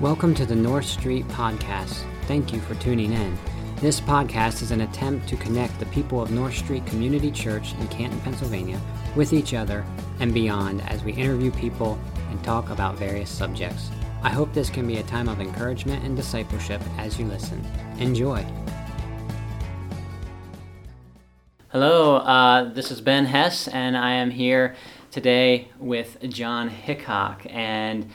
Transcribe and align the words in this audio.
Welcome 0.00 0.32
to 0.36 0.46
the 0.46 0.54
North 0.54 0.84
Street 0.84 1.26
Podcast. 1.26 2.04
Thank 2.28 2.52
you 2.52 2.60
for 2.60 2.76
tuning 2.76 3.12
in. 3.12 3.36
This 3.80 4.00
podcast 4.00 4.62
is 4.62 4.70
an 4.70 4.82
attempt 4.82 5.28
to 5.28 5.36
connect 5.36 5.76
the 5.80 5.86
people 5.86 6.22
of 6.22 6.30
North 6.30 6.54
Street 6.54 6.86
Community 6.86 7.32
Church 7.32 7.74
in 7.80 7.88
Canton, 7.88 8.20
Pennsylvania 8.20 8.80
with 9.16 9.32
each 9.32 9.54
other 9.54 9.84
and 10.20 10.32
beyond 10.32 10.82
as 10.82 11.02
we 11.02 11.14
interview 11.14 11.50
people 11.50 11.98
and 12.30 12.44
talk 12.44 12.70
about 12.70 12.94
various 12.94 13.28
subjects. 13.28 13.90
I 14.22 14.30
hope 14.30 14.52
this 14.52 14.70
can 14.70 14.86
be 14.86 14.98
a 14.98 15.02
time 15.02 15.28
of 15.28 15.40
encouragement 15.40 16.04
and 16.04 16.14
discipleship 16.14 16.80
as 16.96 17.18
you 17.18 17.26
listen. 17.26 17.60
Enjoy. 17.98 18.46
Hello, 21.70 22.18
uh, 22.18 22.72
this 22.72 22.92
is 22.92 23.00
Ben 23.00 23.24
Hess, 23.24 23.66
and 23.66 23.96
I 23.96 24.12
am 24.12 24.30
here 24.30 24.76
today 25.10 25.72
with 25.80 26.18
John 26.28 26.68
Hickok. 26.68 27.44
And 27.50 28.08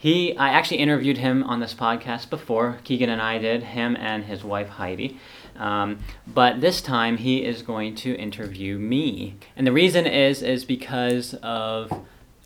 he, 0.00 0.34
I 0.34 0.48
actually 0.48 0.78
interviewed 0.78 1.18
him 1.18 1.44
on 1.44 1.60
this 1.60 1.74
podcast 1.74 2.30
before. 2.30 2.78
Keegan 2.84 3.10
and 3.10 3.20
I 3.20 3.36
did, 3.36 3.62
him 3.62 3.98
and 4.00 4.24
his 4.24 4.42
wife 4.42 4.70
Heidi. 4.70 5.18
Um, 5.56 5.98
but 6.26 6.62
this 6.62 6.80
time 6.80 7.18
he 7.18 7.44
is 7.44 7.60
going 7.60 7.96
to 7.96 8.14
interview 8.16 8.78
me, 8.78 9.34
and 9.56 9.66
the 9.66 9.72
reason 9.72 10.06
is 10.06 10.42
is 10.42 10.64
because 10.64 11.34
of 11.42 11.92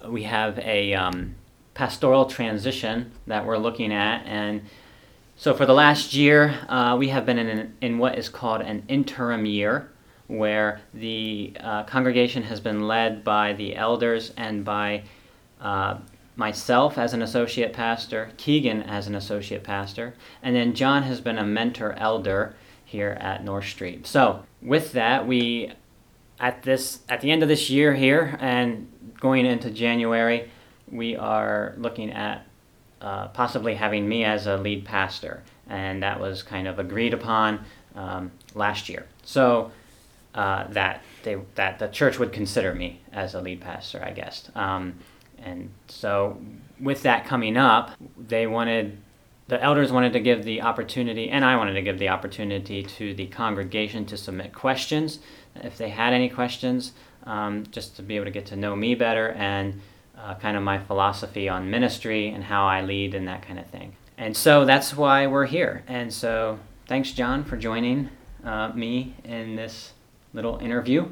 we 0.05 0.25
have 0.25 0.59
a 0.59 0.95
um, 0.95 1.37
pastoral 1.75 2.25
transition 2.25 3.13
that 3.29 3.47
we're 3.47 3.59
looking 3.59 3.93
at, 3.93 4.27
and 4.27 4.63
so 5.37 5.55
for 5.55 5.65
the 5.65 5.75
last 5.75 6.13
year 6.13 6.59
uh, 6.69 6.97
we 6.99 7.11
have 7.11 7.25
been 7.25 7.39
in 7.39 7.73
in 7.81 7.99
what 7.99 8.19
is 8.19 8.29
called 8.29 8.63
an 8.63 8.83
interim 8.89 9.47
year, 9.47 9.93
where 10.27 10.81
the 10.93 11.53
uh, 11.61 11.85
congregation 11.85 12.43
has 12.43 12.59
been 12.59 12.89
led 12.89 13.23
by 13.23 13.53
the 13.53 13.77
elders 13.77 14.33
and 14.37 14.65
by 14.65 15.05
uh, 15.61 15.99
myself 16.37 16.99
as 16.99 17.13
an 17.13 17.23
associate 17.23 17.73
pastor, 17.73 18.31
Keegan 18.37 18.83
as 18.83 19.07
an 19.07 19.15
associate 19.15 19.63
pastor, 19.63 20.15
and 20.43 20.55
then 20.55 20.75
John 20.75 21.05
has 21.05 21.21
been 21.21 21.39
a 21.39 21.45
mentor 21.45 21.93
elder 21.93 22.55
here 22.85 23.17
at 23.21 23.45
North 23.45 23.67
Street. 23.67 24.07
So, 24.07 24.45
with 24.61 24.93
that, 24.93 25.27
we 25.27 25.73
at 26.41 26.63
this 26.63 27.01
at 27.09 27.21
the 27.21 27.31
end 27.31 27.43
of 27.43 27.49
this 27.49 27.71
year 27.71 27.95
here 27.95 28.37
and 28.41 28.91
going 29.21 29.47
into 29.47 29.71
January, 29.71 30.51
we 30.91 31.17
are 31.17 31.75
looking 31.77 32.11
at 32.11 32.47
uh, 33.01 33.29
possibly 33.29 33.75
having 33.75 34.09
me 34.09 34.25
as 34.25 34.47
a 34.47 34.57
lead 34.57 34.85
pastor, 34.85 35.43
and 35.69 36.03
that 36.03 36.19
was 36.19 36.43
kind 36.43 36.67
of 36.67 36.79
agreed 36.79 37.15
upon 37.15 37.65
um, 37.95 38.31
last 38.55 38.89
year. 38.89 39.07
So 39.25 39.71
uh, 40.35 40.67
that 40.69 41.03
they 41.23 41.37
that 41.55 41.79
the 41.79 41.89
church 41.89 42.19
would 42.19 42.33
consider 42.33 42.75
me 42.75 43.01
as 43.13 43.35
a 43.35 43.41
lead 43.41 43.61
pastor, 43.61 44.03
I 44.05 44.11
guess. 44.11 44.51
Um, 44.55 44.95
and 45.45 45.71
so, 45.89 46.41
with 46.81 47.03
that 47.03 47.27
coming 47.27 47.57
up, 47.57 47.91
they 48.19 48.47
wanted, 48.47 48.99
the 49.47 49.63
elders 49.63 49.93
wanted 49.93 50.15
to 50.15 50.21
give 50.21 50.45
the 50.45 50.63
opportunity, 50.63 51.31
and 51.31 51.45
I 51.45 51.57
wanted 51.57 51.75
to 51.75 51.83
give 51.83 51.99
the 51.99 52.09
opportunity 52.09 52.83
to 52.83 53.15
the 53.15 53.27
congregation 53.27 54.07
to 54.07 54.17
submit 54.17 54.53
questions 54.53 55.19
if 55.63 55.77
they 55.77 55.91
had 55.91 56.13
any 56.13 56.29
questions, 56.29 56.93
um, 57.25 57.65
just 57.71 57.97
to 57.97 58.03
be 58.03 58.17
able 58.17 58.25
to 58.25 58.31
get 58.31 58.47
to 58.47 58.57
know 58.57 58.75
me 58.75 58.95
better 58.95 59.31
and 59.33 59.81
uh, 60.19 60.35
kind 60.37 60.57
of 60.57 60.63
my 60.63 60.79
philosophy 60.79 61.49
on 61.49 61.71
ministry 61.71 62.29
and 62.29 62.45
how 62.45 62.67
I 62.67 62.83
lead 62.83 63.15
and 63.15 63.29
that 63.29 63.43
kind 63.43 63.59
of 63.59 63.67
thing. 63.67 63.95
And 64.17 64.37
so 64.37 64.65
that's 64.65 64.97
why 64.97 65.27
we're 65.27 65.47
here. 65.47 65.83
And 65.87 66.13
so 66.13 66.59
thanks, 66.87 67.13
John, 67.13 67.45
for 67.45 67.57
joining 67.57 68.09
uh, 68.45 68.73
me 68.75 69.15
in 69.25 69.57
this 69.57 69.93
little 70.33 70.59
interview. 70.59 71.09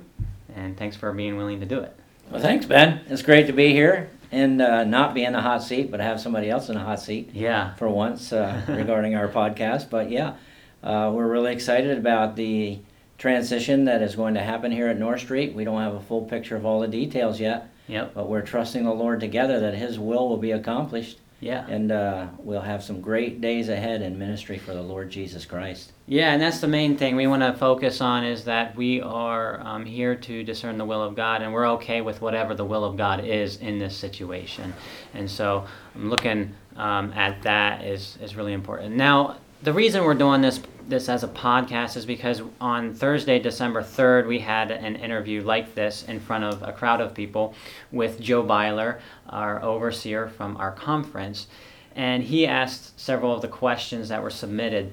And 0.54 0.76
thanks 0.76 0.96
for 0.96 1.12
being 1.12 1.36
willing 1.36 1.60
to 1.60 1.66
do 1.66 1.80
it. 1.80 1.94
Well, 2.30 2.40
thanks, 2.40 2.66
Ben. 2.66 3.00
It's 3.08 3.22
great 3.22 3.46
to 3.48 3.52
be 3.52 3.72
here 3.72 4.08
and 4.32 4.62
uh, 4.62 4.82
not 4.84 5.14
be 5.14 5.24
in 5.24 5.34
the 5.34 5.40
hot 5.40 5.62
seat, 5.62 5.90
but 5.90 6.00
have 6.00 6.20
somebody 6.20 6.48
else 6.50 6.68
in 6.68 6.74
the 6.74 6.80
hot 6.80 7.00
seat. 7.00 7.30
Yeah. 7.34 7.74
For 7.74 7.88
once 7.88 8.32
uh, 8.32 8.62
regarding 8.68 9.14
our 9.14 9.28
podcast, 9.28 9.90
but 9.90 10.10
yeah, 10.10 10.34
uh, 10.82 11.12
we're 11.14 11.28
really 11.28 11.52
excited 11.52 11.96
about 11.96 12.34
the 12.34 12.80
transition 13.18 13.84
that 13.84 14.02
is 14.02 14.16
going 14.16 14.34
to 14.34 14.40
happen 14.40 14.72
here 14.72 14.88
at 14.88 14.98
North 14.98 15.20
Street. 15.20 15.54
We 15.54 15.64
don't 15.64 15.80
have 15.80 15.94
a 15.94 16.00
full 16.00 16.22
picture 16.22 16.56
of 16.56 16.66
all 16.66 16.80
the 16.80 16.88
details 16.88 17.38
yet. 17.38 17.68
Yep. 17.86 18.14
But 18.14 18.28
we're 18.28 18.42
trusting 18.42 18.84
the 18.84 18.94
Lord 18.94 19.20
together 19.20 19.60
that 19.60 19.74
His 19.74 19.98
will 19.98 20.28
will 20.28 20.38
be 20.38 20.50
accomplished. 20.50 21.18
Yeah. 21.42 21.66
And 21.66 21.90
uh, 21.90 22.28
we'll 22.38 22.60
have 22.60 22.84
some 22.84 23.00
great 23.00 23.40
days 23.40 23.68
ahead 23.68 24.00
in 24.00 24.16
ministry 24.16 24.58
for 24.58 24.74
the 24.74 24.80
Lord 24.80 25.10
Jesus 25.10 25.44
Christ. 25.44 25.90
Yeah, 26.06 26.32
and 26.32 26.40
that's 26.40 26.60
the 26.60 26.68
main 26.68 26.96
thing 26.96 27.16
we 27.16 27.26
want 27.26 27.42
to 27.42 27.52
focus 27.52 28.00
on 28.00 28.24
is 28.24 28.44
that 28.44 28.76
we 28.76 29.00
are 29.00 29.60
um, 29.60 29.84
here 29.84 30.14
to 30.14 30.44
discern 30.44 30.78
the 30.78 30.84
will 30.84 31.02
of 31.02 31.16
God, 31.16 31.42
and 31.42 31.52
we're 31.52 31.68
okay 31.70 32.00
with 32.00 32.20
whatever 32.20 32.54
the 32.54 32.64
will 32.64 32.84
of 32.84 32.96
God 32.96 33.24
is 33.24 33.56
in 33.56 33.80
this 33.80 33.96
situation. 33.96 34.72
And 35.14 35.28
so, 35.28 35.66
I'm 35.96 36.08
looking 36.08 36.54
um, 36.76 37.12
at 37.12 37.42
that 37.42 37.84
is 37.84 38.18
is 38.22 38.36
really 38.36 38.52
important. 38.52 38.94
Now, 38.94 39.38
the 39.64 39.72
reason 39.72 40.04
we're 40.04 40.14
doing 40.14 40.42
this 40.42 40.60
this 40.88 41.08
as 41.08 41.22
a 41.22 41.28
podcast 41.28 41.96
is 41.96 42.06
because 42.06 42.42
on 42.60 42.94
Thursday, 42.94 43.38
December 43.38 43.82
3rd, 43.82 44.26
we 44.26 44.38
had 44.38 44.70
an 44.70 44.96
interview 44.96 45.42
like 45.42 45.74
this 45.74 46.04
in 46.04 46.20
front 46.20 46.44
of 46.44 46.62
a 46.62 46.72
crowd 46.72 47.00
of 47.00 47.14
people 47.14 47.54
with 47.90 48.20
Joe 48.20 48.42
Byler, 48.42 49.00
our 49.28 49.62
overseer 49.62 50.28
from 50.28 50.56
our 50.56 50.72
conference. 50.72 51.46
And 51.94 52.22
he 52.22 52.46
asked 52.46 52.98
several 52.98 53.34
of 53.34 53.42
the 53.42 53.48
questions 53.48 54.08
that 54.08 54.22
were 54.22 54.30
submitted. 54.30 54.92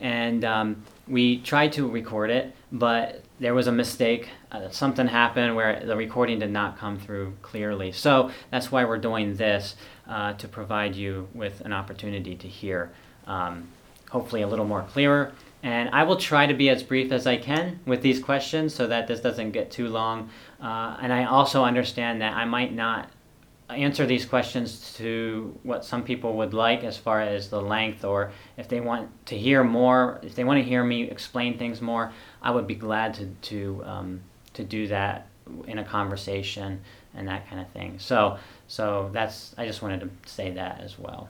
And 0.00 0.44
um, 0.44 0.84
we 1.06 1.38
tried 1.38 1.72
to 1.74 1.88
record 1.88 2.30
it, 2.30 2.54
but 2.72 3.22
there 3.38 3.54
was 3.54 3.66
a 3.66 3.72
mistake. 3.72 4.28
Uh, 4.50 4.70
something 4.70 5.06
happened 5.06 5.56
where 5.56 5.84
the 5.84 5.96
recording 5.96 6.38
did 6.38 6.50
not 6.50 6.78
come 6.78 6.98
through 6.98 7.34
clearly. 7.42 7.92
So 7.92 8.30
that's 8.50 8.72
why 8.72 8.84
we're 8.84 8.98
doing 8.98 9.36
this 9.36 9.76
uh, 10.08 10.34
to 10.34 10.48
provide 10.48 10.96
you 10.96 11.28
with 11.34 11.60
an 11.62 11.72
opportunity 11.72 12.34
to 12.36 12.48
hear. 12.48 12.90
Um, 13.26 13.68
hopefully 14.10 14.42
a 14.42 14.46
little 14.46 14.64
more 14.64 14.82
clearer. 14.82 15.32
And 15.62 15.90
I 15.90 16.04
will 16.04 16.16
try 16.16 16.46
to 16.46 16.54
be 16.54 16.70
as 16.70 16.82
brief 16.82 17.12
as 17.12 17.26
I 17.26 17.36
can 17.36 17.80
with 17.84 18.02
these 18.02 18.18
questions 18.18 18.74
so 18.74 18.86
that 18.86 19.06
this 19.06 19.20
doesn't 19.20 19.50
get 19.50 19.70
too 19.70 19.88
long. 19.88 20.30
Uh, 20.60 20.96
and 21.00 21.12
I 21.12 21.24
also 21.24 21.64
understand 21.64 22.20
that 22.22 22.34
I 22.34 22.44
might 22.44 22.74
not 22.74 23.10
answer 23.68 24.06
these 24.06 24.24
questions 24.24 24.94
to 24.94 25.56
what 25.62 25.84
some 25.84 26.02
people 26.02 26.36
would 26.38 26.54
like 26.54 26.82
as 26.82 26.96
far 26.96 27.20
as 27.20 27.50
the 27.50 27.60
length 27.60 28.04
or 28.04 28.32
if 28.56 28.68
they 28.68 28.80
want 28.80 29.08
to 29.26 29.38
hear 29.38 29.62
more, 29.62 30.18
if 30.22 30.34
they 30.34 30.44
want 30.44 30.58
to 30.58 30.64
hear 30.64 30.82
me 30.82 31.02
explain 31.04 31.56
things 31.56 31.80
more, 31.80 32.12
I 32.42 32.50
would 32.50 32.66
be 32.66 32.74
glad 32.74 33.14
to, 33.14 33.26
to, 33.26 33.82
um, 33.84 34.20
to 34.54 34.64
do 34.64 34.88
that 34.88 35.28
in 35.66 35.78
a 35.78 35.84
conversation 35.84 36.80
and 37.14 37.28
that 37.28 37.48
kind 37.48 37.60
of 37.60 37.68
thing. 37.68 37.98
So, 37.98 38.38
so 38.66 39.10
that's, 39.12 39.54
I 39.58 39.66
just 39.66 39.82
wanted 39.82 40.00
to 40.00 40.10
say 40.28 40.50
that 40.52 40.80
as 40.80 40.98
well. 40.98 41.28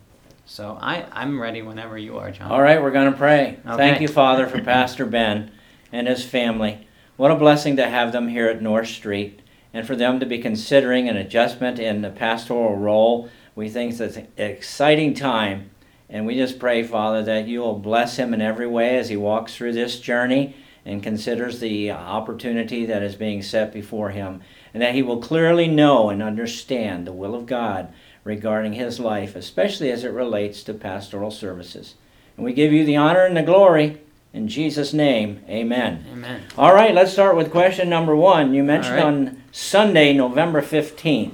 So 0.51 0.77
I, 0.81 1.07
I'm 1.13 1.41
ready 1.41 1.63
whenever 1.63 1.97
you 1.97 2.19
are, 2.19 2.33
John. 2.33 2.51
All 2.51 2.61
right, 2.61 2.83
we're 2.83 2.91
going 2.91 3.13
to 3.13 3.17
pray. 3.17 3.61
Okay. 3.65 3.77
Thank 3.77 4.01
you, 4.01 4.09
Father, 4.09 4.49
for 4.49 4.61
Pastor 4.61 5.07
Ben 5.07 5.53
and 5.93 6.09
his 6.09 6.25
family. 6.25 6.89
What 7.17 7.31
a 7.31 7.37
blessing 7.37 7.77
to 7.77 7.89
have 7.89 8.11
them 8.11 8.27
here 8.27 8.49
at 8.49 8.61
North 8.61 8.89
Street 8.89 9.43
and 9.73 9.87
for 9.87 9.95
them 9.95 10.19
to 10.19 10.27
be 10.27 10.39
considering 10.39 11.09
an 11.09 11.17
adjustment 11.17 11.79
in 11.79 12.03
the 12.03 12.11
pastoral 12.11 12.75
role. 12.75 13.31
We 13.55 13.69
think 13.69 13.93
it's 14.01 14.17
an 14.17 14.27
exciting 14.37 15.15
time, 15.15 15.71
and 16.09 16.27
we 16.27 16.35
just 16.35 16.59
pray, 16.59 16.83
Father, 16.83 17.23
that 17.23 17.47
you 17.47 17.61
will 17.61 17.79
bless 17.79 18.17
him 18.17 18.35
in 18.35 18.43
every 18.43 18.67
way 18.67 18.99
as 18.99 19.09
he 19.09 19.17
walks 19.17 19.55
through 19.55 19.75
this 19.75 20.01
journey 20.01 20.57
and 20.85 21.01
considers 21.01 21.61
the 21.61 21.93
opportunity 21.93 22.87
that 22.87 23.05
is 23.05 23.15
being 23.15 23.41
set 23.43 23.73
before 23.73 24.11
him, 24.11 24.41
and 24.75 24.83
that 24.83 24.97
he 24.97 25.03
will 25.03 25.23
clearly 25.23 25.69
know 25.69 26.11
and 26.11 26.21
understand 26.21 27.07
the 27.07 27.13
will 27.13 27.37
of 27.37 27.47
God 27.47 27.93
regarding 28.25 28.75
his 28.75 29.01
life, 29.01 29.35
especially 29.35 29.91
as 29.91 30.05
it 30.05 30.13
relates 30.13 30.63
to 30.65 30.75
pastoral 30.75 31.31
services. 31.31 31.95
And 32.37 32.45
we 32.45 32.53
give 32.53 32.73
you 32.73 32.85
the 32.85 32.97
honor 32.97 33.25
and 33.25 33.37
the 33.37 33.43
glory. 33.43 34.01
In 34.33 34.47
Jesus' 34.47 34.93
name, 34.93 35.43
amen. 35.49 36.07
Amen. 36.13 36.43
All 36.57 36.75
right, 36.75 36.95
let's 36.95 37.13
start 37.13 37.37
with 37.37 37.51
question 37.51 37.89
number 37.89 38.15
one. 38.15 38.55
You 38.55 38.63
mentioned 38.63 38.97
right. 38.97 39.05
on 39.05 39.43
Sunday, 39.51 40.13
November 40.13 40.63
15th, 40.63 41.33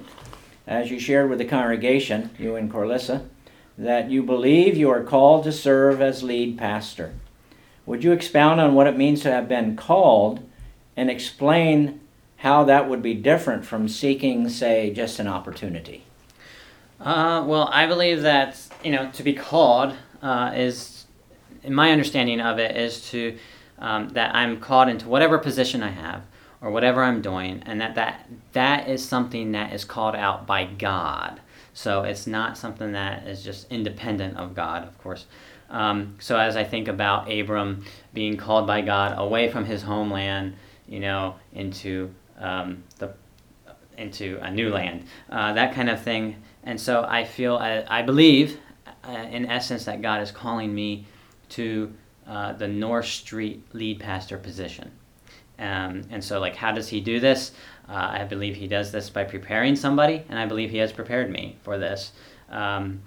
as 0.66 0.90
you 0.90 0.98
shared 0.98 1.28
with 1.28 1.38
the 1.38 1.44
congregation, 1.44 2.30
you 2.38 2.56
and 2.56 2.72
Corlissa, 2.72 3.26
that 3.76 4.10
you 4.10 4.22
believe 4.22 4.76
you 4.76 4.88
are 4.90 5.04
called 5.04 5.44
to 5.44 5.52
serve 5.52 6.00
as 6.00 6.22
lead 6.22 6.56
pastor. 6.56 7.12
Would 7.84 8.02
you 8.02 8.12
expound 8.12 8.60
on 8.60 8.74
what 8.74 8.86
it 8.86 8.96
means 8.96 9.20
to 9.22 9.30
have 9.30 9.48
been 9.48 9.76
called 9.76 10.48
and 10.96 11.10
explain 11.10 12.00
how 12.38 12.64
that 12.64 12.88
would 12.88 13.02
be 13.02 13.14
different 13.14 13.64
from 13.64 13.88
seeking, 13.88 14.48
say, 14.48 14.90
just 14.92 15.18
an 15.18 15.28
opportunity? 15.28 16.04
Uh, 17.00 17.44
well, 17.46 17.68
I 17.72 17.86
believe 17.86 18.22
that 18.22 18.60
you 18.82 18.92
know 18.92 19.10
to 19.12 19.22
be 19.22 19.34
called 19.34 19.94
uh, 20.22 20.52
is, 20.54 21.06
in 21.62 21.74
my 21.74 21.90
understanding 21.90 22.40
of 22.40 22.58
it, 22.58 22.76
is 22.76 23.08
to 23.10 23.36
um, 23.78 24.08
that 24.10 24.34
I'm 24.34 24.60
called 24.60 24.88
into 24.88 25.08
whatever 25.08 25.38
position 25.38 25.82
I 25.82 25.90
have 25.90 26.22
or 26.60 26.70
whatever 26.70 27.02
I'm 27.02 27.20
doing, 27.20 27.62
and 27.66 27.80
that 27.80 27.94
that 27.96 28.26
that 28.52 28.88
is 28.88 29.06
something 29.06 29.52
that 29.52 29.72
is 29.72 29.84
called 29.84 30.14
out 30.14 30.46
by 30.46 30.64
God. 30.64 31.40
So 31.74 32.04
it's 32.04 32.26
not 32.26 32.56
something 32.56 32.92
that 32.92 33.26
is 33.26 33.44
just 33.44 33.70
independent 33.70 34.38
of 34.38 34.54
God, 34.54 34.82
of 34.88 34.96
course. 34.98 35.26
Um, 35.68 36.16
so 36.18 36.38
as 36.38 36.56
I 36.56 36.64
think 36.64 36.88
about 36.88 37.30
Abram 37.30 37.84
being 38.14 38.38
called 38.38 38.66
by 38.66 38.80
God 38.80 39.18
away 39.18 39.50
from 39.50 39.66
his 39.66 39.82
homeland, 39.82 40.54
you 40.88 41.00
know, 41.00 41.34
into 41.52 42.14
um, 42.38 42.84
the 42.98 43.12
into 43.98 44.38
a 44.40 44.50
new 44.50 44.70
land, 44.70 45.04
uh, 45.28 45.52
that 45.52 45.74
kind 45.74 45.90
of 45.90 46.00
thing. 46.00 46.42
And 46.66 46.78
so 46.80 47.06
I 47.08 47.24
feel, 47.24 47.56
I, 47.56 47.84
I 47.88 48.02
believe, 48.02 48.58
uh, 49.04 49.12
in 49.12 49.46
essence, 49.46 49.84
that 49.84 50.02
God 50.02 50.20
is 50.20 50.30
calling 50.30 50.74
me 50.74 51.06
to 51.50 51.94
uh, 52.26 52.52
the 52.52 52.68
North 52.68 53.06
Street 53.06 53.64
lead 53.72 54.00
pastor 54.00 54.36
position. 54.36 54.90
Um, 55.58 56.02
and 56.10 56.22
so, 56.22 56.40
like, 56.40 56.56
how 56.56 56.72
does 56.72 56.88
he 56.88 57.00
do 57.00 57.20
this? 57.20 57.52
Uh, 57.88 57.94
I 57.94 58.24
believe 58.24 58.56
he 58.56 58.66
does 58.66 58.90
this 58.92 59.08
by 59.08 59.24
preparing 59.24 59.76
somebody, 59.76 60.24
and 60.28 60.38
I 60.38 60.44
believe 60.44 60.70
he 60.70 60.78
has 60.78 60.92
prepared 60.92 61.30
me 61.30 61.56
for 61.62 61.78
this. 61.78 62.12
Um, 62.50 63.00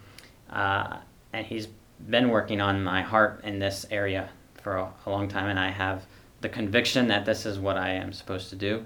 uh, 0.49 0.97
and 1.33 1.45
he's 1.45 1.67
been 2.09 2.29
working 2.29 2.61
on 2.61 2.83
my 2.83 3.01
heart 3.01 3.41
in 3.43 3.59
this 3.59 3.85
area 3.91 4.29
for 4.63 4.77
a, 4.77 4.91
a, 5.05 5.09
long 5.09 5.27
time, 5.27 5.49
and 5.49 5.59
I 5.59 5.69
have 5.69 6.05
the 6.41 6.49
conviction 6.49 7.09
that 7.09 7.25
this 7.25 7.45
is 7.45 7.59
what 7.59 7.77
I 7.77 7.89
am 7.91 8.13
supposed 8.13 8.49
to 8.49 8.55
do. 8.55 8.85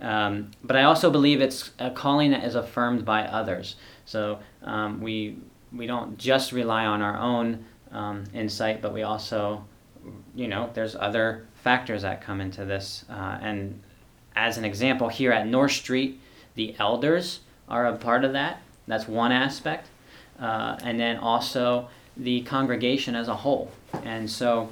Um, 0.00 0.50
but 0.62 0.76
I 0.76 0.84
also 0.84 1.10
believe 1.10 1.40
it's 1.40 1.70
a 1.78 1.90
calling 1.90 2.30
that 2.30 2.44
is 2.44 2.54
affirmed 2.54 3.04
by 3.04 3.22
others. 3.24 3.76
So 4.10 4.40
um, 4.64 5.00
we 5.00 5.36
we 5.72 5.86
don't 5.86 6.18
just 6.18 6.50
rely 6.50 6.84
on 6.84 7.00
our 7.00 7.16
own 7.16 7.64
um, 7.92 8.24
insight, 8.34 8.82
but 8.82 8.92
we 8.92 9.04
also, 9.04 9.64
you 10.34 10.48
know, 10.48 10.68
there's 10.74 10.96
other 10.96 11.46
factors 11.62 12.02
that 12.02 12.20
come 12.20 12.40
into 12.40 12.64
this. 12.64 13.04
Uh, 13.08 13.38
and 13.40 13.80
as 14.34 14.58
an 14.58 14.64
example, 14.64 15.08
here 15.08 15.30
at 15.30 15.46
North 15.46 15.70
Street, 15.70 16.20
the 16.56 16.74
elders 16.80 17.40
are 17.68 17.86
a 17.86 17.96
part 17.96 18.24
of 18.24 18.32
that. 18.32 18.60
That's 18.88 19.06
one 19.06 19.30
aspect. 19.30 19.86
Uh, 20.40 20.76
and 20.82 20.98
then 20.98 21.18
also 21.18 21.88
the 22.16 22.40
congregation 22.42 23.14
as 23.14 23.28
a 23.28 23.36
whole. 23.36 23.70
And 24.02 24.28
so 24.28 24.70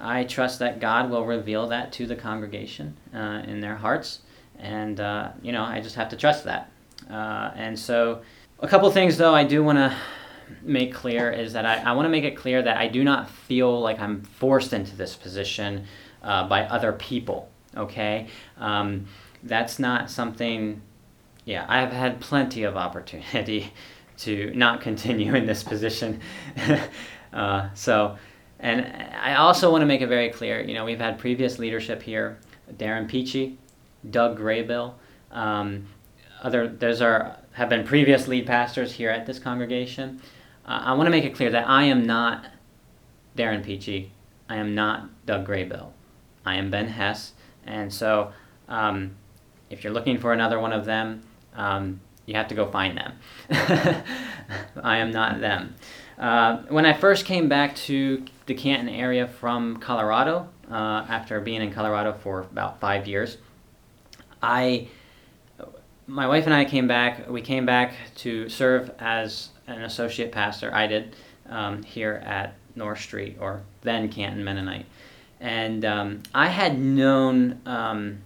I 0.00 0.24
trust 0.24 0.58
that 0.58 0.80
God 0.80 1.10
will 1.10 1.24
reveal 1.24 1.68
that 1.68 1.92
to 1.92 2.06
the 2.06 2.16
congregation 2.16 2.96
uh, 3.14 3.42
in 3.46 3.60
their 3.60 3.76
hearts. 3.76 4.22
And, 4.58 4.98
uh, 4.98 5.30
you 5.42 5.52
know, 5.52 5.62
I 5.62 5.80
just 5.80 5.94
have 5.94 6.08
to 6.08 6.16
trust 6.16 6.42
that. 6.44 6.72
Uh, 7.08 7.52
and 7.54 7.78
so, 7.78 8.22
a 8.64 8.66
couple 8.66 8.90
things 8.90 9.18
though 9.18 9.34
I 9.34 9.44
do 9.44 9.62
want 9.62 9.76
to 9.76 9.94
make 10.62 10.94
clear 10.94 11.30
is 11.30 11.52
that 11.52 11.66
I, 11.66 11.82
I 11.82 11.92
want 11.92 12.06
to 12.06 12.08
make 12.08 12.24
it 12.24 12.34
clear 12.34 12.62
that 12.62 12.78
I 12.78 12.88
do 12.88 13.04
not 13.04 13.28
feel 13.28 13.78
like 13.78 14.00
I'm 14.00 14.22
forced 14.22 14.72
into 14.72 14.96
this 14.96 15.14
position 15.14 15.84
uh, 16.22 16.48
by 16.48 16.64
other 16.64 16.92
people. 16.92 17.50
Okay, 17.76 18.28
um, 18.56 19.06
that's 19.42 19.78
not 19.78 20.10
something. 20.10 20.80
Yeah, 21.44 21.66
I've 21.68 21.92
had 21.92 22.20
plenty 22.20 22.62
of 22.62 22.74
opportunity 22.74 23.70
to 24.18 24.50
not 24.54 24.80
continue 24.80 25.34
in 25.34 25.44
this 25.44 25.62
position. 25.62 26.20
uh, 27.34 27.68
so, 27.74 28.16
and 28.60 28.86
I 29.20 29.34
also 29.34 29.70
want 29.70 29.82
to 29.82 29.86
make 29.86 30.00
it 30.00 30.06
very 30.06 30.30
clear. 30.30 30.62
You 30.62 30.72
know, 30.72 30.86
we've 30.86 31.00
had 31.00 31.18
previous 31.18 31.58
leadership 31.58 32.02
here: 32.02 32.38
Darren 32.78 33.08
Peachy, 33.08 33.58
Doug 34.08 34.38
Graybill. 34.38 34.94
Um, 35.32 35.86
other, 36.42 36.68
those 36.68 37.02
are 37.02 37.38
have 37.54 37.68
been 37.68 37.84
previous 37.84 38.28
lead 38.28 38.46
pastors 38.46 38.92
here 38.92 39.10
at 39.10 39.26
this 39.26 39.38
congregation. 39.38 40.20
Uh, 40.66 40.82
I 40.84 40.92
want 40.94 41.06
to 41.06 41.10
make 41.10 41.24
it 41.24 41.34
clear 41.34 41.50
that 41.50 41.68
I 41.68 41.84
am 41.84 42.04
not 42.04 42.46
Darren 43.36 43.64
Peachy. 43.64 44.12
I 44.48 44.56
am 44.56 44.74
not 44.74 45.08
Doug 45.26 45.46
Graybill. 45.46 45.90
I 46.44 46.56
am 46.56 46.70
Ben 46.70 46.88
Hess. 46.88 47.32
And 47.66 47.92
so 47.92 48.32
um, 48.68 49.16
if 49.70 49.82
you're 49.82 49.92
looking 49.92 50.18
for 50.18 50.32
another 50.32 50.60
one 50.60 50.72
of 50.72 50.84
them, 50.84 51.22
um, 51.54 52.00
you 52.26 52.34
have 52.34 52.48
to 52.48 52.54
go 52.54 52.70
find 52.70 52.96
them. 52.96 53.12
I 54.82 54.98
am 54.98 55.10
not 55.10 55.40
them. 55.40 55.74
Uh, 56.18 56.58
when 56.68 56.86
I 56.86 56.92
first 56.92 57.24
came 57.24 57.48
back 57.48 57.74
to 57.76 58.24
the 58.46 58.54
Canton 58.54 58.88
area 58.88 59.26
from 59.26 59.78
Colorado, 59.78 60.48
uh, 60.70 61.04
after 61.08 61.40
being 61.40 61.62
in 61.62 61.72
Colorado 61.72 62.12
for 62.12 62.40
about 62.40 62.80
five 62.80 63.06
years, 63.06 63.38
I, 64.42 64.88
my 66.06 66.26
wife 66.26 66.44
and 66.46 66.54
I 66.54 66.64
came 66.64 66.86
back. 66.86 67.28
We 67.28 67.40
came 67.40 67.66
back 67.66 67.94
to 68.16 68.48
serve 68.48 68.90
as 68.98 69.50
an 69.66 69.82
associate 69.82 70.32
pastor. 70.32 70.72
I 70.74 70.86
did 70.86 71.16
um, 71.48 71.82
here 71.82 72.22
at 72.24 72.54
North 72.76 73.00
Street, 73.00 73.36
or 73.40 73.62
then 73.82 74.08
Canton 74.08 74.44
Mennonite. 74.44 74.86
And 75.40 75.84
um, 75.84 76.22
I 76.34 76.48
had 76.48 76.78
known 76.78 77.60
um, 77.66 78.18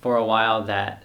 for 0.00 0.16
a 0.16 0.24
while 0.24 0.64
that, 0.64 1.04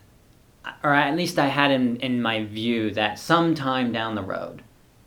or 0.84 0.94
at 0.94 1.16
least 1.16 1.40
I 1.40 1.48
had 1.48 1.72
in, 1.72 1.98
in 1.98 2.22
my 2.22 2.44
view 2.44 2.92
that 2.92 3.20
sometime 3.20 3.92
down 3.92 4.16
the 4.16 4.24
road, 4.24 4.62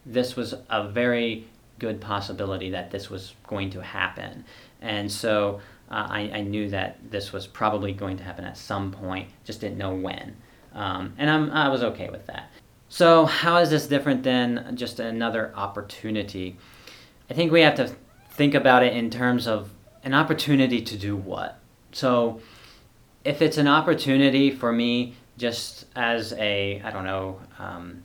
this 0.05 0.37
was 0.37 0.55
a 0.71 0.89
very 0.89 1.47
good 1.79 2.01
possibility 2.01 2.71
that 2.71 2.91
this 2.91 3.11
was 3.11 3.35
going 3.47 3.71
to 3.71 3.83
happen. 3.83 4.45
And 4.81 5.11
so 5.11 5.61
uh, 5.91 6.07
I, 6.09 6.21
I, 6.35 6.41
knew 6.41 6.69
that 6.71 6.99
this 7.11 7.33
was 7.33 7.47
probably 7.47 7.93
going 7.93 8.17
to 8.17 8.25
happen 8.25 8.45
at 8.45 8.57
some 8.57 8.91
point, 8.91 9.29
just 9.45 9.61
didn't 9.61 9.79
know 9.79 9.95
when. 9.95 10.37
Um, 10.75 11.15
and 11.19 11.31
I'm, 11.31 11.51
I 11.51 11.69
was 11.69 11.83
okay 11.83 12.09
with 12.09 12.27
that. 12.27 12.51
So, 12.89 13.27
how 13.27 13.59
is 13.59 13.71
this 13.71 13.87
different 13.87 14.23
than 14.23 14.75
just 14.75 14.99
another 14.99 15.53
opportunity? 15.55 16.57
I 17.29 17.35
think 17.35 17.53
we 17.53 17.61
have 17.61 17.75
to 17.77 17.95
think 18.31 18.55
about 18.55 18.83
it 18.83 18.95
in 18.95 19.11
terms 19.11 19.47
of 19.47 19.71
an 20.05 20.15
opportunity 20.15 20.81
to 20.81 20.97
do 20.97 21.15
what? 21.15 21.59
So, 21.93 22.41
if 23.25 23.43
it's 23.43 23.59
an 23.59 23.69
opportunity 23.69 24.51
for 24.51 24.73
me 24.73 25.15
just 25.37 25.87
as 25.95 26.33
a, 26.35 26.81
I 26.83 26.91
don't 26.91 27.05
know, 27.05 27.41
um, 27.59 28.03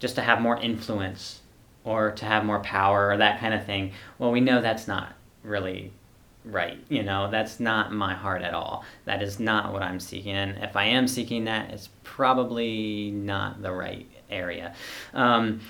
just 0.00 0.16
to 0.16 0.22
have 0.22 0.40
more 0.40 0.58
influence 0.60 1.40
or 1.84 2.10
to 2.12 2.24
have 2.24 2.44
more 2.44 2.60
power 2.60 3.10
or 3.10 3.16
that 3.18 3.40
kind 3.40 3.54
of 3.54 3.64
thing, 3.64 3.92
well, 4.18 4.32
we 4.32 4.40
know 4.40 4.60
that's 4.60 4.88
not 4.88 5.14
really 5.42 5.92
right. 6.44 6.78
You 6.88 7.02
know, 7.02 7.30
that's 7.30 7.60
not 7.60 7.92
my 7.92 8.14
heart 8.14 8.42
at 8.42 8.54
all. 8.54 8.84
That 9.04 9.22
is 9.22 9.40
not 9.40 9.72
what 9.72 9.82
I'm 9.82 10.00
seeking. 10.00 10.34
And 10.34 10.62
if 10.62 10.76
I 10.76 10.84
am 10.84 11.08
seeking 11.08 11.44
that, 11.44 11.70
it's 11.70 11.88
probably 12.02 13.10
not 13.10 13.62
the 13.62 13.72
right 13.72 14.08
area. 14.30 14.74
Um, 15.12 15.60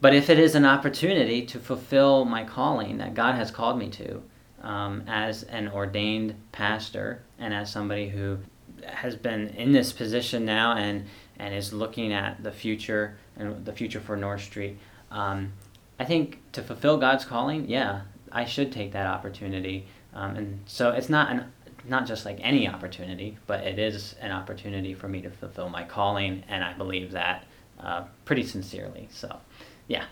but 0.00 0.14
if 0.14 0.28
it 0.28 0.38
is 0.38 0.54
an 0.54 0.66
opportunity 0.66 1.46
to 1.46 1.58
fulfill 1.58 2.24
my 2.24 2.44
calling 2.44 2.98
that 2.98 3.14
God 3.14 3.36
has 3.36 3.50
called 3.50 3.78
me 3.78 3.88
to, 3.90 4.22
um, 4.64 5.04
as 5.06 5.44
an 5.44 5.68
ordained 5.68 6.34
pastor 6.50 7.22
and 7.38 7.54
as 7.54 7.70
somebody 7.70 8.08
who 8.08 8.38
has 8.86 9.14
been 9.14 9.48
in 9.50 9.72
this 9.72 9.92
position 9.92 10.44
now 10.44 10.72
and 10.76 11.06
and 11.38 11.54
is 11.54 11.72
looking 11.72 12.12
at 12.12 12.42
the 12.42 12.52
future 12.52 13.16
and 13.36 13.64
the 13.64 13.72
future 13.72 14.00
for 14.00 14.16
North 14.16 14.42
Street. 14.42 14.78
Um, 15.10 15.52
I 15.98 16.04
think 16.04 16.40
to 16.52 16.62
fulfill 16.62 16.96
God's 16.96 17.24
calling, 17.24 17.68
yeah, 17.68 18.02
I 18.30 18.44
should 18.44 18.72
take 18.72 18.92
that 18.92 19.06
opportunity. 19.06 19.86
Um, 20.14 20.36
and 20.36 20.60
so 20.66 20.90
it's 20.90 21.08
not 21.08 21.30
an 21.30 21.52
not 21.86 22.06
just 22.06 22.24
like 22.24 22.38
any 22.42 22.68
opportunity, 22.68 23.36
but 23.46 23.60
it 23.60 23.78
is 23.78 24.14
an 24.20 24.32
opportunity 24.32 24.94
for 24.94 25.08
me 25.08 25.20
to 25.20 25.30
fulfill 25.30 25.68
my 25.68 25.84
calling, 25.84 26.42
and 26.48 26.64
I 26.64 26.72
believe 26.72 27.12
that 27.12 27.44
uh, 27.78 28.04
pretty 28.24 28.44
sincerely. 28.44 29.08
So, 29.12 29.38
yeah. 29.86 30.04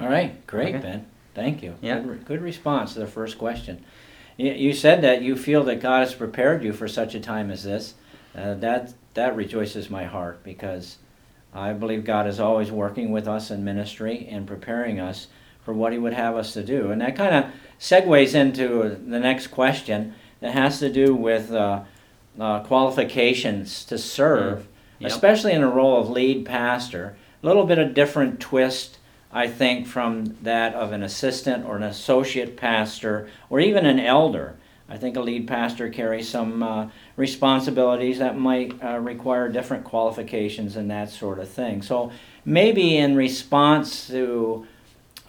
All 0.00 0.08
right, 0.08 0.46
great, 0.46 0.76
okay. 0.76 0.82
Ben. 0.82 1.06
Thank 1.34 1.62
you. 1.62 1.74
Yeah. 1.80 2.00
Good, 2.00 2.24
good 2.24 2.42
response 2.42 2.94
to 2.94 3.00
the 3.00 3.06
first 3.06 3.38
question. 3.38 3.84
You 4.36 4.72
said 4.72 5.02
that 5.02 5.22
you 5.22 5.36
feel 5.36 5.64
that 5.64 5.80
God 5.80 6.00
has 6.00 6.14
prepared 6.14 6.62
you 6.62 6.72
for 6.72 6.86
such 6.86 7.14
a 7.14 7.20
time 7.20 7.50
as 7.50 7.64
this. 7.64 7.94
Uh, 8.36 8.54
that 8.54 8.94
that 9.14 9.34
rejoices 9.34 9.90
my 9.90 10.04
heart 10.04 10.44
because 10.44 10.98
I 11.52 11.72
believe 11.72 12.04
God 12.04 12.28
is 12.28 12.38
always 12.38 12.70
working 12.70 13.10
with 13.10 13.26
us 13.26 13.50
in 13.50 13.64
ministry 13.64 14.28
and 14.30 14.46
preparing 14.46 15.00
us 15.00 15.26
for 15.68 15.74
what 15.74 15.92
He 15.92 15.98
would 15.98 16.14
have 16.14 16.34
us 16.34 16.54
to 16.54 16.64
do. 16.64 16.90
And 16.90 17.02
that 17.02 17.14
kind 17.14 17.34
of 17.34 17.52
segues 17.78 18.34
into 18.34 18.98
the 19.06 19.20
next 19.20 19.48
question 19.48 20.14
that 20.40 20.54
has 20.54 20.78
to 20.78 20.90
do 20.90 21.14
with 21.14 21.52
uh, 21.52 21.82
uh, 22.40 22.60
qualifications 22.60 23.84
to 23.84 23.98
serve, 23.98 24.60
mm. 24.60 24.66
yep. 25.00 25.10
especially 25.10 25.52
in 25.52 25.60
the 25.60 25.68
role 25.68 26.00
of 26.00 26.08
lead 26.08 26.46
pastor. 26.46 27.18
A 27.42 27.46
little 27.46 27.66
bit 27.66 27.78
of 27.78 27.92
different 27.92 28.40
twist 28.40 28.96
I 29.30 29.46
think, 29.46 29.86
from 29.86 30.38
that 30.40 30.72
of 30.72 30.92
an 30.92 31.02
assistant 31.02 31.66
or 31.66 31.76
an 31.76 31.82
associate 31.82 32.56
pastor 32.56 33.28
or 33.50 33.60
even 33.60 33.84
an 33.84 34.00
elder. 34.00 34.56
I 34.88 34.96
think 34.96 35.18
a 35.18 35.20
lead 35.20 35.46
pastor 35.46 35.90
carries 35.90 36.30
some 36.30 36.62
uh, 36.62 36.88
responsibilities 37.16 38.20
that 38.20 38.38
might 38.38 38.82
uh, 38.82 38.98
require 38.98 39.50
different 39.50 39.84
qualifications 39.84 40.76
and 40.76 40.90
that 40.90 41.10
sort 41.10 41.38
of 41.38 41.50
thing. 41.50 41.82
So 41.82 42.10
maybe 42.46 42.96
in 42.96 43.14
response 43.14 44.06
to 44.06 44.66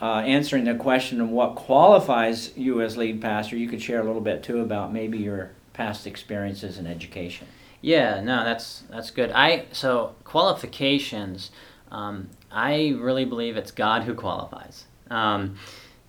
uh, 0.02 0.20
answering 0.26 0.64
the 0.64 0.76
question 0.76 1.20
of 1.20 1.30
what 1.30 1.56
qualifies 1.56 2.56
you 2.58 2.82
as 2.82 2.96
lead 2.96 3.22
pastor, 3.22 3.58
you 3.58 3.68
could 3.68 3.82
share 3.82 4.00
a 4.00 4.04
little 4.04 4.22
bit 4.22 4.44
too 4.44 4.62
about 4.62 4.94
maybe 4.94 5.18
your 5.18 5.52
past 5.74 6.08
experiences 6.08 6.78
in 6.78 6.88
education. 6.88 7.48
Yeah, 7.82 8.22
no, 8.22 8.44
that's 8.44 8.84
that's 8.90 9.12
good. 9.12 9.32
I 9.32 9.66
so 9.72 10.16
qualifications. 10.24 11.52
Um, 11.92 12.30
I 12.52 12.96
really 13.00 13.26
believe 13.26 13.58
it's 13.58 13.72
God 13.72 14.04
who 14.04 14.14
qualifies. 14.14 14.86
Um, 15.10 15.58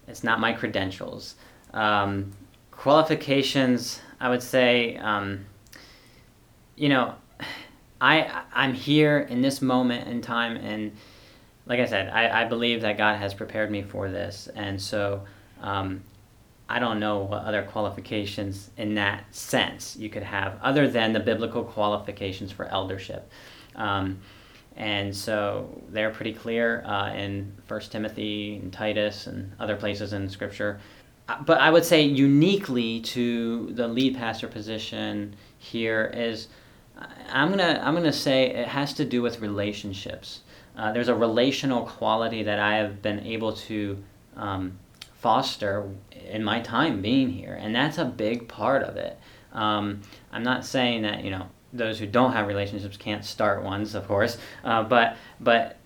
it's 0.08 0.24
not 0.24 0.40
my 0.40 0.52
credentials. 0.52 1.36
Um, 1.72 2.32
qualifications, 2.72 4.00
I 4.18 4.28
would 4.28 4.42
say, 4.42 4.96
um, 4.96 5.46
you 6.76 6.88
know, 6.88 7.14
I 8.00 8.42
I'm 8.52 8.74
here 8.74 9.18
in 9.18 9.42
this 9.42 9.60
moment 9.60 10.08
in 10.08 10.22
time, 10.22 10.56
and 10.56 10.92
like 11.70 11.78
I 11.78 11.86
said, 11.86 12.08
I, 12.08 12.42
I 12.42 12.44
believe 12.46 12.80
that 12.80 12.98
God 12.98 13.18
has 13.18 13.32
prepared 13.32 13.70
me 13.70 13.80
for 13.80 14.10
this, 14.10 14.48
and 14.56 14.82
so 14.82 15.22
um, 15.60 16.02
I 16.68 16.80
don't 16.80 16.98
know 16.98 17.20
what 17.20 17.44
other 17.44 17.62
qualifications 17.62 18.70
in 18.76 18.96
that 18.96 19.32
sense 19.32 19.96
you 19.96 20.10
could 20.10 20.24
have 20.24 20.58
other 20.62 20.88
than 20.88 21.12
the 21.12 21.20
biblical 21.20 21.62
qualifications 21.62 22.50
for 22.50 22.64
eldership. 22.66 23.30
Um, 23.76 24.18
and 24.76 25.14
so 25.14 25.68
they're 25.90 26.10
pretty 26.10 26.32
clear 26.32 26.82
uh, 26.84 27.12
in 27.12 27.56
First 27.68 27.92
Timothy 27.92 28.56
and 28.56 28.72
Titus 28.72 29.28
and 29.28 29.52
other 29.60 29.76
places 29.76 30.12
in 30.12 30.28
Scripture. 30.28 30.80
Uh, 31.28 31.40
but 31.42 31.60
I 31.60 31.70
would 31.70 31.84
say 31.84 32.02
uniquely 32.02 32.98
to 33.02 33.72
the 33.74 33.86
lead 33.86 34.16
pastor 34.16 34.48
position 34.48 35.36
here 35.58 36.12
is 36.16 36.48
I'm 37.28 37.50
gonna 37.50 37.80
I'm 37.80 37.94
gonna 37.94 38.12
say 38.12 38.46
it 38.46 38.66
has 38.66 38.92
to 38.94 39.04
do 39.04 39.22
with 39.22 39.40
relationships. 39.40 40.40
Uh, 40.76 40.92
there's 40.92 41.08
a 41.08 41.14
relational 41.14 41.84
quality 41.84 42.42
that 42.42 42.58
I 42.58 42.76
have 42.76 43.02
been 43.02 43.20
able 43.20 43.52
to 43.52 44.02
um, 44.36 44.78
foster 45.14 45.88
in 46.30 46.42
my 46.42 46.60
time 46.60 47.02
being 47.02 47.30
here, 47.30 47.54
and 47.54 47.74
that's 47.74 47.98
a 47.98 48.04
big 48.04 48.48
part 48.48 48.82
of 48.82 48.96
it. 48.96 49.18
Um, 49.52 50.00
I'm 50.32 50.42
not 50.42 50.64
saying 50.64 51.02
that 51.02 51.24
you 51.24 51.30
know 51.30 51.46
those 51.72 51.98
who 51.98 52.06
don't 52.06 52.32
have 52.32 52.46
relationships 52.46 52.96
can't 52.96 53.24
start 53.24 53.62
ones, 53.62 53.94
of 53.94 54.06
course, 54.06 54.38
uh, 54.64 54.82
but 54.82 55.16
but 55.40 55.76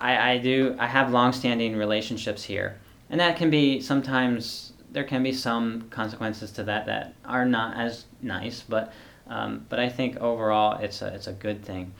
I, 0.00 0.32
I 0.32 0.38
do 0.38 0.76
I 0.78 0.86
have 0.86 1.10
long-standing 1.10 1.76
relationships 1.76 2.42
here, 2.42 2.78
and 3.10 3.20
that 3.20 3.36
can 3.36 3.50
be 3.50 3.80
sometimes 3.80 4.72
there 4.90 5.04
can 5.04 5.22
be 5.22 5.32
some 5.32 5.88
consequences 5.90 6.50
to 6.52 6.64
that 6.64 6.86
that 6.86 7.14
are 7.24 7.44
not 7.44 7.76
as 7.76 8.06
nice, 8.22 8.62
but 8.62 8.92
um, 9.28 9.66
but 9.68 9.78
I 9.78 9.88
think 9.88 10.16
overall 10.16 10.78
it's 10.80 11.02
a 11.02 11.14
it's 11.14 11.26
a 11.26 11.32
good 11.32 11.64
thing. 11.64 11.94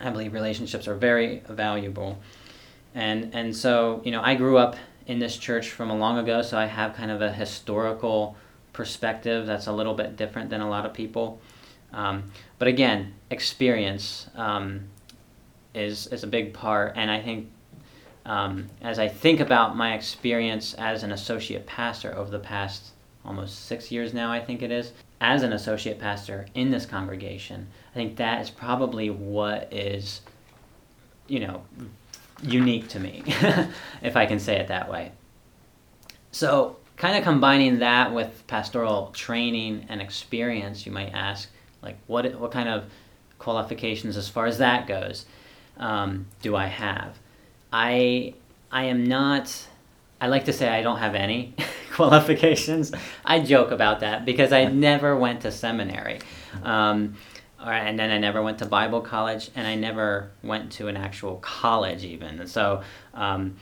I 0.00 0.10
believe 0.10 0.32
relationships 0.32 0.88
are 0.88 0.94
very 0.94 1.42
valuable, 1.48 2.18
and 2.94 3.34
and 3.34 3.54
so 3.54 4.00
you 4.04 4.12
know 4.12 4.22
I 4.22 4.34
grew 4.34 4.58
up 4.58 4.76
in 5.06 5.18
this 5.18 5.36
church 5.36 5.70
from 5.70 5.90
a 5.90 5.96
long 5.96 6.18
ago, 6.18 6.42
so 6.42 6.58
I 6.58 6.66
have 6.66 6.94
kind 6.94 7.10
of 7.10 7.20
a 7.20 7.32
historical 7.32 8.36
perspective 8.72 9.46
that's 9.46 9.66
a 9.66 9.72
little 9.72 9.94
bit 9.94 10.16
different 10.16 10.50
than 10.50 10.60
a 10.60 10.68
lot 10.68 10.86
of 10.86 10.94
people. 10.94 11.40
Um, 11.92 12.30
but 12.58 12.68
again, 12.68 13.14
experience 13.30 14.28
um, 14.36 14.84
is 15.74 16.06
is 16.08 16.24
a 16.24 16.28
big 16.28 16.52
part, 16.52 16.92
and 16.96 17.10
I 17.10 17.20
think 17.20 17.50
um, 18.24 18.68
as 18.82 18.98
I 18.98 19.08
think 19.08 19.40
about 19.40 19.76
my 19.76 19.94
experience 19.94 20.74
as 20.74 21.02
an 21.02 21.12
associate 21.12 21.66
pastor 21.66 22.14
over 22.16 22.30
the 22.30 22.38
past 22.38 22.92
almost 23.24 23.66
six 23.66 23.90
years 23.90 24.14
now, 24.14 24.30
I 24.30 24.40
think 24.40 24.62
it 24.62 24.70
is, 24.70 24.92
as 25.20 25.42
an 25.42 25.52
associate 25.52 25.98
pastor 25.98 26.46
in 26.54 26.70
this 26.70 26.86
congregation, 26.86 27.68
I 27.92 27.94
think 27.94 28.16
that 28.16 28.40
is 28.40 28.50
probably 28.50 29.10
what 29.10 29.72
is, 29.72 30.22
you 31.28 31.40
know, 31.40 31.62
unique 32.42 32.88
to 32.88 33.00
me, 33.00 33.22
if 34.02 34.16
I 34.16 34.26
can 34.26 34.38
say 34.38 34.56
it 34.56 34.68
that 34.68 34.90
way. 34.90 35.12
So, 36.32 36.76
kind 36.96 37.16
of 37.16 37.24
combining 37.24 37.80
that 37.80 38.14
with 38.14 38.44
pastoral 38.46 39.10
training 39.12 39.86
and 39.88 40.00
experience, 40.00 40.86
you 40.86 40.92
might 40.92 41.12
ask, 41.12 41.50
like, 41.82 41.98
what, 42.06 42.34
what 42.38 42.52
kind 42.52 42.68
of 42.68 42.84
qualifications 43.38 44.16
as 44.16 44.28
far 44.28 44.46
as 44.46 44.58
that 44.58 44.86
goes 44.86 45.26
um, 45.76 46.26
do 46.42 46.54
I 46.56 46.66
have? 46.66 47.18
I, 47.72 48.34
I 48.70 48.84
am 48.84 49.04
not, 49.04 49.66
I 50.20 50.28
like 50.28 50.44
to 50.44 50.52
say 50.52 50.68
I 50.68 50.82
don't 50.82 50.98
have 50.98 51.14
any 51.14 51.54
qualifications. 52.00 52.92
I 53.24 53.40
joke 53.40 53.70
about 53.70 54.00
that 54.00 54.24
because 54.24 54.52
I 54.52 54.64
never 54.64 55.16
went 55.16 55.42
to 55.42 55.52
seminary. 55.52 56.20
Um, 56.62 57.16
and 57.62 57.98
then 57.98 58.10
I 58.10 58.16
never 58.16 58.42
went 58.42 58.58
to 58.60 58.66
Bible 58.66 59.02
college, 59.02 59.50
and 59.54 59.66
I 59.66 59.74
never 59.74 60.30
went 60.42 60.72
to 60.72 60.88
an 60.88 60.96
actual 60.96 61.36
college 61.36 62.04
even. 62.04 62.46
So, 62.46 62.82
um, 63.12 63.56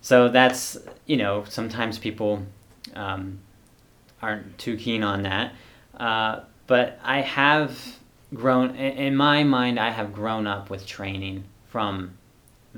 so 0.00 0.28
that's 0.28 0.76
you 1.06 1.16
know 1.16 1.44
sometimes 1.48 1.98
people 1.98 2.42
um, 2.94 3.38
aren't 4.20 4.58
too 4.58 4.76
keen 4.76 5.04
on 5.04 5.22
that. 5.22 5.54
Uh, 5.96 6.40
but 6.66 6.98
I 7.04 7.20
have 7.20 7.78
grown 8.34 8.74
in 8.74 9.14
my 9.14 9.44
mind. 9.44 9.78
I 9.78 9.90
have 9.90 10.12
grown 10.12 10.48
up 10.48 10.68
with 10.68 10.84
training 10.84 11.44
from 11.68 12.17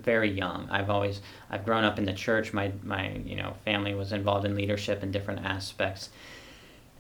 very 0.03 0.31
young. 0.31 0.69
I've 0.71 0.91
always 0.91 1.21
I've 1.51 1.65
grown 1.65 1.85
up 1.85 1.99
in 1.99 2.05
the 2.05 2.13
church. 2.13 2.53
My 2.53 2.73
my 2.83 3.13
you 3.25 3.37
know 3.37 3.55
family 3.65 3.95
was 3.95 4.13
involved 4.13 4.47
in 4.47 4.55
leadership 4.55 5.03
in 5.03 5.11
different 5.11 5.45
aspects. 5.45 6.11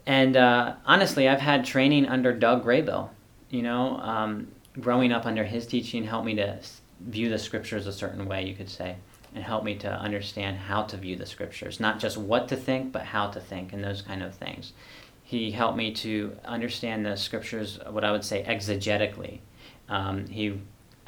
And 0.07 0.37
uh, 0.37 0.75
honestly, 0.87 1.28
I've 1.28 1.40
had 1.40 1.64
training 1.64 2.07
under 2.07 2.33
Doug 2.33 2.64
Graybill. 2.64 3.11
You 3.50 3.62
know, 3.62 3.99
um, 3.99 4.49
growing 4.80 5.12
up 5.12 5.26
under 5.26 5.45
his 5.45 5.66
teaching 5.66 6.04
helped 6.04 6.26
me 6.26 6.35
to 6.37 6.59
view 7.00 7.28
the 7.28 7.38
scriptures 7.38 7.87
a 7.87 7.92
certain 7.92 8.26
way, 8.26 8.47
you 8.47 8.54
could 8.54 8.69
say, 8.69 8.97
and 9.35 9.42
helped 9.42 9.64
me 9.64 9.75
to 9.76 9.90
understand 9.90 10.57
how 10.57 10.83
to 10.85 10.97
view 10.97 11.16
the 11.16 11.26
scriptures, 11.26 11.80
not 11.80 11.99
just 11.99 12.16
what 12.16 12.49
to 12.49 12.57
think, 12.57 12.92
but 12.92 13.02
how 13.02 13.26
to 13.28 13.40
think, 13.40 13.73
and 13.73 13.83
those 13.83 14.02
kind 14.02 14.23
of 14.23 14.35
things 14.35 14.73
he 15.30 15.52
helped 15.52 15.78
me 15.78 15.92
to 15.92 16.37
understand 16.45 17.07
the 17.07 17.14
scriptures, 17.14 17.78
what 17.88 18.02
I 18.02 18.11
would 18.11 18.25
say 18.25 18.42
exegetically. 18.42 19.38
Um, 19.88 20.26
he 20.26 20.61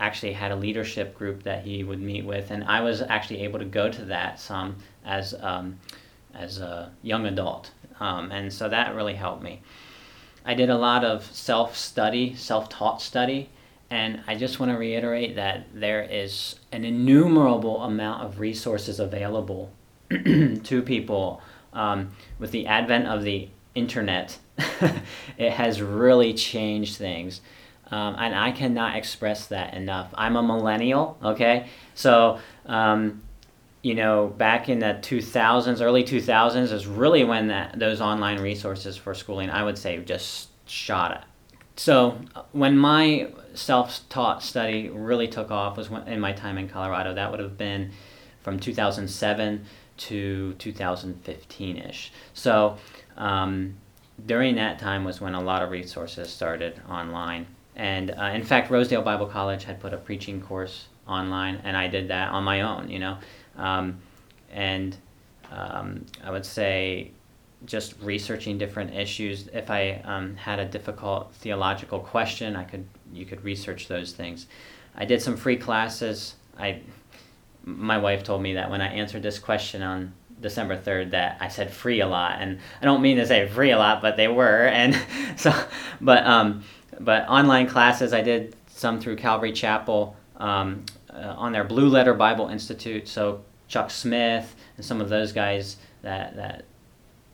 actually 0.02 0.32
had 0.32 0.50
a 0.50 0.56
leadership 0.56 1.16
group 1.16 1.44
that 1.44 1.64
he 1.64 1.85
would 1.85 2.00
meet 2.00 2.25
with, 2.25 2.50
and 2.50 2.64
I 2.64 2.80
was 2.80 3.00
actually 3.00 3.42
able 3.44 3.61
to 3.61 3.64
go 3.64 3.88
to 3.88 4.04
that 4.06 4.40
some 4.40 4.76
as 5.04 5.35
um, 5.40 5.78
as 6.35 6.59
a 6.59 6.90
young 7.02 7.26
adult, 7.26 7.71
um, 8.00 8.32
and 8.32 8.52
so 8.52 8.68
that 8.68 8.94
really 8.94 9.14
helped 9.14 9.42
me. 9.42 9.62
I 10.44 10.54
did 10.54 10.71
a 10.71 10.76
lot 10.76 11.04
of 11.04 11.25
self 11.25 11.76
study, 11.76 12.35
self 12.35 12.68
taught 12.68 13.00
study, 13.00 13.49
and 13.90 14.23
I 14.26 14.35
just 14.35 14.59
want 14.59 14.73
to 14.73 14.78
reiterate 14.78 15.37
that 15.37 15.66
there 15.73 16.02
is 16.02 16.56
an 16.73 16.85
innumerable 16.85 17.82
amount 17.82 18.25
of 18.25 18.40
resources 18.40 18.99
available 18.99 19.71
to 20.11 20.82
people 20.85 21.40
um, 21.73 22.11
with 22.40 22.50
the 22.50 22.66
advent 22.66 23.06
of 23.06 23.23
the 23.23 23.49
internet, 23.75 24.38
it 25.38 25.52
has 25.52 25.80
really 25.80 26.35
changed 26.35 26.97
things. 26.97 27.40
Um, 27.92 28.16
and 28.18 28.34
I 28.34 28.52
cannot 28.52 28.96
express 28.96 29.46
that 29.49 29.75
enough. 29.75 30.08
I'm 30.14 30.37
a 30.37 30.42
millennial, 30.42 31.18
okay? 31.22 31.68
So, 31.94 32.38
um, 32.64 33.22
you 33.82 33.94
know, 33.94 34.28
back 34.28 34.70
in 34.70 34.78
the 34.78 34.99
2000s, 35.02 35.82
early 35.82 36.02
2000s, 36.02 36.72
is 36.72 36.87
really 36.87 37.22
when 37.22 37.49
that, 37.49 37.78
those 37.78 38.00
online 38.00 38.40
resources 38.40 38.96
for 38.96 39.14
schooling, 39.14 39.50
I 39.50 39.62
would 39.62 39.76
say, 39.76 39.99
just 39.99 40.49
shot 40.66 41.12
it. 41.12 41.25
So, 41.76 42.18
when 42.52 42.78
my 42.78 43.28
self 43.54 44.08
taught 44.08 44.42
study 44.42 44.88
really 44.88 45.28
took 45.28 45.50
off 45.50 45.76
was 45.76 45.90
when, 45.90 46.06
in 46.08 46.20
my 46.20 46.32
time 46.32 46.58
in 46.58 46.68
Colorado. 46.68 47.14
That 47.14 47.30
would 47.30 47.40
have 47.40 47.58
been 47.58 47.92
from 48.42 48.58
2007 48.58 49.64
to 49.99 50.54
2015 50.54 51.76
ish. 51.76 52.12
So, 52.34 52.78
um, 53.16 53.75
during 54.25 54.56
that 54.56 54.78
time 54.78 55.04
was 55.04 55.20
when 55.20 55.34
a 55.34 55.40
lot 55.40 55.62
of 55.62 55.70
resources 55.70 56.30
started 56.30 56.80
online. 56.88 57.46
And 57.76 58.10
uh, 58.10 58.24
in 58.34 58.42
fact, 58.42 58.70
Rosedale 58.70 59.02
Bible 59.02 59.26
College 59.26 59.64
had 59.64 59.80
put 59.80 59.94
a 59.94 59.96
preaching 59.96 60.40
course 60.40 60.86
online, 61.06 61.60
and 61.64 61.76
I 61.76 61.88
did 61.88 62.08
that 62.08 62.30
on 62.30 62.44
my 62.44 62.62
own, 62.62 62.88
you 62.88 62.98
know. 62.98 63.18
Um, 63.56 63.98
and 64.50 64.96
um, 65.50 66.04
I 66.22 66.30
would 66.30 66.44
say 66.44 67.12
just 67.64 67.94
researching 68.02 68.58
different 68.58 68.94
issues. 68.94 69.48
If 69.52 69.70
I 69.70 70.02
um, 70.04 70.36
had 70.36 70.58
a 70.58 70.64
difficult 70.64 71.32
theological 71.34 72.00
question, 72.00 72.56
I 72.56 72.64
could 72.64 72.86
you 73.12 73.24
could 73.24 73.42
research 73.44 73.88
those 73.88 74.12
things. 74.12 74.46
I 74.94 75.04
did 75.04 75.22
some 75.22 75.36
free 75.36 75.56
classes. 75.56 76.34
I 76.58 76.80
my 77.64 77.98
wife 77.98 78.24
told 78.24 78.42
me 78.42 78.54
that 78.54 78.70
when 78.70 78.80
I 78.80 78.88
answered 78.88 79.22
this 79.22 79.38
question 79.38 79.82
on 79.82 80.12
December 80.40 80.76
3rd 80.76 81.12
that 81.12 81.38
I 81.40 81.46
said 81.46 81.72
free 81.72 82.00
a 82.00 82.06
lot 82.06 82.38
and 82.40 82.58
I 82.80 82.84
don't 82.84 83.00
mean 83.00 83.18
to 83.18 83.26
say 83.26 83.46
free 83.46 83.70
a 83.70 83.78
lot 83.78 84.02
but 84.02 84.16
they 84.16 84.26
were 84.26 84.66
and 84.66 85.00
so 85.36 85.52
but 86.00 86.26
um 86.26 86.64
but 87.00 87.28
online 87.28 87.68
classes 87.68 88.12
I 88.12 88.20
did 88.20 88.56
some 88.68 89.00
through 89.00 89.16
Calvary 89.16 89.52
Chapel 89.52 90.16
um, 90.37 90.84
uh, 91.12 91.34
on 91.37 91.52
their 91.52 91.64
Blue 91.64 91.88
Letter 91.88 92.14
Bible 92.14 92.49
Institute. 92.49 93.08
So 93.08 93.44
Chuck 93.68 93.90
Smith 93.90 94.54
and 94.76 94.84
some 94.84 95.00
of 95.00 95.08
those 95.08 95.32
guys 95.32 95.76
that 96.02 96.37
that 96.37 96.64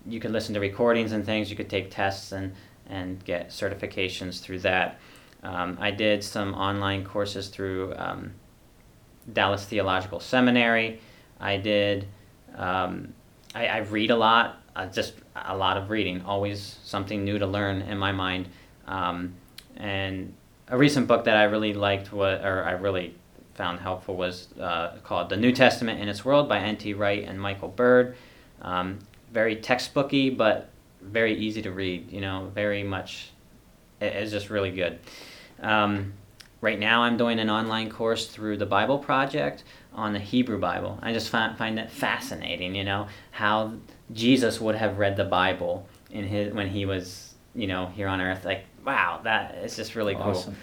you 0.07 0.21
could 0.21 0.31
listen 0.31 0.55
to 0.55 0.61
recordings 0.61 1.13
and 1.13 1.25
things. 1.25 1.51
You 1.51 1.57
could 1.57 1.71
take 1.71 1.91
tests 1.91 2.33
and 2.33 2.55
and 2.89 3.23
get 3.25 3.51
certifications 3.51 4.41
through 4.41 4.61
that. 4.61 4.99
Um, 5.43 5.77
I 5.81 5.91
did 5.91 6.25
some 6.25 6.55
online 6.55 7.05
courses 7.05 7.49
through 7.49 7.95
um, 7.97 8.33
Dallas 9.33 9.65
Theological 9.65 10.21
Seminary. 10.21 11.01
I 11.39 11.59
did 11.59 12.09
um, 12.57 13.15
I, 13.55 13.67
I, 13.67 13.79
read 13.79 14.11
a 14.11 14.17
lot, 14.17 14.63
uh, 14.75 14.87
just 14.87 15.15
a 15.37 15.57
lot 15.57 15.77
of 15.77 15.91
reading, 15.91 16.23
always 16.23 16.79
something 16.83 17.25
new 17.25 17.39
to 17.39 17.47
learn 17.47 17.83
in 17.83 17.99
my 17.99 18.13
mind. 18.13 18.49
And 19.79 20.35
a 20.69 20.77
recent 20.77 21.07
book 21.07 21.25
that 21.25 21.37
I 21.37 21.45
really 21.45 21.73
liked, 21.73 22.13
was, 22.13 22.45
or 22.45 22.65
I 22.65 22.73
really 22.73 23.15
found 23.55 23.81
helpful, 23.81 24.17
was 24.17 24.49
uh, 24.61 24.97
called 25.03 25.31
The 25.31 25.37
New 25.37 25.53
Testament 25.53 26.01
in 26.01 26.09
Its 26.09 26.25
World 26.25 26.49
by 26.49 26.59
N.T. 26.59 26.93
Wright 26.95 27.25
and 27.27 27.41
Michael 27.41 27.69
Bird. 27.69 28.17
Um, 28.61 28.99
very 29.33 29.57
textbooky, 29.57 30.37
but 30.37 30.69
very 31.01 31.35
easy 31.35 31.63
to 31.63 31.71
read. 31.71 32.13
You 32.13 32.21
know, 32.21 32.51
very 32.55 32.83
much. 32.83 33.31
It's 34.01 34.31
just 34.31 34.51
really 34.51 34.71
good. 34.71 34.99
Um, 35.61 36.13
right 36.61 36.79
now, 36.79 37.03
I'm 37.03 37.17
doing 37.17 37.39
an 37.39 37.51
online 37.51 37.91
course 37.91 38.27
through 38.27 38.59
the 38.59 38.67
Bible 38.67 38.99
Project 38.99 39.65
on 39.93 40.13
the 40.13 40.19
Hebrew 40.19 40.59
Bible. 40.59 40.99
I 41.03 41.13
just 41.13 41.31
find, 41.31 41.57
find 41.57 41.79
it 41.79 41.91
fascinating, 41.91 42.75
you 42.75 42.85
know, 42.85 43.09
how 43.33 43.75
Jesus 44.13 44.61
would 44.61 44.77
have 44.77 44.99
read 44.99 45.17
the 45.17 45.25
Bible 45.25 45.87
in 46.11 46.25
his 46.25 46.53
when 46.55 46.69
he 46.69 46.87
was, 46.87 47.35
you 47.55 47.67
know, 47.67 47.87
here 47.87 48.09
on 48.09 48.21
earth. 48.21 48.45
Like, 48.45 48.65
wow, 48.89 49.21
that 49.25 49.57
is 49.57 49.77
just 49.77 49.95
really 49.95 50.15
cool. 50.15 50.55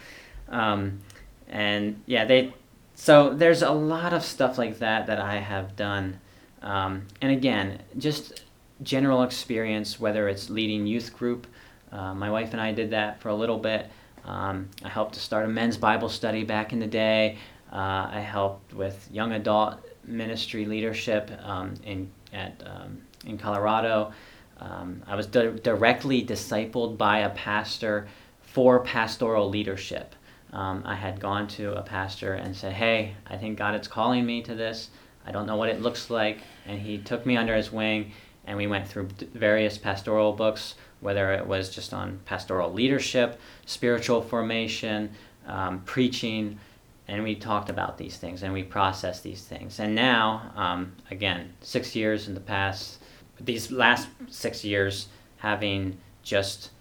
Um, 0.49 0.99
and 1.47 2.01
yeah, 2.07 2.25
they. 2.25 2.53
So 2.95 3.33
there's 3.33 3.61
a 3.61 3.71
lot 3.71 4.13
of 4.13 4.23
stuff 4.23 4.57
like 4.57 4.79
that 4.79 5.05
that 5.07 5.19
I 5.19 5.35
have 5.35 5.75
done, 5.75 6.19
um, 6.63 7.05
and 7.21 7.31
again, 7.31 7.81
just 7.99 8.43
general 8.81 9.21
experience, 9.21 9.99
whether 9.99 10.27
it's 10.27 10.49
leading 10.49 10.87
youth 10.87 11.15
group. 11.15 11.45
Uh, 11.91 12.15
my 12.15 12.31
wife 12.31 12.53
and 12.53 12.61
I 12.61 12.71
did 12.71 12.89
that 12.91 13.21
for 13.21 13.29
a 13.29 13.35
little 13.35 13.59
bit. 13.59 13.91
Um, 14.23 14.69
I 14.83 14.89
helped 14.89 15.13
to 15.13 15.19
start 15.19 15.45
a 15.45 15.47
men's 15.47 15.77
Bible 15.77 16.09
study 16.09 16.43
back 16.43 16.73
in 16.73 16.79
the 16.79 16.87
day. 16.87 17.37
Uh, 17.71 18.09
I 18.11 18.21
helped 18.21 18.73
with 18.73 19.07
young 19.11 19.33
adult 19.33 19.77
ministry 20.03 20.65
leadership 20.65 21.29
um, 21.43 21.75
in 21.83 22.09
at 22.33 22.63
um, 22.65 23.01
in 23.25 23.37
Colorado. 23.37 24.13
Um, 24.59 25.03
I 25.07 25.15
was 25.15 25.27
di- 25.27 25.59
directly 25.63 26.25
discipled 26.25 26.97
by 26.97 27.19
a 27.19 27.29
pastor 27.29 28.07
for 28.41 28.79
pastoral 28.79 29.49
leadership. 29.49 30.15
Um, 30.53 30.83
I 30.85 30.95
had 30.95 31.19
gone 31.19 31.47
to 31.49 31.73
a 31.73 31.81
pastor 31.81 32.33
and 32.33 32.55
said, 32.55 32.73
"Hey, 32.73 33.15
I 33.27 33.37
think 33.37 33.57
God 33.57 33.79
is 33.79 33.87
calling 33.87 34.25
me 34.25 34.41
to 34.43 34.55
this. 34.55 34.89
I 35.25 35.31
don't 35.31 35.45
know 35.45 35.57
what 35.57 35.69
it 35.69 35.81
looks 35.81 36.09
like," 36.09 36.39
and 36.65 36.79
he 36.79 36.97
took 36.97 37.25
me 37.25 37.35
under 37.35 37.55
his 37.55 37.71
wing, 37.71 38.11
and 38.45 38.57
we 38.57 38.67
went 38.67 38.87
through 38.87 39.09
various 39.33 39.77
pastoral 39.77 40.31
books, 40.33 40.75
whether 41.01 41.33
it 41.33 41.45
was 41.45 41.69
just 41.69 41.93
on 41.93 42.19
pastoral 42.25 42.71
leadership, 42.71 43.39
spiritual 43.65 44.21
formation, 44.21 45.11
um, 45.47 45.81
preaching 45.81 46.57
and 47.07 47.23
we 47.23 47.35
talked 47.35 47.69
about 47.69 47.97
these 47.97 48.17
things 48.17 48.43
and 48.43 48.53
we 48.53 48.63
processed 48.63 49.23
these 49.23 49.43
things. 49.43 49.79
And 49.79 49.93
now, 49.93 50.51
um, 50.55 50.93
again, 51.11 51.53
six 51.61 51.95
years 51.95 52.27
in 52.27 52.33
the 52.33 52.39
past, 52.39 52.99
these 53.39 53.71
last 53.71 54.07
six 54.29 54.63
years, 54.63 55.07
having 55.37 55.97
just 56.23 56.71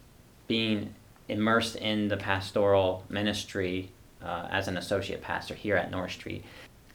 being 0.47 0.93
immersed 1.27 1.75
in 1.75 2.07
the 2.07 2.17
pastoral 2.17 3.03
ministry 3.09 3.91
uh, 4.23 4.47
as 4.51 4.67
an 4.67 4.77
associate 4.77 5.21
pastor 5.21 5.53
here 5.53 5.75
at 5.75 5.91
North 5.91 6.11
Street, 6.11 6.43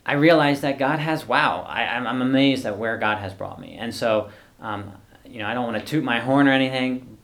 I 0.06 0.14
realized 0.14 0.62
that 0.62 0.78
God 0.78 0.98
has, 0.98 1.26
wow, 1.26 1.64
I, 1.68 1.82
I'm 1.82 2.22
amazed 2.22 2.64
at 2.66 2.78
where 2.78 2.96
God 2.96 3.18
has 3.18 3.34
brought 3.34 3.60
me. 3.60 3.76
And 3.78 3.94
so, 3.94 4.30
um, 4.60 4.92
you 5.24 5.38
know, 5.38 5.46
I 5.46 5.54
don't 5.54 5.64
want 5.64 5.78
to 5.78 5.84
toot 5.84 6.02
my 6.02 6.20
horn 6.20 6.48
or 6.48 6.52
anything, 6.52 7.18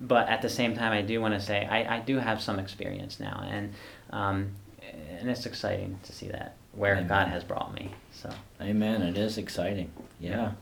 but 0.00 0.28
at 0.28 0.42
the 0.42 0.48
same 0.48 0.76
time, 0.76 0.92
I 0.92 1.02
do 1.02 1.20
want 1.20 1.34
to 1.34 1.40
say 1.40 1.66
I, 1.66 1.96
I 1.96 2.00
do 2.00 2.18
have 2.18 2.42
some 2.42 2.58
experience 2.58 3.20
now. 3.20 3.46
And, 3.48 3.72
um, 4.10 4.50
and 5.18 5.30
it's 5.30 5.46
exciting 5.46 5.98
to 6.02 6.12
see 6.12 6.28
that 6.28 6.56
where 6.72 6.94
Amen. 6.94 7.08
God 7.08 7.28
has 7.28 7.44
brought 7.44 7.74
me. 7.74 7.92
So. 8.12 8.30
Amen. 8.60 9.02
It 9.02 9.16
is 9.16 9.38
exciting. 9.38 9.90
Yeah. 10.20 10.52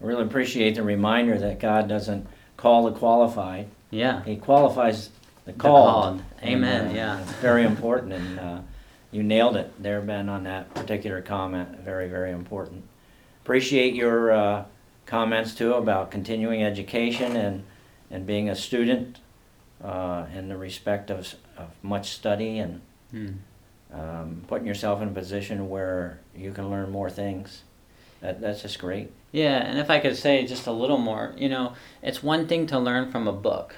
I 0.00 0.04
really 0.04 0.24
appreciate 0.24 0.74
the 0.76 0.82
reminder 0.82 1.38
that 1.38 1.60
God 1.60 1.88
doesn't 1.88 2.26
call 2.56 2.84
the 2.84 2.92
qualified. 2.92 3.68
Yeah. 3.90 4.22
He 4.24 4.36
qualifies 4.36 5.10
the 5.44 5.52
called. 5.52 6.18
The 6.18 6.22
called. 6.22 6.22
Amen. 6.42 6.86
And, 6.86 6.92
uh, 6.92 6.94
yeah. 6.94 7.22
It's 7.22 7.32
very 7.34 7.64
important, 7.64 8.12
and 8.12 8.38
uh, 8.38 8.60
you 9.10 9.22
nailed 9.22 9.56
it 9.56 9.82
there, 9.82 10.00
Ben, 10.00 10.28
on 10.28 10.44
that 10.44 10.72
particular 10.74 11.20
comment. 11.20 11.80
Very, 11.80 12.08
very 12.08 12.32
important. 12.32 12.84
Appreciate 13.42 13.94
your 13.94 14.30
uh, 14.30 14.64
comments 15.06 15.54
too 15.54 15.74
about 15.74 16.10
continuing 16.10 16.62
education 16.62 17.36
and 17.36 17.64
and 18.10 18.26
being 18.26 18.48
a 18.48 18.56
student 18.56 19.18
uh, 19.84 20.24
in 20.34 20.48
the 20.48 20.56
respect 20.56 21.10
of, 21.10 21.34
of 21.56 21.68
much 21.82 22.10
study 22.10 22.58
and. 22.58 22.80
Hmm 23.10 23.32
um, 23.92 24.44
putting 24.46 24.66
yourself 24.66 25.00
in 25.02 25.08
a 25.08 25.12
position 25.12 25.68
where 25.68 26.20
you 26.36 26.52
can 26.52 26.70
learn 26.70 26.90
more 26.90 27.10
things. 27.10 27.62
That, 28.20 28.40
that's 28.40 28.62
just 28.62 28.78
great. 28.78 29.12
Yeah, 29.30 29.58
and 29.58 29.78
if 29.78 29.90
I 29.90 29.98
could 30.00 30.16
say 30.16 30.46
just 30.46 30.66
a 30.66 30.72
little 30.72 30.98
more, 30.98 31.34
you 31.36 31.48
know, 31.48 31.74
it's 32.02 32.22
one 32.22 32.46
thing 32.46 32.66
to 32.68 32.78
learn 32.78 33.10
from 33.10 33.28
a 33.28 33.32
book. 33.32 33.76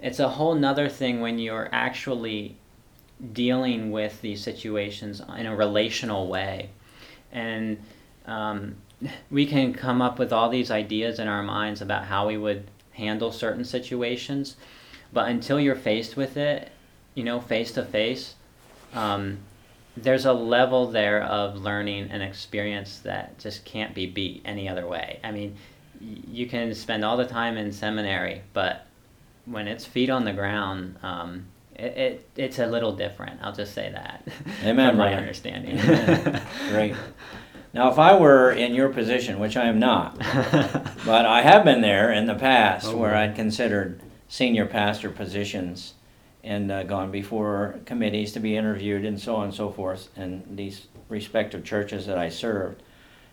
It's 0.00 0.18
a 0.18 0.28
whole 0.28 0.54
nother 0.54 0.88
thing 0.88 1.20
when 1.20 1.38
you're 1.38 1.68
actually 1.72 2.56
dealing 3.32 3.90
with 3.90 4.20
these 4.20 4.42
situations 4.42 5.22
in 5.38 5.46
a 5.46 5.56
relational 5.56 6.28
way. 6.28 6.70
And 7.32 7.78
um, 8.26 8.76
we 9.30 9.46
can 9.46 9.72
come 9.72 10.02
up 10.02 10.18
with 10.18 10.32
all 10.32 10.48
these 10.48 10.70
ideas 10.70 11.18
in 11.18 11.28
our 11.28 11.42
minds 11.42 11.80
about 11.80 12.04
how 12.04 12.26
we 12.26 12.36
would 12.36 12.66
handle 12.92 13.32
certain 13.32 13.64
situations, 13.64 14.56
but 15.12 15.28
until 15.28 15.58
you're 15.58 15.74
faced 15.74 16.16
with 16.16 16.36
it, 16.36 16.70
you 17.14 17.24
know, 17.24 17.40
face 17.40 17.72
to 17.72 17.84
face, 17.84 18.34
um, 18.92 19.38
there's 19.96 20.26
a 20.26 20.32
level 20.32 20.88
there 20.88 21.22
of 21.22 21.56
learning 21.56 22.08
and 22.10 22.22
experience 22.22 22.98
that 23.00 23.38
just 23.38 23.64
can't 23.64 23.94
be 23.94 24.06
beat 24.06 24.42
any 24.44 24.68
other 24.68 24.86
way. 24.86 25.20
I 25.22 25.30
mean, 25.30 25.56
you 26.00 26.46
can 26.46 26.74
spend 26.74 27.04
all 27.04 27.16
the 27.16 27.26
time 27.26 27.56
in 27.56 27.72
seminary, 27.72 28.42
but 28.52 28.86
when 29.46 29.68
it's 29.68 29.84
feet 29.84 30.10
on 30.10 30.24
the 30.24 30.32
ground, 30.32 30.96
um, 31.02 31.46
it, 31.76 31.96
it, 31.96 32.28
it's 32.36 32.58
a 32.58 32.66
little 32.66 32.92
different. 32.92 33.40
I'll 33.42 33.54
just 33.54 33.74
say 33.74 33.90
that. 33.90 34.26
Amen. 34.64 34.90
from 34.90 34.98
my 34.98 35.14
understanding. 35.14 35.78
Great. 36.70 36.94
Now, 37.72 37.90
if 37.90 37.98
I 37.98 38.16
were 38.16 38.52
in 38.52 38.74
your 38.74 38.88
position, 38.88 39.40
which 39.40 39.56
I 39.56 39.66
am 39.66 39.78
not, 39.78 40.18
but 41.04 41.26
I 41.26 41.42
have 41.42 41.64
been 41.64 41.80
there 41.80 42.12
in 42.12 42.26
the 42.26 42.34
past 42.34 42.86
oh, 42.86 42.96
where 42.96 43.14
I'd 43.14 43.34
considered 43.34 44.00
senior 44.28 44.66
pastor 44.66 45.10
positions 45.10 45.94
and 46.44 46.70
uh, 46.70 46.82
gone 46.82 47.10
before 47.10 47.80
committees 47.86 48.32
to 48.32 48.40
be 48.40 48.56
interviewed 48.56 49.04
and 49.04 49.18
so 49.18 49.36
on 49.36 49.46
and 49.46 49.54
so 49.54 49.70
forth 49.70 50.10
in 50.16 50.44
these 50.54 50.86
respective 51.08 51.64
churches 51.64 52.06
that 52.06 52.18
I 52.18 52.28
served. 52.28 52.82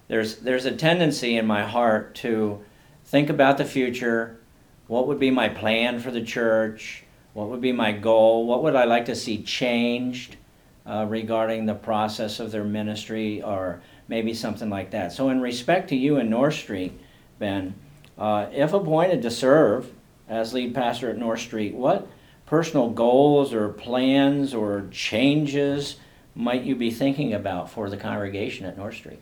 There's, 0.07 0.37
there's 0.37 0.65
a 0.65 0.71
tendency 0.71 1.37
in 1.37 1.45
my 1.45 1.63
heart 1.63 2.15
to 2.15 2.63
think 3.05 3.29
about 3.29 3.57
the 3.57 3.65
future. 3.65 4.39
What 4.87 5.07
would 5.07 5.19
be 5.19 5.29
my 5.29 5.49
plan 5.49 5.99
for 5.99 6.11
the 6.11 6.21
church? 6.21 7.03
What 7.33 7.49
would 7.49 7.61
be 7.61 7.71
my 7.71 7.91
goal? 7.91 8.45
What 8.45 8.63
would 8.63 8.75
I 8.75 8.85
like 8.85 9.05
to 9.05 9.15
see 9.15 9.43
changed 9.43 10.37
uh, 10.85 11.05
regarding 11.07 11.65
the 11.65 11.75
process 11.75 12.39
of 12.39 12.51
their 12.51 12.63
ministry 12.63 13.41
or 13.41 13.81
maybe 14.07 14.33
something 14.33 14.69
like 14.69 14.91
that? 14.91 15.13
So, 15.13 15.29
in 15.29 15.39
respect 15.39 15.89
to 15.89 15.95
you 15.95 16.17
and 16.17 16.29
North 16.29 16.55
Street, 16.55 16.99
Ben, 17.39 17.73
uh, 18.17 18.47
if 18.51 18.73
appointed 18.73 19.21
to 19.21 19.31
serve 19.31 19.89
as 20.27 20.53
lead 20.53 20.75
pastor 20.75 21.09
at 21.09 21.17
North 21.17 21.39
Street, 21.39 21.73
what 21.73 22.07
personal 22.51 22.89
goals 22.89 23.53
or 23.53 23.69
plans 23.69 24.53
or 24.53 24.85
changes 24.91 25.95
might 26.35 26.63
you 26.63 26.75
be 26.75 26.91
thinking 26.91 27.33
about 27.33 27.71
for 27.71 27.89
the 27.89 27.95
congregation 27.95 28.65
at 28.65 28.77
North 28.77 28.95
Street? 28.95 29.21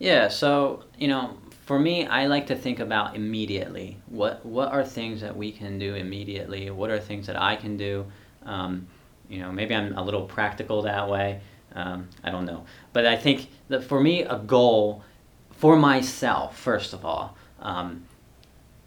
Yeah, 0.00 0.26
so, 0.26 0.82
you 0.98 1.06
know, 1.06 1.38
for 1.66 1.78
me, 1.78 2.04
I 2.04 2.26
like 2.26 2.48
to 2.48 2.56
think 2.56 2.80
about 2.80 3.14
immediately. 3.14 3.96
What 4.06 4.44
what 4.44 4.72
are 4.72 4.84
things 4.84 5.20
that 5.20 5.36
we 5.36 5.52
can 5.52 5.78
do 5.78 5.94
immediately? 5.94 6.68
What 6.70 6.90
are 6.90 6.98
things 6.98 7.28
that 7.28 7.40
I 7.40 7.54
can 7.54 7.76
do? 7.76 8.06
Um, 8.44 8.88
you 9.28 9.38
know, 9.38 9.52
maybe 9.52 9.72
I'm 9.72 9.96
a 9.96 10.02
little 10.02 10.24
practical 10.24 10.82
that 10.82 11.08
way. 11.08 11.40
Um, 11.76 12.08
I 12.24 12.30
don't 12.32 12.44
know, 12.44 12.66
but 12.92 13.06
I 13.06 13.16
think 13.16 13.48
that 13.68 13.84
for 13.84 14.00
me, 14.00 14.22
a 14.22 14.38
goal 14.38 15.04
for 15.52 15.76
myself, 15.76 16.58
first 16.58 16.92
of 16.92 17.04
all, 17.04 17.36
um, 17.60 18.04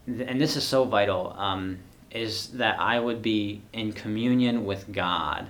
and 0.06 0.38
this 0.38 0.56
is 0.56 0.64
so 0.64 0.84
vital. 0.84 1.34
Um, 1.38 1.78
is 2.10 2.48
that 2.48 2.78
I 2.80 2.98
would 2.98 3.22
be 3.22 3.62
in 3.72 3.92
communion 3.92 4.64
with 4.64 4.90
God. 4.92 5.46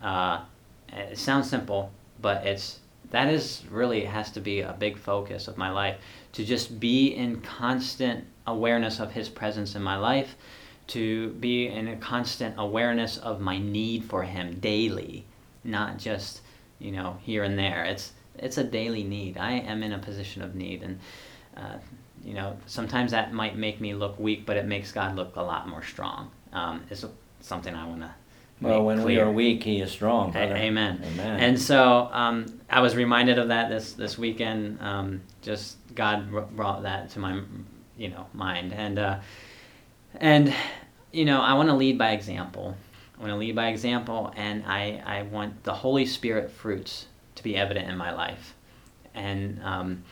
Uh, 0.00 0.42
it 0.88 1.18
sounds 1.18 1.48
simple, 1.48 1.90
but 2.20 2.46
it's 2.46 2.80
that 3.10 3.28
is 3.28 3.62
really 3.70 4.04
has 4.04 4.30
to 4.32 4.40
be 4.40 4.60
a 4.60 4.72
big 4.72 4.96
focus 4.96 5.46
of 5.46 5.58
my 5.58 5.70
life 5.70 5.96
to 6.32 6.44
just 6.44 6.80
be 6.80 7.08
in 7.08 7.40
constant 7.42 8.24
awareness 8.46 9.00
of 9.00 9.12
His 9.12 9.28
presence 9.28 9.74
in 9.74 9.82
my 9.82 9.96
life, 9.96 10.34
to 10.88 11.30
be 11.32 11.68
in 11.68 11.88
a 11.88 11.96
constant 11.96 12.54
awareness 12.58 13.18
of 13.18 13.40
my 13.40 13.58
need 13.58 14.04
for 14.04 14.22
Him 14.22 14.58
daily, 14.60 15.24
not 15.62 15.98
just 15.98 16.40
you 16.78 16.92
know 16.92 17.18
here 17.22 17.44
and 17.44 17.58
there. 17.58 17.84
It's 17.84 18.12
it's 18.38 18.58
a 18.58 18.64
daily 18.64 19.04
need. 19.04 19.36
I 19.36 19.52
am 19.52 19.82
in 19.82 19.92
a 19.92 19.98
position 19.98 20.42
of 20.42 20.54
need, 20.54 20.82
and 20.82 20.98
uh, 21.56 21.78
you 22.24 22.34
know, 22.34 22.56
sometimes 22.66 23.10
that 23.12 23.32
might 23.32 23.56
make 23.56 23.80
me 23.80 23.94
look 23.94 24.18
weak, 24.18 24.46
but 24.46 24.56
it 24.56 24.66
makes 24.66 24.92
God 24.92 25.16
look 25.16 25.36
a 25.36 25.42
lot 25.42 25.68
more 25.68 25.82
strong. 25.82 26.30
Um, 26.52 26.82
is 26.90 27.04
something 27.40 27.74
I 27.74 27.86
want 27.86 28.00
to. 28.02 28.10
Well, 28.60 28.84
when 28.84 29.02
clear. 29.02 29.06
we 29.06 29.18
are 29.18 29.32
weak, 29.32 29.64
He 29.64 29.80
is 29.80 29.90
strong. 29.90 30.34
A- 30.36 30.38
amen. 30.38 31.02
Amen. 31.04 31.40
And 31.40 31.60
so 31.60 32.08
um, 32.12 32.46
I 32.70 32.80
was 32.80 32.94
reminded 32.94 33.38
of 33.38 33.48
that 33.48 33.68
this 33.68 33.94
this 33.94 34.16
weekend. 34.16 34.80
Um, 34.80 35.22
just 35.42 35.76
God 35.94 36.30
brought 36.54 36.82
that 36.84 37.10
to 37.10 37.18
my, 37.18 37.40
you 37.96 38.08
know, 38.08 38.26
mind, 38.32 38.72
and 38.72 38.98
uh, 38.98 39.18
and 40.16 40.54
you 41.10 41.24
know, 41.24 41.40
I 41.40 41.54
want 41.54 41.68
to 41.70 41.74
lead 41.74 41.98
by 41.98 42.12
example. 42.12 42.76
I 43.16 43.20
want 43.20 43.32
to 43.32 43.36
lead 43.36 43.56
by 43.56 43.68
example, 43.68 44.32
and 44.36 44.64
I 44.64 45.02
I 45.04 45.22
want 45.22 45.64
the 45.64 45.74
Holy 45.74 46.06
Spirit 46.06 46.50
fruits 46.50 47.06
to 47.34 47.42
be 47.42 47.56
evident 47.56 47.88
in 47.88 47.96
my 47.96 48.12
life, 48.12 48.54
and 49.12 49.60
um, 49.64 50.04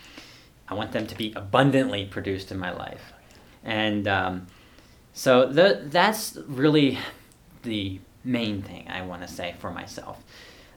I 0.70 0.74
want 0.74 0.92
them 0.92 1.06
to 1.08 1.16
be 1.16 1.32
abundantly 1.34 2.06
produced 2.06 2.52
in 2.52 2.58
my 2.58 2.72
life. 2.72 3.12
And 3.64 4.06
um, 4.06 4.46
so 5.12 5.46
the, 5.46 5.82
that's 5.84 6.38
really 6.46 6.98
the 7.62 8.00
main 8.24 8.62
thing 8.62 8.86
I 8.88 9.02
want 9.02 9.22
to 9.22 9.28
say 9.28 9.56
for 9.58 9.70
myself. 9.70 10.22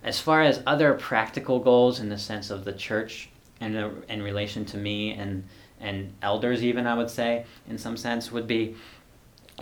As 0.03 0.19
far 0.19 0.41
as 0.41 0.61
other 0.65 0.95
practical 0.95 1.59
goals 1.59 1.99
in 1.99 2.09
the 2.09 2.17
sense 2.17 2.49
of 2.49 2.65
the 2.65 2.73
church 2.73 3.29
and 3.61 3.75
in, 3.75 4.03
in 4.09 4.23
relation 4.23 4.65
to 4.65 4.77
me 4.77 5.11
and, 5.11 5.45
and 5.79 6.13
elders, 6.21 6.63
even 6.63 6.87
I 6.87 6.95
would 6.95 7.09
say, 7.09 7.45
in 7.69 7.77
some 7.77 7.95
sense, 7.95 8.31
would 8.31 8.47
be 8.47 8.75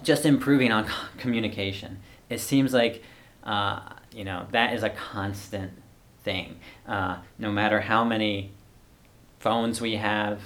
just 0.02 0.26
improving 0.26 0.72
on 0.72 0.90
communication. 1.18 2.00
It 2.30 2.40
seems 2.40 2.74
like, 2.74 3.04
uh, 3.44 3.82
you 4.14 4.24
know, 4.24 4.48
that 4.52 4.74
is 4.74 4.84
a 4.84 4.90
constant 4.90 5.74
thing. 6.24 6.60
Uh, 6.88 7.18
no 7.38 7.52
matter 7.52 7.82
how 7.82 8.04
many 8.04 8.52
phones 9.42 9.82
we 9.82 9.96
have, 9.96 10.40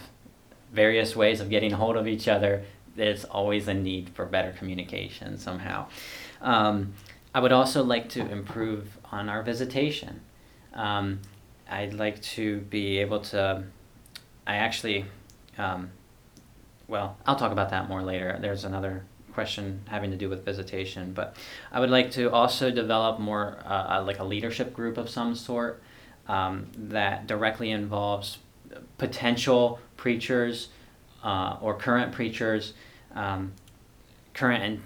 various 0.72 1.16
ways 1.16 1.42
of 1.42 1.50
getting 1.50 1.74
a 1.74 1.76
hold 1.76 1.98
of 1.98 2.08
each 2.08 2.28
other, 2.28 2.64
there's 2.96 3.26
always 3.26 3.68
a 3.68 3.74
need 3.74 4.10
for 4.10 4.26
better 4.26 4.54
communication 4.54 5.38
somehow. 5.38 5.86
Um, 6.42 6.94
I 7.34 7.42
would 7.42 7.52
also 7.52 7.84
like 7.84 8.08
to 8.10 8.22
improve 8.32 8.98
on 9.12 9.28
our 9.28 9.44
visitation. 9.44 10.22
Um, 10.74 11.20
I'd 11.70 11.94
like 11.94 12.22
to 12.22 12.62
be 12.62 13.00
able 13.00 13.20
to. 13.32 13.64
I 14.48 14.56
actually, 14.56 15.06
um, 15.58 15.92
well, 16.88 17.18
I'll 17.26 17.36
talk 17.36 17.52
about 17.52 17.72
that 17.72 17.90
more 17.90 18.02
later. 18.02 18.38
There's 18.40 18.64
another 18.64 19.04
question 19.34 19.82
having 19.90 20.12
to 20.12 20.18
do 20.18 20.30
with 20.30 20.46
visitation, 20.46 21.12
but 21.12 21.36
I 21.72 21.82
would 21.82 21.90
like 21.90 22.12
to 22.12 22.32
also 22.32 22.72
develop 22.72 23.20
more 23.20 23.58
uh, 23.66 24.02
like 24.06 24.20
a 24.20 24.24
leadership 24.24 24.74
group 24.74 24.98
of 24.98 25.10
some 25.10 25.36
sort 25.36 25.82
um, 26.28 26.68
that 26.78 27.28
directly 27.28 27.72
involves 27.72 28.38
potential 28.98 29.80
preachers 29.98 30.70
uh, 31.24 31.58
or 31.62 31.74
current 31.74 32.12
preachers, 32.12 32.74
um, 33.14 33.54
current 34.34 34.64
and 34.64 34.82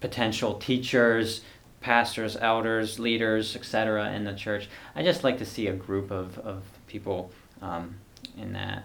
potential 0.00 0.54
teachers, 0.54 1.42
pastors, 1.80 2.36
elders, 2.36 2.98
leaders, 2.98 3.56
etc. 3.56 4.12
in 4.12 4.24
the 4.24 4.34
church. 4.34 4.68
I 4.94 5.02
just 5.02 5.24
like 5.24 5.38
to 5.38 5.46
see 5.46 5.66
a 5.66 5.72
group 5.72 6.10
of, 6.10 6.38
of 6.38 6.62
people 6.86 7.30
um, 7.62 7.96
in 8.36 8.52
that 8.52 8.84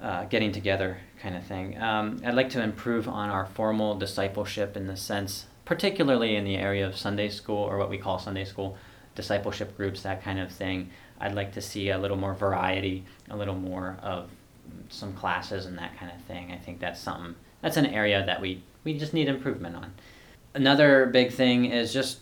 uh, 0.00 0.24
getting 0.24 0.52
together 0.52 0.98
kind 1.20 1.36
of 1.36 1.44
thing. 1.44 1.80
Um, 1.80 2.20
I'd 2.24 2.34
like 2.34 2.50
to 2.50 2.62
improve 2.62 3.08
on 3.08 3.30
our 3.30 3.46
formal 3.46 3.96
discipleship 3.96 4.76
in 4.76 4.86
the 4.86 4.96
sense, 4.96 5.46
particularly 5.64 6.36
in 6.36 6.44
the 6.44 6.56
area 6.56 6.86
of 6.86 6.96
Sunday 6.96 7.28
school 7.28 7.62
or 7.62 7.78
what 7.78 7.90
we 7.90 7.98
call 7.98 8.18
Sunday 8.18 8.44
school 8.44 8.76
discipleship 9.14 9.76
groups, 9.76 10.02
that 10.02 10.22
kind 10.22 10.38
of 10.38 10.50
thing. 10.50 10.90
I'd 11.24 11.34
like 11.34 11.52
to 11.52 11.62
see 11.62 11.88
a 11.88 11.98
little 11.98 12.16
more 12.18 12.34
variety, 12.34 13.04
a 13.30 13.36
little 13.36 13.54
more 13.54 13.96
of 14.02 14.28
some 14.90 15.14
classes 15.14 15.66
and 15.66 15.78
that 15.78 15.98
kind 15.98 16.12
of 16.12 16.20
thing. 16.26 16.52
I 16.52 16.58
think 16.58 16.80
that's 16.80 17.00
something 17.00 17.34
that's 17.62 17.78
an 17.78 17.86
area 17.86 18.24
that 18.26 18.40
we 18.40 18.62
we 18.84 18.98
just 18.98 19.14
need 19.14 19.28
improvement 19.28 19.74
on. 19.74 19.94
Another 20.52 21.06
big 21.06 21.32
thing 21.32 21.64
is 21.64 21.92
just 21.92 22.18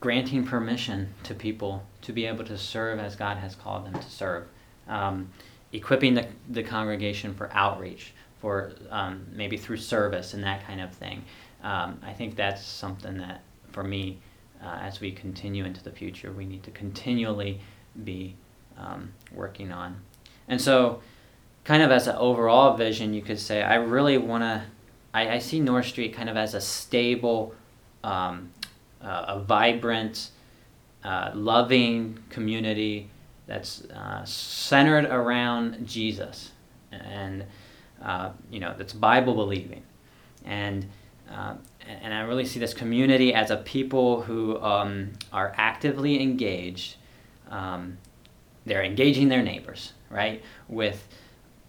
granting 0.00 0.44
permission 0.46 1.12
to 1.24 1.34
people 1.34 1.84
to 2.02 2.12
be 2.12 2.24
able 2.24 2.44
to 2.44 2.56
serve 2.56 2.98
as 2.98 3.14
God 3.14 3.36
has 3.36 3.54
called 3.54 3.84
them 3.84 3.94
to 3.94 4.10
serve. 4.10 4.48
Um, 4.88 5.30
equipping 5.72 6.14
the, 6.14 6.26
the 6.48 6.62
congregation 6.62 7.34
for 7.34 7.50
outreach, 7.52 8.14
for 8.38 8.72
um, 8.90 9.26
maybe 9.32 9.58
through 9.58 9.76
service 9.76 10.32
and 10.32 10.42
that 10.44 10.66
kind 10.66 10.80
of 10.80 10.92
thing. 10.94 11.22
Um, 11.62 12.00
I 12.02 12.14
think 12.14 12.36
that's 12.36 12.64
something 12.64 13.18
that, 13.18 13.42
for 13.72 13.84
me, 13.84 14.18
uh, 14.64 14.78
as 14.80 15.00
we 15.00 15.12
continue 15.12 15.64
into 15.64 15.82
the 15.82 15.90
future, 15.90 16.32
we 16.32 16.46
need 16.46 16.62
to 16.62 16.70
continually 16.70 17.60
be 18.04 18.34
um, 18.76 19.12
working 19.32 19.72
on. 19.72 19.96
And 20.48 20.60
so, 20.60 21.02
kind 21.64 21.82
of 21.82 21.90
as 21.90 22.06
an 22.06 22.16
overall 22.16 22.76
vision, 22.76 23.12
you 23.12 23.22
could 23.22 23.38
say, 23.38 23.62
I 23.62 23.74
really 23.76 24.18
want 24.18 24.42
to, 24.42 24.62
I, 25.12 25.34
I, 25.34 25.38
see 25.38 25.60
North 25.60 25.86
Street 25.86 26.14
kind 26.14 26.30
of 26.30 26.36
as 26.36 26.54
a 26.54 26.60
stable, 26.60 27.54
um, 28.02 28.50
uh, 29.02 29.24
a 29.28 29.40
vibrant, 29.40 30.30
uh, 31.04 31.32
loving 31.34 32.18
community 32.30 33.10
that's 33.46 33.84
uh, 33.84 34.24
centered 34.24 35.04
around 35.06 35.86
Jesus 35.86 36.52
and, 36.90 37.44
uh, 38.02 38.30
you 38.50 38.60
know, 38.60 38.74
that's 38.76 38.92
Bible 38.92 39.34
believing. 39.34 39.82
And 40.44 40.88
uh, 41.30 41.54
and 41.88 42.12
I 42.12 42.20
really 42.20 42.44
see 42.44 42.60
this 42.60 42.74
community 42.74 43.34
as 43.34 43.50
a 43.50 43.56
people 43.56 44.22
who 44.22 44.60
um, 44.62 45.12
are 45.32 45.54
actively 45.56 46.22
engaged. 46.22 46.96
Um, 47.50 47.98
they're 48.66 48.84
engaging 48.84 49.28
their 49.28 49.42
neighbors, 49.42 49.92
right, 50.10 50.42
with 50.68 51.08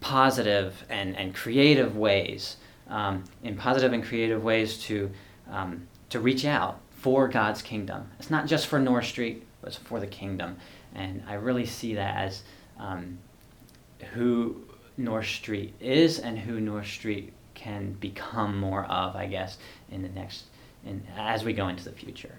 positive 0.00 0.84
and, 0.88 1.16
and 1.16 1.34
creative 1.34 1.96
ways, 1.96 2.56
um, 2.88 3.24
in 3.42 3.56
positive 3.56 3.92
and 3.92 4.04
creative 4.04 4.42
ways 4.42 4.78
to, 4.78 5.10
um, 5.50 5.86
to 6.10 6.20
reach 6.20 6.44
out 6.44 6.80
for 6.90 7.28
God's 7.28 7.62
kingdom. 7.62 8.10
It's 8.18 8.30
not 8.30 8.46
just 8.46 8.66
for 8.66 8.78
North 8.78 9.06
Street, 9.06 9.44
but 9.60 9.68
it's 9.68 9.76
for 9.76 10.00
the 10.00 10.06
kingdom. 10.06 10.56
And 10.94 11.22
I 11.26 11.34
really 11.34 11.66
see 11.66 11.94
that 11.94 12.16
as 12.16 12.42
um, 12.78 13.18
who 14.12 14.62
North 14.96 15.26
Street 15.26 15.74
is 15.80 16.18
and 16.18 16.38
who 16.38 16.60
North 16.60 16.86
Street 16.86 17.32
can 17.54 17.92
become 17.92 18.58
more 18.58 18.84
of, 18.84 19.16
I 19.16 19.26
guess, 19.26 19.58
in 19.90 20.02
the 20.02 20.08
next, 20.08 20.44
in, 20.84 21.02
as 21.16 21.44
we 21.44 21.52
go 21.52 21.68
into 21.68 21.84
the 21.84 21.92
future. 21.92 22.34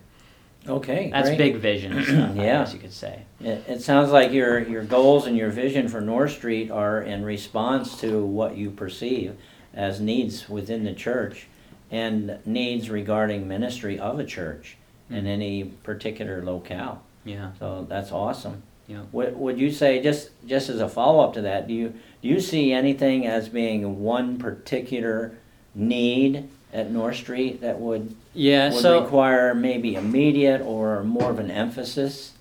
Okay, 0.67 1.09
That's 1.11 1.29
great. 1.29 1.37
big 1.37 1.55
vision 1.57 1.93
stuff, 2.03 2.31
I 2.31 2.33
Yeah. 2.35 2.43
guess 2.63 2.73
you 2.73 2.79
could 2.79 2.93
say. 2.93 3.21
It, 3.39 3.63
it 3.67 3.81
sounds 3.81 4.11
like 4.11 4.31
your, 4.31 4.59
your 4.59 4.83
goals 4.83 5.25
and 5.25 5.35
your 5.35 5.49
vision 5.49 5.87
for 5.87 6.01
North 6.01 6.33
Street 6.33 6.69
are 6.69 7.01
in 7.01 7.25
response 7.25 7.99
to 8.01 8.23
what 8.23 8.55
you 8.57 8.69
perceive 8.69 9.35
as 9.73 9.99
needs 9.99 10.47
within 10.47 10.83
the 10.83 10.93
church 10.93 11.47
and 11.89 12.37
needs 12.45 12.89
regarding 12.89 13.47
ministry 13.47 13.97
of 13.99 14.19
a 14.19 14.23
church 14.25 14.77
in 15.09 15.25
Mm. 15.25 15.27
any 15.27 15.63
particular 15.63 16.41
locale. 16.43 17.01
Yeah, 17.25 17.51
So 17.59 17.85
that's 17.89 18.11
awesome. 18.11 18.61
yeah. 18.87 19.01
Would, 19.11 19.37
would 19.37 19.59
you 19.59 19.71
say, 19.71 20.01
just, 20.01 20.29
just 20.47 20.69
as 20.69 20.79
a 20.79 20.87
follow-up 20.87 21.33
to 21.33 21.41
that, 21.41 21.67
do 21.67 21.73
you, 21.73 21.93
do 22.21 22.27
you 22.29 22.39
see 22.39 22.71
anything 22.71 23.25
as 23.27 23.49
being 23.49 24.01
one 24.03 24.37
particular 24.37 25.33
need 25.75 26.47
at 26.73 26.91
North 26.91 27.15
Street 27.17 27.61
that 27.61 27.79
would, 27.79 28.15
Yeah, 28.33 28.71
would 28.71 28.81
so, 28.81 29.01
require 29.03 29.53
maybe 29.53 29.95
immediate 29.95 30.61
or 30.61 31.03
more 31.03 31.29
of 31.29 31.39
an 31.39 31.51
emphasis? 31.51 32.33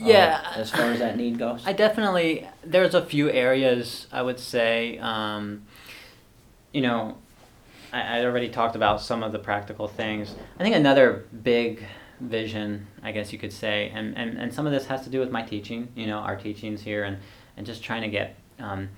uh, 0.00 0.04
Yeah. 0.06 0.52
As 0.56 0.70
far 0.70 0.86
as 0.92 0.98
that 1.00 1.16
need 1.16 1.38
goes? 1.38 1.62
I 1.66 1.72
definitely, 1.72 2.46
there's 2.64 2.94
a 2.94 3.04
few 3.04 3.30
areas 3.30 4.06
I 4.12 4.22
would 4.22 4.38
say, 4.40 4.98
um, 4.98 5.62
you 6.72 6.80
know, 6.82 7.16
I, 7.92 8.18
I 8.20 8.24
already 8.24 8.48
talked 8.48 8.76
about 8.76 9.00
some 9.00 9.22
of 9.22 9.32
the 9.32 9.38
practical 9.38 9.88
things. 9.88 10.34
I 10.58 10.62
think 10.62 10.74
another 10.76 11.24
big 11.42 11.84
vision, 12.20 12.86
I 13.02 13.12
guess 13.12 13.32
you 13.32 13.38
could 13.38 13.52
say, 13.52 13.90
and, 13.94 14.16
and, 14.16 14.38
and 14.38 14.52
some 14.54 14.66
of 14.66 14.72
this 14.72 14.86
has 14.86 15.02
to 15.02 15.10
do 15.10 15.18
with 15.20 15.30
my 15.30 15.42
teaching, 15.42 15.88
you 15.94 16.06
know, 16.06 16.18
our 16.18 16.36
teachings 16.36 16.82
here, 16.82 17.04
and, 17.04 17.18
and 17.56 17.66
just 17.66 17.82
trying 17.82 18.02
to 18.02 18.08
get 18.08 18.36
um, 18.60 18.88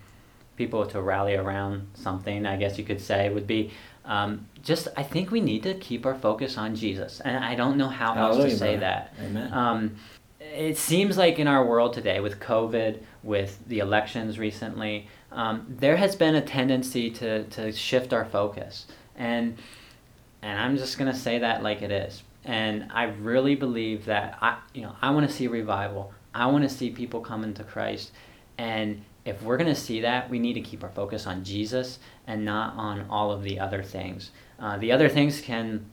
people 0.56 0.86
to 0.86 1.00
rally 1.00 1.34
around 1.34 1.86
something, 1.94 2.46
I 2.46 2.56
guess 2.56 2.78
you 2.78 2.84
could 2.84 3.00
say, 3.00 3.28
would 3.30 3.46
be 3.46 3.72
um, 4.07 4.47
just, 4.62 4.88
I 4.97 5.03
think 5.03 5.31
we 5.31 5.40
need 5.40 5.64
to 5.64 5.75
keep 5.75 6.07
our 6.07 6.14
focus 6.14 6.57
on 6.57 6.75
Jesus. 6.75 7.21
And 7.21 7.45
I 7.45 7.55
don't 7.55 7.77
know 7.77 7.88
how 7.88 8.14
else 8.14 8.37
to 8.37 8.57
say 8.57 8.77
brother. 8.77 9.09
that. 9.19 9.53
Um, 9.53 9.97
it 10.40 10.79
seems 10.79 11.19
like 11.19 11.38
in 11.38 11.49
our 11.49 11.64
world 11.66 11.92
today, 11.92 12.21
with 12.21 12.40
COVID, 12.40 13.03
with 13.23 13.59
the 13.66 13.81
elections 13.81 14.38
recently, 14.38 15.09
um, 15.33 15.66
there 15.69 15.97
has 15.97 16.14
been 16.16 16.37
a 16.37 16.40
tendency 16.40 17.11
to, 17.11 17.45
to 17.45 17.73
shift 17.73 18.12
our 18.12 18.25
focus. 18.25 18.87
And, 19.16 19.59
and 20.42 20.59
I'm 20.59 20.77
just 20.77 20.99
going 20.99 21.12
to 21.12 21.19
say 21.19 21.40
that 21.40 21.62
like 21.62 21.83
it 21.83 21.90
is. 21.90 22.23
And 22.45 22.87
I 22.92 23.05
really 23.05 23.57
believe 23.57 24.05
that 24.05 24.38
I, 24.40 24.59
you 24.73 24.83
know, 24.83 24.95
I 25.03 25.11
want 25.11 25.29
to 25.29 25.35
see 25.35 25.49
revival. 25.49 26.12
I 26.33 26.47
want 26.47 26.62
to 26.62 26.71
see 26.71 26.90
people 26.90 27.21
come 27.21 27.42
into 27.42 27.64
Christ. 27.64 28.12
And 28.57 29.03
if 29.25 29.42
we're 29.42 29.57
going 29.57 29.75
to 29.75 29.81
see 29.81 30.01
that, 30.03 30.31
we 30.31 30.38
need 30.38 30.53
to 30.55 30.61
keep 30.61 30.85
our 30.85 30.90
focus 30.90 31.27
on 31.27 31.42
Jesus 31.42 31.99
and 32.26 32.44
not 32.44 32.74
on 32.76 33.06
all 33.08 33.30
of 33.30 33.42
the 33.42 33.58
other 33.60 33.82
things. 33.82 34.30
Uh, 34.58 34.76
the 34.78 34.92
other 34.92 35.08
things 35.08 35.40
can 35.40 35.86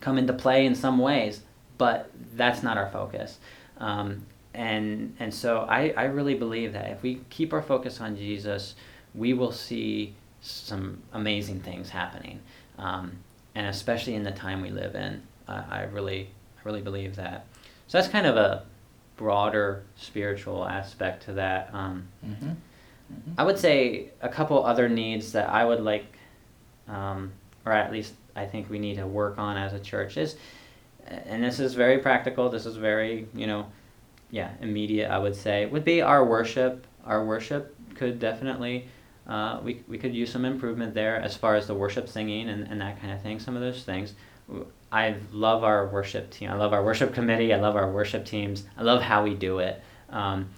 come 0.00 0.18
into 0.18 0.32
play 0.32 0.64
in 0.64 0.74
some 0.74 0.98
ways, 0.98 1.42
but 1.78 2.10
that's 2.34 2.62
not 2.62 2.76
our 2.76 2.90
focus. 2.90 3.38
Um, 3.78 4.26
and 4.52 5.14
and 5.18 5.32
so 5.32 5.60
I, 5.60 5.94
I 5.96 6.04
really 6.04 6.34
believe 6.34 6.72
that 6.72 6.90
if 6.90 7.02
we 7.02 7.20
keep 7.30 7.52
our 7.52 7.62
focus 7.62 8.00
on 8.00 8.16
Jesus, 8.16 8.74
we 9.14 9.32
will 9.32 9.52
see 9.52 10.14
some 10.40 11.02
amazing 11.12 11.60
things 11.60 11.90
happening. 11.90 12.40
Um, 12.78 13.18
and 13.54 13.66
especially 13.66 14.14
in 14.14 14.22
the 14.22 14.30
time 14.30 14.62
we 14.62 14.70
live 14.70 14.94
in, 14.94 15.22
uh, 15.48 15.62
I 15.70 15.82
really 15.82 16.30
I 16.58 16.60
really 16.64 16.82
believe 16.82 17.16
that. 17.16 17.46
So 17.86 17.98
that's 17.98 18.08
kind 18.08 18.26
of 18.26 18.36
a 18.36 18.64
broader 19.16 19.84
spiritual 19.96 20.66
aspect 20.66 21.24
to 21.24 21.32
that. 21.34 21.70
Um, 21.72 22.08
Mhm. 23.10 23.34
I 23.38 23.44
would 23.44 23.58
say 23.58 24.10
a 24.20 24.28
couple 24.28 24.64
other 24.64 24.88
needs 24.88 25.32
that 25.32 25.48
I 25.48 25.64
would 25.64 25.80
like, 25.80 26.06
um, 26.88 27.32
or 27.66 27.72
at 27.72 27.92
least 27.92 28.14
I 28.36 28.46
think 28.46 28.70
we 28.70 28.78
need 28.78 28.96
to 28.96 29.06
work 29.06 29.38
on 29.38 29.56
as 29.56 29.72
a 29.72 29.80
church 29.80 30.16
is, 30.16 30.36
and 31.06 31.42
this 31.42 31.58
is 31.60 31.74
very 31.74 31.98
practical. 31.98 32.48
This 32.48 32.66
is 32.66 32.76
very 32.76 33.26
you 33.34 33.46
know, 33.46 33.66
yeah, 34.30 34.50
immediate. 34.60 35.10
I 35.10 35.18
would 35.18 35.34
say 35.34 35.66
would 35.66 35.84
be 35.84 36.02
our 36.02 36.24
worship. 36.24 36.86
Our 37.04 37.24
worship 37.24 37.74
could 37.94 38.18
definitely. 38.18 38.88
Uh, 39.26 39.60
we, 39.62 39.82
we 39.86 39.96
could 39.96 40.14
use 40.14 40.30
some 40.32 40.44
improvement 40.44 40.92
there 40.92 41.20
as 41.20 41.36
far 41.36 41.54
as 41.54 41.66
the 41.68 41.74
worship 41.74 42.08
singing 42.08 42.48
and, 42.48 42.66
and 42.66 42.80
that 42.80 43.00
kind 43.00 43.12
of 43.12 43.22
thing. 43.22 43.38
Some 43.38 43.54
of 43.54 43.62
those 43.62 43.84
things. 43.84 44.14
I 44.90 45.14
love 45.30 45.62
our 45.62 45.86
worship 45.86 46.30
team. 46.30 46.50
I 46.50 46.54
love 46.54 46.72
our 46.72 46.82
worship 46.82 47.14
committee. 47.14 47.54
I 47.54 47.60
love 47.60 47.76
our 47.76 47.88
worship 47.88 48.24
teams. 48.24 48.64
I 48.76 48.82
love 48.82 49.02
how 49.02 49.22
we 49.22 49.34
do 49.34 49.60
it. 49.60 49.80
Um, 50.08 50.48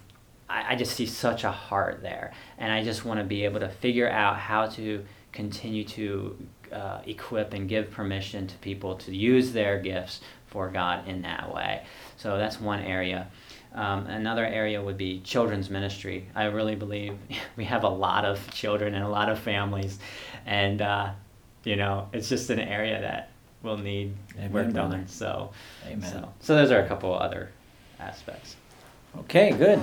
I, 0.52 0.72
I 0.72 0.76
just 0.76 0.94
see 0.94 1.06
such 1.06 1.44
a 1.44 1.50
heart 1.50 2.02
there. 2.02 2.32
And 2.58 2.70
I 2.70 2.84
just 2.84 3.04
want 3.04 3.18
to 3.18 3.24
be 3.24 3.44
able 3.44 3.60
to 3.60 3.68
figure 3.68 4.10
out 4.10 4.36
how 4.36 4.66
to 4.66 5.04
continue 5.32 5.84
to 5.84 6.36
uh, 6.70 7.00
equip 7.06 7.54
and 7.54 7.68
give 7.68 7.90
permission 7.90 8.46
to 8.46 8.56
people 8.58 8.96
to 8.96 9.16
use 9.16 9.52
their 9.52 9.78
gifts 9.78 10.20
for 10.46 10.68
God 10.68 11.08
in 11.08 11.22
that 11.22 11.52
way. 11.52 11.82
So 12.18 12.36
that's 12.36 12.60
one 12.60 12.80
area. 12.80 13.28
Um, 13.74 14.06
another 14.06 14.44
area 14.44 14.82
would 14.82 14.98
be 14.98 15.20
children's 15.20 15.70
ministry. 15.70 16.28
I 16.34 16.44
really 16.44 16.74
believe 16.74 17.16
we 17.56 17.64
have 17.64 17.84
a 17.84 17.88
lot 17.88 18.26
of 18.26 18.50
children 18.52 18.94
and 18.94 19.04
a 19.04 19.08
lot 19.08 19.30
of 19.30 19.38
families, 19.38 19.98
and 20.44 20.82
uh, 20.82 21.12
you 21.64 21.76
know, 21.76 22.08
it's 22.12 22.28
just 22.28 22.50
an 22.50 22.58
area 22.58 23.00
that 23.00 23.30
will 23.62 23.78
need 23.78 24.14
Amen, 24.36 24.52
work 24.52 24.72
done. 24.74 25.06
So, 25.08 25.52
Amen. 25.86 26.10
so, 26.10 26.28
so 26.40 26.54
those 26.54 26.70
are 26.70 26.80
a 26.80 26.88
couple 26.88 27.14
other 27.14 27.50
aspects. 27.98 28.56
Okay, 29.20 29.52
good. 29.52 29.80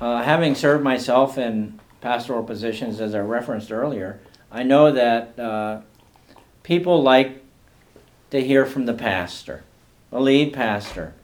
Uh, 0.00 0.22
having 0.22 0.54
served 0.54 0.82
myself 0.82 1.36
in 1.36 1.78
pastoral 2.00 2.42
positions, 2.42 3.00
as 3.00 3.14
I 3.14 3.20
referenced 3.20 3.70
earlier, 3.70 4.20
I 4.50 4.62
know 4.62 4.90
that 4.92 5.38
uh, 5.38 5.82
people 6.62 7.02
like 7.02 7.44
to 8.30 8.42
hear 8.42 8.64
from 8.64 8.86
the 8.86 8.94
pastor, 8.94 9.62
the 10.10 10.20
lead 10.20 10.54
pastor. 10.54 11.14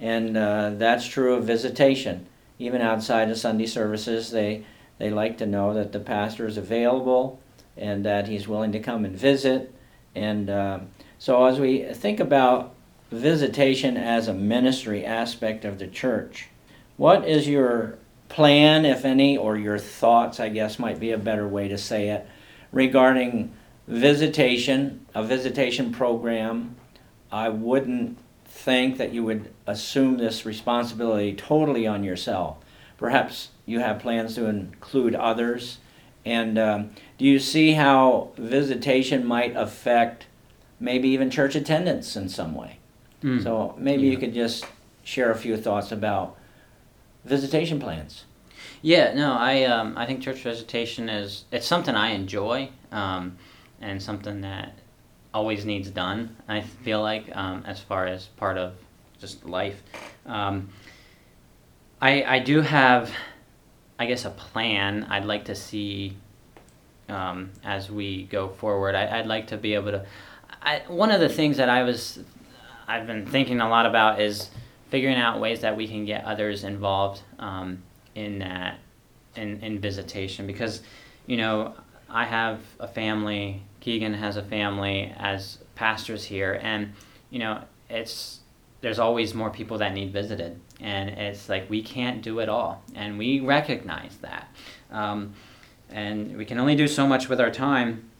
And 0.00 0.36
uh, 0.36 0.70
that's 0.74 1.06
true 1.06 1.34
of 1.34 1.44
visitation. 1.44 2.26
Even 2.58 2.80
outside 2.80 3.30
of 3.30 3.38
Sunday 3.38 3.66
services, 3.66 4.30
they, 4.30 4.64
they 4.98 5.10
like 5.10 5.38
to 5.38 5.46
know 5.46 5.72
that 5.74 5.92
the 5.92 6.00
pastor 6.00 6.46
is 6.46 6.56
available 6.56 7.40
and 7.76 8.04
that 8.04 8.26
he's 8.26 8.48
willing 8.48 8.72
to 8.72 8.80
come 8.80 9.04
and 9.04 9.16
visit. 9.16 9.72
And 10.14 10.50
uh, 10.50 10.80
so, 11.18 11.44
as 11.44 11.60
we 11.60 11.84
think 11.92 12.20
about 12.20 12.74
visitation 13.10 13.96
as 13.96 14.28
a 14.28 14.34
ministry 14.34 15.04
aspect 15.04 15.64
of 15.64 15.78
the 15.78 15.86
church, 15.86 16.48
what 16.96 17.28
is 17.28 17.46
your 17.46 17.98
plan, 18.28 18.84
if 18.84 19.04
any, 19.04 19.36
or 19.36 19.56
your 19.56 19.78
thoughts, 19.78 20.40
I 20.40 20.48
guess 20.48 20.78
might 20.78 21.00
be 21.00 21.12
a 21.12 21.18
better 21.18 21.46
way 21.46 21.68
to 21.68 21.78
say 21.78 22.08
it, 22.08 22.26
regarding 22.72 23.52
visitation, 23.86 25.06
a 25.14 25.22
visitation 25.22 25.92
program? 25.92 26.76
I 27.30 27.48
wouldn't 27.48 28.18
think 28.44 28.98
that 28.98 29.12
you 29.12 29.24
would 29.24 29.52
assume 29.66 30.16
this 30.16 30.46
responsibility 30.46 31.34
totally 31.34 31.86
on 31.86 32.04
yourself. 32.04 32.58
Perhaps 32.96 33.50
you 33.66 33.80
have 33.80 33.98
plans 33.98 34.34
to 34.36 34.46
include 34.46 35.14
others. 35.14 35.78
And 36.24 36.58
um, 36.58 36.90
do 37.18 37.24
you 37.24 37.38
see 37.38 37.72
how 37.72 38.30
visitation 38.36 39.26
might 39.26 39.54
affect 39.54 40.26
maybe 40.80 41.08
even 41.08 41.30
church 41.30 41.54
attendance 41.54 42.16
in 42.16 42.28
some 42.28 42.54
way? 42.54 42.78
Mm. 43.22 43.42
So 43.42 43.74
maybe 43.78 44.06
you 44.06 44.16
could 44.16 44.34
just 44.34 44.64
share 45.04 45.30
a 45.30 45.36
few 45.36 45.56
thoughts 45.56 45.92
about 45.92 46.35
visitation 47.26 47.80
plans. 47.80 48.24
Yeah, 48.82 49.14
no, 49.14 49.32
I 49.32 49.64
um, 49.64 49.94
I 49.96 50.06
think 50.06 50.22
church 50.22 50.42
visitation 50.42 51.08
is 51.08 51.44
it's 51.50 51.66
something 51.66 51.94
I 51.94 52.10
enjoy, 52.10 52.70
um, 52.92 53.36
and 53.80 54.02
something 54.02 54.42
that 54.42 54.78
always 55.34 55.64
needs 55.64 55.90
done. 55.90 56.36
I 56.48 56.60
feel 56.60 57.02
like 57.02 57.34
um, 57.36 57.64
as 57.66 57.80
far 57.80 58.06
as 58.06 58.26
part 58.26 58.56
of 58.58 58.74
just 59.18 59.44
life. 59.44 59.82
Um, 60.24 60.68
I 62.00 62.22
I 62.22 62.38
do 62.38 62.60
have, 62.60 63.10
I 63.98 64.06
guess, 64.06 64.24
a 64.24 64.30
plan. 64.30 65.06
I'd 65.10 65.24
like 65.24 65.46
to 65.46 65.54
see 65.54 66.16
um, 67.08 67.50
as 67.64 67.90
we 67.90 68.24
go 68.24 68.48
forward. 68.48 68.94
I, 68.94 69.18
I'd 69.18 69.26
like 69.26 69.48
to 69.48 69.56
be 69.56 69.74
able 69.74 69.92
to. 69.92 70.06
I, 70.62 70.82
one 70.88 71.10
of 71.10 71.20
the 71.20 71.28
things 71.28 71.56
that 71.58 71.68
I 71.68 71.82
was, 71.82 72.18
I've 72.88 73.06
been 73.06 73.26
thinking 73.26 73.60
a 73.60 73.68
lot 73.68 73.86
about 73.86 74.20
is 74.20 74.50
figuring 74.90 75.16
out 75.16 75.40
ways 75.40 75.60
that 75.60 75.76
we 75.76 75.88
can 75.88 76.04
get 76.04 76.24
others 76.24 76.64
involved 76.64 77.22
um, 77.38 77.82
in 78.14 78.38
that, 78.38 78.78
in, 79.34 79.60
in 79.60 79.78
visitation. 79.78 80.46
Because, 80.46 80.82
you 81.26 81.36
know, 81.36 81.74
I 82.08 82.24
have 82.24 82.60
a 82.78 82.88
family, 82.88 83.62
Keegan 83.80 84.14
has 84.14 84.36
a 84.36 84.42
family 84.42 85.12
as 85.16 85.58
pastors 85.74 86.24
here, 86.24 86.58
and, 86.62 86.92
you 87.30 87.38
know, 87.38 87.62
it's, 87.90 88.40
there's 88.80 88.98
always 88.98 89.34
more 89.34 89.50
people 89.50 89.78
that 89.78 89.92
need 89.92 90.12
visited. 90.12 90.60
And 90.80 91.10
it's 91.10 91.48
like 91.48 91.68
we 91.68 91.82
can't 91.82 92.22
do 92.22 92.38
it 92.40 92.48
all. 92.48 92.82
And 92.94 93.18
we 93.18 93.40
recognize 93.40 94.16
that. 94.18 94.48
Um, 94.90 95.34
and 95.90 96.36
we 96.36 96.44
can 96.44 96.58
only 96.58 96.76
do 96.76 96.86
so 96.86 97.06
much 97.06 97.28
with 97.28 97.40
our 97.40 97.50
time. 97.50 98.10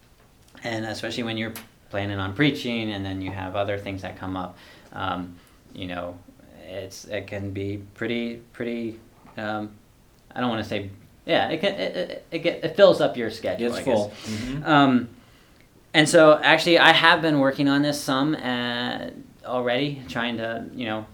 And 0.64 0.86
especially 0.86 1.24
when 1.24 1.36
you're 1.36 1.52
planning 1.90 2.18
on 2.18 2.34
preaching 2.34 2.90
and 2.90 3.04
then 3.04 3.20
you 3.20 3.30
have 3.30 3.54
other 3.54 3.78
things 3.78 4.02
that 4.02 4.16
come 4.16 4.36
up, 4.36 4.56
um, 4.92 5.36
you 5.74 5.86
know, 5.86 6.18
it's 6.66 7.04
it 7.06 7.26
can 7.26 7.50
be 7.52 7.82
pretty 7.94 8.36
pretty. 8.52 9.00
Um, 9.36 9.74
I 10.34 10.40
don't 10.40 10.50
want 10.50 10.62
to 10.62 10.68
say 10.68 10.90
yeah. 11.24 11.48
It 11.48 11.60
can 11.60 11.74
it 11.74 11.96
it, 11.96 12.26
it, 12.30 12.38
get, 12.40 12.64
it 12.64 12.76
fills 12.76 13.00
up 13.00 13.16
your 13.16 13.30
schedule. 13.30 13.68
It's 13.68 13.78
I 13.78 13.82
full. 13.82 14.12
Mhm. 14.24 14.66
Um, 14.66 15.08
and 15.94 16.08
so 16.08 16.38
actually, 16.42 16.78
I 16.78 16.92
have 16.92 17.22
been 17.22 17.38
working 17.38 17.68
on 17.68 17.82
this 17.82 18.00
some 18.00 18.34
uh, 18.34 19.10
already, 19.44 20.02
trying 20.08 20.36
to 20.38 20.66
you 20.74 20.86
know 20.86 21.06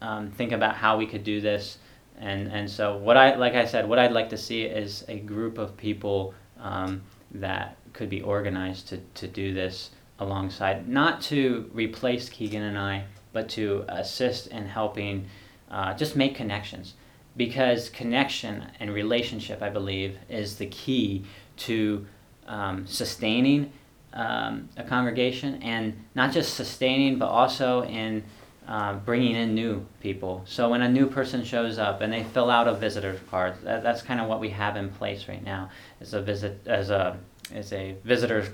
um, 0.00 0.30
think 0.30 0.52
about 0.52 0.76
how 0.76 0.96
we 0.96 1.06
could 1.06 1.24
do 1.24 1.40
this. 1.40 1.78
And 2.18 2.50
and 2.50 2.70
so 2.70 2.96
what 2.96 3.16
I 3.16 3.34
like 3.34 3.54
I 3.54 3.66
said, 3.66 3.88
what 3.88 3.98
I'd 3.98 4.12
like 4.12 4.30
to 4.30 4.38
see 4.38 4.62
is 4.62 5.04
a 5.08 5.18
group 5.18 5.58
of 5.58 5.76
people 5.76 6.32
um, 6.60 7.02
that 7.32 7.76
could 7.92 8.08
be 8.08 8.22
organized 8.22 8.88
to, 8.88 8.98
to 9.14 9.28
do 9.28 9.54
this 9.54 9.90
alongside, 10.18 10.88
not 10.88 11.20
to 11.22 11.70
replace 11.72 12.28
Keegan 12.28 12.62
and 12.62 12.78
I, 12.78 13.04
but 13.34 13.50
to 13.50 13.84
assist 13.88 14.46
in 14.46 14.64
helping 14.64 15.26
uh, 15.70 15.92
just 15.92 16.16
make 16.16 16.34
connections. 16.34 16.94
Because 17.36 17.90
connection 17.90 18.64
and 18.80 18.94
relationship, 18.94 19.60
I 19.60 19.68
believe, 19.68 20.16
is 20.30 20.56
the 20.56 20.66
key 20.66 21.24
to 21.58 22.06
um, 22.46 22.86
sustaining 22.86 23.72
um, 24.14 24.68
a 24.76 24.84
congregation 24.84 25.62
and 25.62 26.04
not 26.14 26.32
just 26.32 26.54
sustaining, 26.54 27.18
but 27.18 27.26
also 27.26 27.82
in 27.82 28.22
uh, 28.66 28.94
bringing 28.94 29.34
in 29.36 29.54
new 29.54 29.84
people. 30.00 30.42
So 30.46 30.70
when 30.70 30.82
a 30.82 30.88
new 30.88 31.06
person 31.06 31.44
shows 31.44 31.78
up 31.78 32.00
and 32.00 32.12
they 32.12 32.22
fill 32.22 32.48
out 32.48 32.68
a 32.68 32.74
visitor 32.74 33.20
card, 33.28 33.56
that, 33.64 33.82
that's 33.82 34.00
kind 34.00 34.20
of 34.20 34.28
what 34.28 34.40
we 34.40 34.50
have 34.50 34.76
in 34.76 34.88
place 34.88 35.28
right 35.28 35.44
now. 35.44 35.70
Is 36.00 36.14
a 36.14 36.22
visit 36.22 36.60
as 36.66 36.90
a 36.90 37.18
is 37.52 37.72
a 37.72 37.96
visitor's 38.04 38.48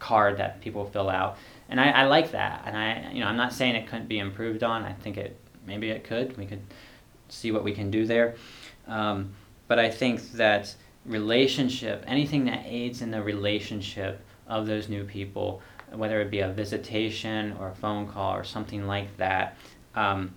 card 0.00 0.38
that 0.38 0.60
people 0.60 0.84
fill 0.86 1.08
out, 1.08 1.38
and 1.72 1.80
I, 1.80 1.90
I 1.90 2.04
like 2.04 2.30
that. 2.32 2.62
And 2.66 2.76
I 2.76 3.10
you 3.12 3.20
know 3.20 3.26
I'm 3.26 3.36
not 3.36 3.52
saying 3.52 3.74
it 3.74 3.88
couldn't 3.88 4.08
be 4.08 4.20
improved 4.20 4.62
on. 4.62 4.84
I 4.84 4.92
think 4.92 5.16
it 5.16 5.36
maybe 5.66 5.90
it 5.90 6.04
could. 6.04 6.36
We 6.36 6.46
could 6.46 6.62
see 7.28 7.50
what 7.50 7.64
we 7.64 7.72
can 7.72 7.90
do 7.90 8.06
there. 8.06 8.36
Um, 8.86 9.32
but 9.68 9.78
I 9.78 9.90
think 9.90 10.32
that 10.32 10.74
relationship, 11.06 12.04
anything 12.06 12.44
that 12.44 12.62
aids 12.66 13.02
in 13.02 13.10
the 13.10 13.22
relationship 13.22 14.20
of 14.46 14.66
those 14.66 14.88
new 14.88 15.04
people, 15.04 15.62
whether 15.92 16.20
it 16.20 16.30
be 16.30 16.40
a 16.40 16.48
visitation 16.48 17.56
or 17.58 17.68
a 17.68 17.74
phone 17.74 18.06
call 18.06 18.36
or 18.36 18.44
something 18.44 18.86
like 18.86 19.16
that, 19.16 19.56
um, 19.94 20.34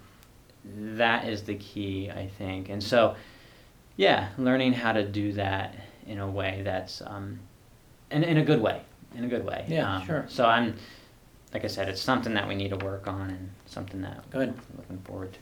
that 0.64 1.28
is 1.28 1.44
the 1.44 1.56
key, 1.56 2.10
I 2.10 2.28
think. 2.28 2.70
And 2.70 2.82
so, 2.82 3.16
yeah, 3.98 4.30
learning 4.38 4.74
how 4.74 4.94
to 4.94 5.04
do 5.04 5.34
that 5.34 5.76
in 6.08 6.20
a 6.20 6.30
way 6.30 6.62
that's, 6.64 7.02
um, 7.06 7.40
in, 8.12 8.24
in 8.24 8.38
a 8.38 8.44
good 8.46 8.62
way, 8.62 8.82
in 9.16 9.26
a 9.26 9.28
good 9.28 9.46
way. 9.46 9.66
Yeah, 9.68 9.98
Um, 9.98 10.06
sure. 10.06 10.26
So 10.28 10.46
I'm, 10.46 10.76
like 11.56 11.64
I 11.64 11.68
said, 11.68 11.88
it's 11.88 12.02
something 12.02 12.34
that 12.34 12.50
we 12.50 12.54
need 12.54 12.72
to 12.72 12.86
work 12.86 13.08
on 13.08 13.30
and 13.30 13.50
something 13.66 14.02
that 14.02 14.30
Good. 14.30 14.50
I'm 14.50 14.62
looking 14.76 14.98
forward 15.06 15.32
to. 15.36 15.40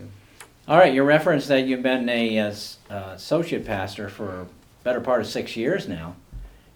All 0.68 0.78
right, 0.78 0.94
you 0.94 1.02
referenced 1.02 1.48
that 1.48 1.66
you've 1.66 1.82
been 1.82 2.08
a 2.08 2.38
uh, 2.38 2.50
s- 2.50 2.78
uh, 2.88 3.14
associate 3.16 3.66
pastor 3.66 4.10
for 4.10 4.46
better 4.84 5.02
part 5.02 5.22
of 5.22 5.28
six 5.28 5.58
years 5.58 5.88
now, 5.88 6.16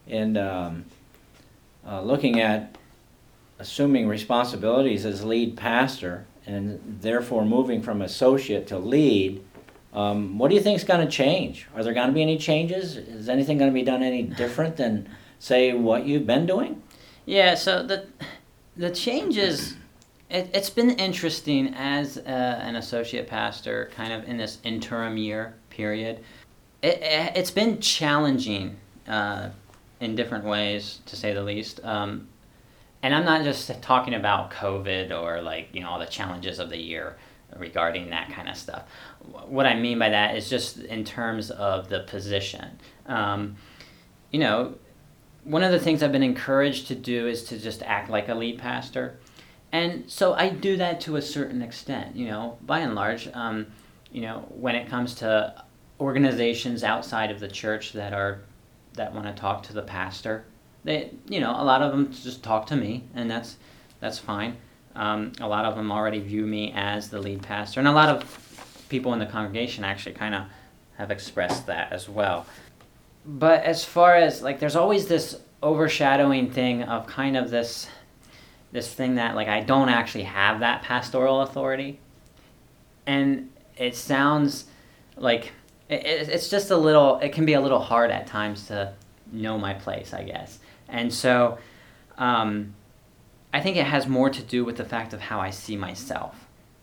and 0.08 0.40
um, 0.40 0.86
uh, 1.88 2.02
looking 2.02 2.40
at 2.40 2.80
assuming 3.60 4.08
responsibilities 4.08 5.06
as 5.06 5.24
lead 5.24 5.56
pastor, 5.56 6.26
and 6.48 6.98
therefore 7.02 7.46
moving 7.46 7.84
from 7.84 8.02
associate 8.02 8.66
to 8.66 8.80
lead. 8.80 9.44
Um, 9.94 10.40
what 10.40 10.50
do 10.50 10.56
you 10.56 10.62
think 10.62 10.78
is 10.78 10.84
going 10.84 11.06
to 11.06 11.12
change? 11.12 11.68
Are 11.76 11.84
there 11.84 11.94
going 11.94 12.08
to 12.08 12.14
be 12.14 12.24
any 12.24 12.40
changes? 12.40 12.98
Is 12.98 13.30
anything 13.30 13.60
going 13.60 13.70
to 13.70 13.74
be 13.74 13.84
done 13.84 14.02
any 14.02 14.24
different 14.24 14.78
than, 14.78 15.08
say, 15.38 15.74
what 15.74 16.08
you've 16.08 16.26
been 16.26 16.48
doing? 16.48 16.82
Yeah, 17.28 17.56
so 17.56 17.84
the 17.84 18.08
the 18.78 18.92
changes. 18.92 19.76
It, 20.30 20.50
it's 20.54 20.70
been 20.70 20.92
interesting 20.92 21.74
as 21.76 22.18
uh, 22.18 22.22
an 22.22 22.76
associate 22.76 23.28
pastor, 23.28 23.92
kind 23.96 24.14
of 24.14 24.28
in 24.28 24.38
this 24.38 24.60
interim 24.64 25.18
year 25.18 25.56
period. 25.70 26.24
It, 26.82 27.02
it, 27.02 27.32
it's 27.36 27.52
been 27.52 27.80
challenging 27.80 28.78
uh, 29.08 29.50
in 30.00 30.16
different 30.16 30.46
ways, 30.46 31.00
to 31.06 31.16
say 31.16 31.34
the 31.34 31.44
least. 31.44 31.80
Um, 31.84 32.28
and 33.02 33.16
I'm 33.16 33.26
not 33.26 33.44
just 33.44 33.82
talking 33.82 34.14
about 34.14 34.52
COVID 34.52 35.12
or 35.12 35.42
like 35.42 35.70
you 35.72 35.82
know 35.82 35.90
all 35.90 36.00
the 36.00 36.06
challenges 36.06 36.60
of 36.60 36.70
the 36.70 36.78
year 36.78 37.18
regarding 37.56 38.10
that 38.10 38.30
kind 38.32 38.50
of 38.50 38.58
stuff. 38.58 38.84
What 39.48 39.66
I 39.66 39.76
mean 39.76 40.00
by 40.00 40.10
that 40.10 40.36
is 40.36 40.50
just 40.50 40.80
in 40.80 41.04
terms 41.04 41.50
of 41.52 41.90
the 41.90 42.02
position. 42.02 42.80
Um, 43.06 43.56
you 44.32 44.40
know, 44.40 44.76
one 45.48 45.64
of 45.64 45.72
the 45.72 45.80
things 45.80 46.04
I've 46.04 46.12
been 46.12 46.24
encouraged 46.24 46.88
to 46.88 46.96
do 46.96 47.26
is 47.26 47.44
to 47.46 47.58
just 47.58 47.82
act 47.84 48.10
like 48.10 48.28
a 48.28 48.36
lead 48.36 48.60
pastor. 48.60 49.18
And 49.72 50.10
so 50.10 50.34
I 50.34 50.50
do 50.50 50.76
that 50.78 51.00
to 51.02 51.16
a 51.16 51.22
certain 51.22 51.62
extent, 51.62 52.18
you 52.18 52.28
know, 52.28 52.58
by 52.66 52.80
and 52.80 52.96
large. 52.96 53.30
Um, 53.34 53.68
you 54.12 54.22
know, 54.22 54.46
when 54.50 54.76
it 54.76 54.90
comes 54.90 55.16
to 55.16 55.64
organizations 56.02 56.84
outside 56.84 57.32
of 57.32 57.40
the 57.40 57.48
church 57.48 57.94
that 57.94 58.14
are 58.14 58.42
that 58.94 59.14
want 59.14 59.28
to 59.28 59.34
talk 59.34 59.64
to 59.64 59.74
the 59.74 59.82
pastor, 59.82 60.46
they, 60.84 61.12
you 61.30 61.40
know, 61.40 61.52
a 61.52 61.64
lot 61.64 61.82
of 61.82 61.92
them 61.92 62.12
just 62.12 62.44
talk 62.44 62.68
to 62.68 62.76
me, 62.76 63.04
and 63.16 63.32
that's 63.32 63.56
that's 64.02 64.20
fine. 64.20 64.58
Um, 64.96 65.32
a 65.40 65.48
lot 65.48 65.64
of 65.64 65.76
them 65.76 65.92
already 65.92 66.20
view 66.20 66.46
me 66.46 66.74
as 66.76 67.10
the 67.10 67.20
lead 67.20 67.42
pastor, 67.42 67.80
and 67.80 67.88
a 67.88 67.92
lot 67.92 68.10
of 68.10 68.86
people 68.90 69.14
in 69.14 69.20
the 69.20 69.26
congregation 69.26 69.86
actually 69.86 70.16
kind 70.16 70.36
of 70.36 70.44
have 70.98 71.12
expressed 71.12 71.68
that 71.68 71.94
as 71.94 72.10
well. 72.10 72.46
But 73.28 73.66
as 73.66 73.84
far 73.84 74.16
as 74.16 74.42
like, 74.42 74.60
there's 74.60 74.78
always 74.78 75.08
this 75.08 75.38
overshadowing 75.62 76.50
thing 76.50 76.84
of 76.84 77.06
kind 77.08 77.36
of 77.36 77.50
this 77.50 77.88
this 78.72 78.94
thing 78.94 79.16
that 79.16 79.36
like 79.36 79.48
I 79.48 79.62
don't 79.62 79.90
actually 79.90 80.24
have 80.24 80.62
that 80.62 80.82
pastoral 80.82 81.42
authority, 81.42 82.00
and 83.06 83.50
it 83.76 83.96
sounds 83.96 84.66
like 85.18 85.52
it, 85.90 86.06
it's 86.06 86.50
just 86.50 86.72
a 86.72 86.78
little. 86.78 87.20
It 87.20 87.34
can 87.34 87.46
be 87.46 87.54
a 87.54 87.62
little 87.62 87.82
hard 87.82 88.12
at 88.12 88.28
times 88.28 88.68
to 88.68 88.94
know 89.32 89.58
my 89.58 89.74
place, 89.74 90.14
I 90.14 90.24
guess, 90.24 90.60
and 90.88 91.14
so. 91.14 91.58
Um, 92.18 92.74
I 93.54 93.62
think 93.62 93.78
it 93.78 93.86
has 93.86 94.08
more 94.08 94.30
to 94.30 94.44
do 94.44 94.66
with 94.66 94.78
the 94.78 94.84
fact 94.84 95.14
of 95.14 95.22
how 95.22 95.40
I 95.40 95.52
see 95.52 95.78
myself 95.78 96.36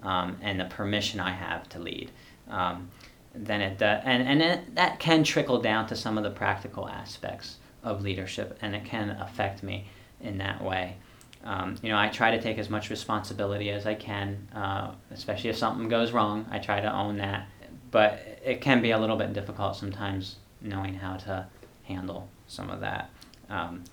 um, 0.03 0.39
and 0.41 0.59
the 0.59 0.65
permission 0.65 1.21
I 1.21 1.33
have 1.33 1.69
to 1.71 1.79
lead. 1.79 2.11
Um, 2.49 2.91
than 3.35 3.61
it 3.61 3.79
does, 3.79 4.03
and 4.05 4.27
and 4.27 4.43
it, 4.43 4.75
that 4.75 4.99
can 4.99 5.25
trickle 5.25 5.61
down 5.61 5.87
to 5.89 5.97
some 5.97 6.17
of 6.17 6.25
the 6.25 6.31
practical 6.31 6.89
aspects 6.89 7.57
of 7.83 8.03
leadership, 8.03 8.59
and 8.63 8.75
it 8.75 8.85
can 8.85 9.11
affect 9.11 9.63
me 9.63 9.87
in 10.21 10.39
that 10.39 10.63
way. 10.63 10.97
Um, 11.45 11.77
you 11.83 11.91
know, 11.91 11.99
I 11.99 12.09
try 12.09 12.31
to 12.31 12.41
take 12.41 12.59
as 12.59 12.71
much 12.71 12.89
responsibility 12.89 13.71
as 13.71 13.87
I 13.87 13.95
can, 13.95 14.49
uh, 14.55 14.93
especially 15.11 15.51
if 15.51 15.59
something 15.59 15.89
goes 15.89 16.13
wrong. 16.13 16.47
I 16.51 16.59
try 16.59 16.81
to 16.81 16.91
own 16.91 17.19
that, 17.19 17.49
but 17.91 18.41
it 18.43 18.63
can 18.63 18.81
be 18.81 18.93
a 18.93 18.99
little 18.99 19.17
bit 19.17 19.33
difficult 19.35 19.77
sometimes 19.77 20.37
knowing 20.63 20.95
how 20.95 21.17
to 21.19 21.47
handle 21.83 22.29
some 22.47 22.71
of 22.71 22.81
that. 22.81 23.11
Um, 23.51 23.85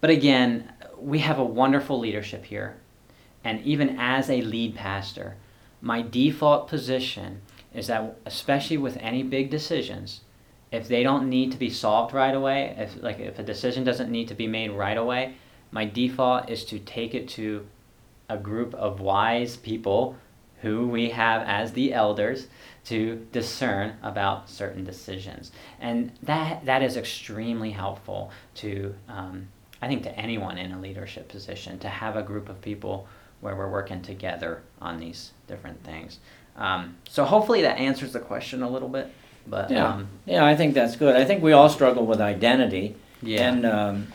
but 0.00 0.08
again, 0.10 0.72
we 0.98 1.18
have 1.18 1.38
a 1.38 1.44
wonderful 1.44 1.98
leadership 1.98 2.44
here, 2.46 2.76
and 3.44 3.60
even 3.62 3.98
as 3.98 4.30
a 4.30 4.40
lead 4.40 4.74
pastor, 4.74 5.36
my 5.82 6.00
default 6.00 6.68
position 6.68 7.42
is 7.76 7.86
that, 7.86 8.16
especially 8.24 8.78
with 8.78 8.96
any 9.00 9.22
big 9.22 9.50
decisions, 9.50 10.22
if 10.72 10.88
they 10.88 11.02
don't 11.02 11.28
need 11.28 11.52
to 11.52 11.58
be 11.58 11.70
solved 11.70 12.12
right 12.12 12.34
away, 12.34 12.74
if 12.78 13.00
like 13.02 13.20
if 13.20 13.38
a 13.38 13.42
decision 13.42 13.84
doesn't 13.84 14.10
need 14.10 14.28
to 14.28 14.34
be 14.34 14.46
made 14.46 14.70
right 14.70 14.96
away, 14.96 15.36
my 15.70 15.84
default 15.84 16.48
is 16.48 16.64
to 16.64 16.78
take 16.78 17.14
it 17.14 17.28
to 17.28 17.66
a 18.28 18.36
group 18.36 18.74
of 18.74 19.00
wise 19.00 19.56
people 19.56 20.16
who 20.62 20.88
we 20.88 21.10
have 21.10 21.42
as 21.42 21.72
the 21.72 21.92
elders 21.92 22.48
to 22.84 23.26
discern 23.30 23.96
about 24.02 24.48
certain 24.48 24.84
decisions. 24.84 25.52
And 25.80 26.12
that, 26.22 26.64
that 26.64 26.82
is 26.82 26.96
extremely 26.96 27.70
helpful 27.70 28.30
to, 28.56 28.94
um, 29.08 29.48
I 29.82 29.86
think, 29.86 30.02
to 30.04 30.18
anyone 30.18 30.56
in 30.56 30.72
a 30.72 30.80
leadership 30.80 31.28
position 31.28 31.78
to 31.80 31.88
have 31.88 32.16
a 32.16 32.22
group 32.22 32.48
of 32.48 32.60
people 32.62 33.06
where 33.40 33.54
we're 33.54 33.70
working 33.70 34.02
together 34.02 34.62
on 34.80 34.98
these 34.98 35.32
different 35.46 35.84
things. 35.84 36.20
Um, 36.56 36.96
so 37.08 37.24
hopefully 37.24 37.62
that 37.62 37.78
answers 37.78 38.12
the 38.12 38.20
question 38.20 38.62
a 38.62 38.68
little 38.70 38.88
bit. 38.88 39.12
But 39.46 39.70
Yeah, 39.70 39.88
um, 39.94 40.08
yeah, 40.24 40.44
I 40.44 40.56
think 40.56 40.74
that's 40.74 40.96
good. 40.96 41.14
I 41.16 41.24
think 41.24 41.42
we 41.42 41.52
all 41.52 41.68
struggle 41.68 42.04
with 42.06 42.20
identity. 42.20 42.96
yeah, 43.22 43.48
And, 43.48 43.64
um, 43.66 44.06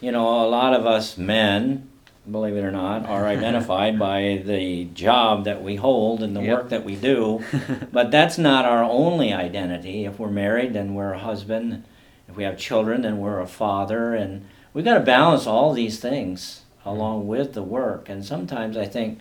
you 0.00 0.12
know, 0.12 0.46
a 0.46 0.48
lot 0.48 0.72
of 0.74 0.86
us 0.86 1.18
men, 1.18 1.88
believe 2.30 2.56
it 2.56 2.64
or 2.64 2.70
not, 2.70 3.04
are 3.06 3.26
identified 3.36 3.98
by 3.98 4.42
the 4.46 4.84
job 4.94 5.44
that 5.44 5.62
we 5.62 5.76
hold 5.76 6.22
and 6.22 6.34
the 6.36 6.40
Yep. 6.42 6.56
work 6.56 6.68
that 6.70 6.84
we 6.84 6.94
do. 6.96 7.42
But 7.92 8.10
that's 8.10 8.38
not 8.38 8.64
our 8.64 8.82
only 8.82 9.32
identity. 9.32 10.04
If 10.04 10.18
we're 10.18 10.30
married, 10.30 10.72
then 10.72 10.94
we're 10.94 11.12
a 11.12 11.18
husband. 11.18 11.84
If 12.28 12.36
we 12.36 12.44
have 12.44 12.56
children, 12.56 13.02
then 13.02 13.18
we're 13.18 13.40
a 13.40 13.46
father. 13.46 14.14
And 14.14 14.46
we've 14.72 14.84
got 14.84 14.94
to 14.94 15.00
balance 15.00 15.46
all 15.46 15.72
these 15.72 15.98
things 16.00 16.62
along 16.86 17.26
with 17.26 17.52
the 17.54 17.62
work. 17.62 18.08
And 18.08 18.24
sometimes 18.24 18.76
I 18.76 18.86
think 18.86 19.18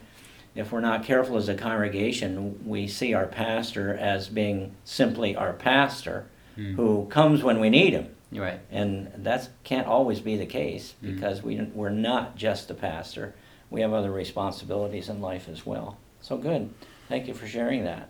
if 0.58 0.72
we're 0.72 0.82
not 0.82 1.04
careful 1.04 1.38
as 1.38 1.48
a 1.50 1.56
congregation, 1.56 2.60
we 2.66 2.88
see 2.88 3.14
our 3.14 3.28
pastor 3.28 3.96
as 3.96 4.28
being 4.30 4.74
simply 4.84 5.36
our 5.36 5.54
pastor 5.54 6.26
Mm. 6.58 6.74
who 6.76 7.06
comes 7.12 7.44
when 7.44 7.60
we 7.60 7.70
need 7.70 7.94
him. 7.94 8.08
right. 8.34 8.60
And 8.72 9.10
that 9.16 9.48
can't 9.64 9.86
always 9.88 10.20
be 10.20 10.36
the 10.36 10.46
case 10.48 10.96
Mhm. 11.04 11.16
because 11.16 11.44
we, 11.44 11.62
we're 11.74 11.90
not 11.90 12.36
just 12.36 12.68
the 12.68 12.74
pastor. 12.74 13.34
We 13.70 13.82
have 13.82 13.94
other 13.94 14.12
responsibilities 14.12 15.08
in 15.08 15.22
life 15.22 15.48
as 15.48 15.66
well. 15.66 15.98
So 16.20 16.36
good. 16.36 16.70
Thank 17.08 17.28
you 17.28 17.34
for 17.36 17.48
sharing 17.48 17.84
that. 17.86 18.10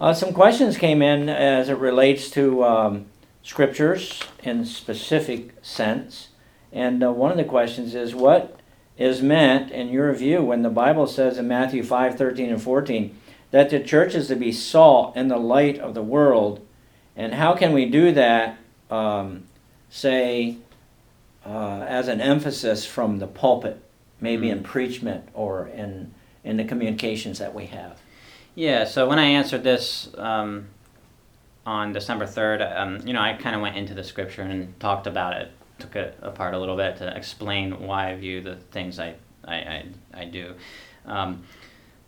Uh, 0.00 0.14
some 0.14 0.32
questions 0.32 0.78
came 0.78 1.02
in 1.02 1.28
as 1.28 1.68
it 1.68 1.78
relates 1.78 2.30
to 2.30 2.64
um, 2.64 3.06
scriptures 3.42 4.22
in 4.42 4.64
specific 4.64 5.54
sense. 5.62 6.28
And 6.72 7.02
uh, 7.02 7.12
one 7.12 7.30
of 7.30 7.36
the 7.36 7.44
questions 7.44 7.94
is 7.94 8.14
what 8.14 8.55
is 8.98 9.22
meant, 9.22 9.70
in 9.70 9.88
your 9.88 10.12
view, 10.14 10.42
when 10.42 10.62
the 10.62 10.70
Bible 10.70 11.06
says 11.06 11.38
in 11.38 11.48
Matthew 11.48 11.82
5 11.82 12.16
13 12.16 12.50
and 12.50 12.62
14 12.62 13.16
that 13.50 13.70
the 13.70 13.80
church 13.80 14.14
is 14.14 14.28
to 14.28 14.36
be 14.36 14.52
salt 14.52 15.12
and 15.16 15.30
the 15.30 15.36
light 15.36 15.78
of 15.78 15.94
the 15.94 16.02
world? 16.02 16.66
And 17.14 17.34
how 17.34 17.54
can 17.54 17.72
we 17.72 17.86
do 17.86 18.12
that 18.12 18.58
um, 18.90 19.44
say, 19.88 20.56
uh, 21.44 21.84
as 21.88 22.08
an 22.08 22.20
emphasis 22.20 22.84
from 22.84 23.18
the 23.18 23.26
pulpit, 23.26 23.80
maybe 24.20 24.50
in 24.50 24.60
Mm. 24.60 24.64
preachment 24.64 25.28
or 25.34 25.68
in 25.68 26.12
in 26.44 26.56
the 26.56 26.64
communications 26.64 27.40
that 27.40 27.52
we 27.52 27.66
have. 27.66 27.98
Yeah, 28.54 28.84
so 28.84 29.08
when 29.08 29.18
I 29.18 29.24
answered 29.24 29.64
this 29.64 30.08
um, 30.16 30.68
on 31.66 31.92
December 31.92 32.24
3rd, 32.24 32.62
um, 32.78 33.00
you 33.04 33.12
know, 33.12 33.20
I 33.20 33.32
kind 33.32 33.56
of 33.56 33.62
went 33.62 33.76
into 33.76 33.94
the 33.94 34.04
scripture 34.04 34.42
and 34.42 34.78
talked 34.78 35.08
about 35.08 35.36
it, 35.36 35.50
took 35.78 35.96
it 35.96 36.18
apart 36.22 36.54
a 36.54 36.58
little 36.58 36.76
bit 36.76 36.96
to 36.98 37.16
explain 37.16 37.80
why 37.86 38.10
I 38.10 38.16
view 38.16 38.40
the 38.40 38.56
things 38.56 38.98
I, 38.98 39.14
I, 39.44 39.54
I, 39.54 39.84
I 40.14 40.24
do. 40.24 40.54
Um, 41.04 41.44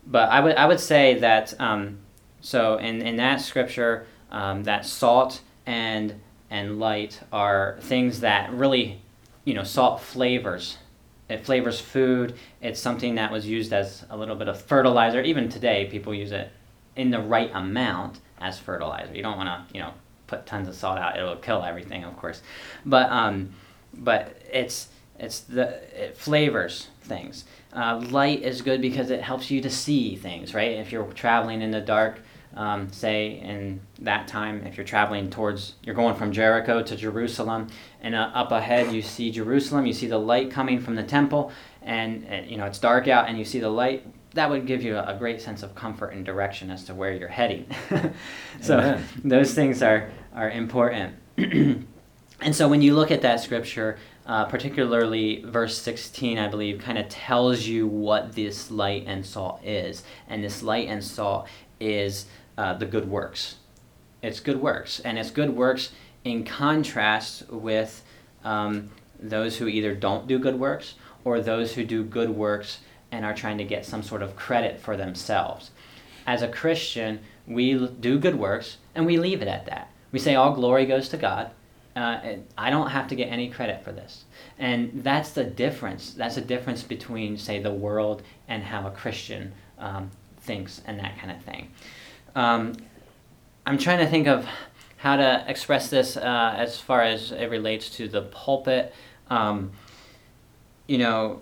but 0.07 0.29
I 0.29 0.39
would, 0.39 0.55
I 0.55 0.65
would 0.65 0.79
say 0.79 1.19
that, 1.19 1.59
um, 1.59 1.99
so 2.41 2.77
in, 2.77 3.01
in 3.01 3.17
that 3.17 3.41
scripture, 3.41 4.07
um, 4.31 4.63
that 4.63 4.85
salt 4.85 5.41
and, 5.65 6.19
and 6.49 6.79
light 6.79 7.19
are 7.31 7.77
things 7.81 8.21
that 8.21 8.51
really, 8.53 9.01
you 9.45 9.53
know, 9.53 9.63
salt 9.63 10.01
flavors 10.01 10.77
it 11.29 11.45
flavors 11.45 11.79
food. 11.79 12.35
It's 12.59 12.79
something 12.79 13.15
that 13.15 13.31
was 13.31 13.45
used 13.45 13.71
as 13.71 14.03
a 14.09 14.17
little 14.17 14.35
bit 14.35 14.47
of 14.47 14.59
fertilizer. 14.59 15.21
Even 15.21 15.47
today, 15.47 15.87
people 15.89 16.13
use 16.13 16.31
it 16.31 16.51
in 16.95 17.11
the 17.11 17.19
right 17.19 17.51
amount 17.53 18.19
as 18.41 18.57
fertilizer. 18.57 19.13
You 19.13 19.21
don't 19.21 19.37
want 19.37 19.47
to, 19.47 19.73
you 19.75 19.81
know, 19.81 19.93
put 20.29 20.45
tons 20.45 20.67
of 20.67 20.75
salt 20.75 20.97
out. 20.97 21.17
It'll 21.17 21.35
kill 21.35 21.63
everything, 21.63 22.03
of 22.03 22.15
course. 22.15 22.41
But 22.85 23.09
um, 23.11 23.53
but 23.93 24.39
it's 24.51 24.89
it's 25.17 25.41
the 25.41 25.81
it 25.93 26.15
flavors 26.15 26.87
things. 27.01 27.45
Uh, 27.73 28.01
light 28.09 28.41
is 28.41 28.61
good 28.61 28.81
because 28.81 29.09
it 29.11 29.21
helps 29.21 29.51
you 29.51 29.61
to 29.61 29.69
see 29.69 30.15
things, 30.15 30.53
right? 30.53 30.71
If 30.71 30.91
you're 30.91 31.05
traveling 31.13 31.61
in 31.61 31.71
the 31.71 31.81
dark, 31.81 32.19
um, 32.55 32.91
say 32.91 33.39
in 33.39 33.81
that 33.99 34.27
time, 34.27 34.65
if 34.65 34.77
you're 34.77 34.85
traveling 34.85 35.29
towards, 35.29 35.75
you're 35.83 35.95
going 35.95 36.15
from 36.15 36.31
Jericho 36.31 36.81
to 36.81 36.95
Jerusalem, 36.95 37.67
and 38.01 38.15
uh, 38.15 38.31
up 38.33 38.51
ahead 38.51 38.91
you 38.91 39.01
see 39.01 39.29
Jerusalem, 39.29 39.85
you 39.85 39.93
see 39.93 40.07
the 40.07 40.17
light 40.17 40.49
coming 40.49 40.79
from 40.79 40.95
the 40.95 41.03
temple, 41.03 41.51
and, 41.81 42.25
and 42.25 42.49
you 42.49 42.57
know 42.57 42.65
it's 42.65 42.79
dark 42.79 43.07
out, 43.07 43.27
and 43.27 43.37
you 43.37 43.45
see 43.45 43.59
the 43.59 43.69
light. 43.69 44.05
That 44.35 44.49
would 44.49 44.67
give 44.67 44.83
you 44.83 44.95
a, 44.95 45.15
a 45.15 45.17
great 45.17 45.41
sense 45.41 45.63
of 45.63 45.73
comfort 45.75 46.13
and 46.13 46.23
direction 46.23 46.69
as 46.69 46.83
to 46.85 46.93
where 46.95 47.13
you're 47.13 47.27
heading. 47.27 47.65
so 48.61 48.77
Amen. 48.77 49.03
those 49.23 49.53
things 49.53 49.81
are 49.81 50.09
are 50.39 50.49
important. 50.49 51.15
and 51.37 51.85
so 52.53 52.69
when 52.69 52.81
you 52.81 52.95
look 52.95 53.11
at 53.11 53.21
that 53.23 53.41
scripture, 53.41 53.97
uh, 54.25 54.45
particularly 54.45 55.43
verse 55.43 55.77
16, 55.77 56.37
I 56.37 56.47
believe, 56.47 56.79
kind 56.79 56.97
of 56.97 57.09
tells 57.09 57.65
you 57.65 57.85
what 57.87 58.33
this 58.33 58.71
light 58.71 59.03
and 59.05 59.25
salt 59.25 59.59
is. 59.65 60.03
And 60.29 60.41
this 60.41 60.63
light 60.63 60.87
and 60.87 61.03
salt 61.03 61.49
is 61.81 62.25
uh, 62.57 62.73
the 62.75 62.85
good 62.85 63.09
works. 63.09 63.55
It's 64.21 64.39
good 64.39 64.61
works. 64.61 65.01
And 65.01 65.19
it's 65.19 65.29
good 65.29 65.49
works 65.49 65.91
in 66.23 66.45
contrast 66.45 67.49
with 67.49 68.01
um, 68.45 68.91
those 69.19 69.57
who 69.57 69.67
either 69.67 69.93
don't 69.93 70.25
do 70.25 70.39
good 70.39 70.57
works 70.57 70.95
or 71.25 71.41
those 71.41 71.73
who 71.73 71.83
do 71.83 72.01
good 72.01 72.29
works 72.29 72.79
and 73.11 73.25
are 73.25 73.33
trying 73.33 73.57
to 73.57 73.65
get 73.65 73.85
some 73.85 74.03
sort 74.03 74.21
of 74.21 74.37
credit 74.37 74.79
for 74.79 74.95
themselves. 74.95 75.71
As 76.25 76.41
a 76.41 76.47
Christian, 76.47 77.19
we 77.45 77.87
do 77.87 78.17
good 78.17 78.35
works 78.35 78.77
and 78.95 79.05
we 79.05 79.17
leave 79.17 79.41
it 79.41 79.49
at 79.49 79.65
that. 79.65 79.91
We 80.11 80.19
say 80.19 80.35
all 80.35 80.53
glory 80.53 80.85
goes 80.85 81.09
to 81.09 81.17
God. 81.17 81.51
Uh, 81.95 82.37
I 82.57 82.69
don't 82.69 82.89
have 82.89 83.07
to 83.09 83.15
get 83.15 83.25
any 83.25 83.49
credit 83.49 83.83
for 83.83 83.91
this. 83.91 84.23
And 84.57 85.03
that's 85.03 85.31
the 85.31 85.43
difference. 85.43 86.13
That's 86.13 86.35
the 86.35 86.41
difference 86.41 86.83
between, 86.83 87.37
say, 87.37 87.59
the 87.61 87.73
world 87.73 88.21
and 88.47 88.63
how 88.63 88.87
a 88.87 88.91
Christian 88.91 89.53
um, 89.77 90.11
thinks 90.37 90.81
and 90.85 90.99
that 90.99 91.17
kind 91.17 91.31
of 91.31 91.41
thing. 91.43 91.71
Um, 92.35 92.73
I'm 93.65 93.77
trying 93.77 93.99
to 93.99 94.07
think 94.07 94.27
of 94.27 94.47
how 94.97 95.15
to 95.15 95.43
express 95.47 95.89
this 95.89 96.17
uh, 96.17 96.53
as 96.57 96.79
far 96.79 97.01
as 97.01 97.31
it 97.31 97.49
relates 97.49 97.89
to 97.91 98.07
the 98.07 98.21
pulpit. 98.21 98.93
Um, 99.29 99.71
you 100.87 100.97
know, 100.97 101.41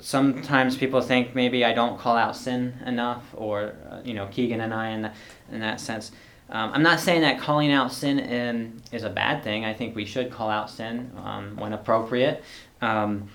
sometimes 0.00 0.76
people 0.76 1.00
think 1.00 1.34
maybe 1.34 1.64
I 1.64 1.72
don't 1.72 1.98
call 1.98 2.16
out 2.16 2.36
sin 2.36 2.74
enough, 2.86 3.24
or 3.34 3.74
uh, 3.88 4.00
you 4.04 4.14
know, 4.14 4.26
Keegan 4.26 4.60
and 4.60 4.72
I 4.74 4.90
in, 4.90 5.02
th- 5.02 5.14
in 5.52 5.60
that 5.60 5.80
sense. 5.80 6.12
Um, 6.50 6.72
I'm 6.74 6.82
not 6.82 7.00
saying 7.00 7.20
that 7.20 7.38
calling 7.38 7.72
out 7.72 7.92
sin 7.92 8.18
in, 8.18 8.82
is 8.92 9.04
a 9.04 9.10
bad 9.10 9.44
thing. 9.44 9.64
I 9.64 9.72
think 9.72 9.94
we 9.94 10.04
should 10.04 10.30
call 10.30 10.50
out 10.50 10.68
sin 10.68 11.12
um, 11.24 11.56
when 11.56 11.72
appropriate. 11.72 12.42
Um, 12.82 13.30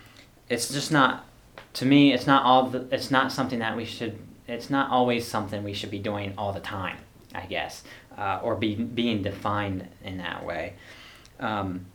it's 0.50 0.70
just 0.70 0.92
not, 0.92 1.26
to 1.74 1.86
me, 1.86 2.14
it's 2.14 2.28
not 2.28 2.44
all. 2.44 2.70
The, 2.70 2.88
it's 2.92 3.10
not 3.10 3.32
something 3.32 3.60
that 3.60 3.76
we 3.76 3.86
should 3.86 4.20
it's 4.48 4.70
not 4.70 4.92
always 4.92 5.28
something 5.28 5.64
we 5.64 5.74
should 5.74 5.92
be 5.92 6.00
doing 6.00 6.34
all 6.38 6.54
the 6.54 6.60
time, 6.60 6.98
I 7.34 7.46
guess, 7.46 7.84
uh, 8.18 8.40
or 8.44 8.56
be 8.56 8.76
being 8.76 9.22
defined 9.24 9.88
in 10.04 10.18
that 10.18 10.46
way. 10.46 10.74
Um, 11.40 11.88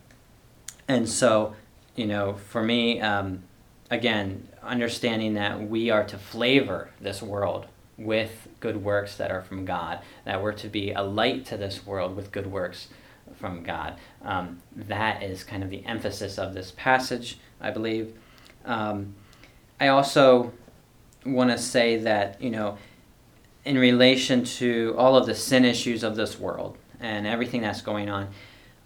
and 0.89 1.09
so, 1.09 1.55
you 1.95 2.07
know, 2.07 2.35
for 2.35 2.63
me, 2.63 3.01
um, 3.01 3.45
again, 3.91 4.49
understanding 4.63 5.35
that 5.35 5.69
we 5.69 5.91
are 5.91 6.05
to 6.05 6.19
flavor 6.19 6.91
this 7.01 7.23
world 7.23 7.67
with 8.01 8.49
good 8.61 8.83
works 8.83 9.17
that 9.17 9.31
are 9.31 9.43
from 9.43 9.65
God, 9.65 10.01
that 10.25 10.43
we're 10.43 10.53
to 10.53 10.69
be 10.69 10.93
a 10.93 11.03
light 11.03 11.45
to 11.47 11.57
this 11.57 11.87
world 11.87 12.17
with 12.17 12.33
good 12.33 12.47
works 12.47 12.89
from 13.37 13.63
God. 13.63 13.99
Um, 14.23 14.61
that 14.75 15.23
is 15.23 15.45
kind 15.45 15.63
of 15.63 15.71
the 15.71 15.85
emphasis 15.87 16.39
of 16.39 16.55
this 16.55 16.73
passage, 16.77 17.39
I 17.61 17.71
believe. 17.71 18.15
Um, 18.65 19.15
I 19.79 19.89
also 19.89 20.53
want 21.25 21.51
to 21.51 21.59
say 21.59 21.99
that, 21.99 22.41
you 22.43 22.51
know, 22.51 22.79
in 23.65 23.79
relation 23.79 24.45
to 24.45 24.95
all 24.97 25.17
of 25.17 25.27
the 25.27 25.35
sin 25.35 25.65
issues 25.65 26.03
of 26.03 26.17
this 26.17 26.39
world 26.39 26.79
and 26.99 27.27
everything 27.27 27.61
that's 27.61 27.83
going 27.83 28.09
on, 28.09 28.29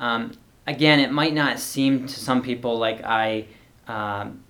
um, 0.01 0.33
again, 0.67 0.99
it 0.99 1.13
might 1.13 1.35
not 1.35 1.59
seem 1.59 2.07
to 2.07 2.21
some 2.21 2.43
people 2.43 2.79
like 2.79 3.03
I 3.05 3.47
um, 3.87 4.43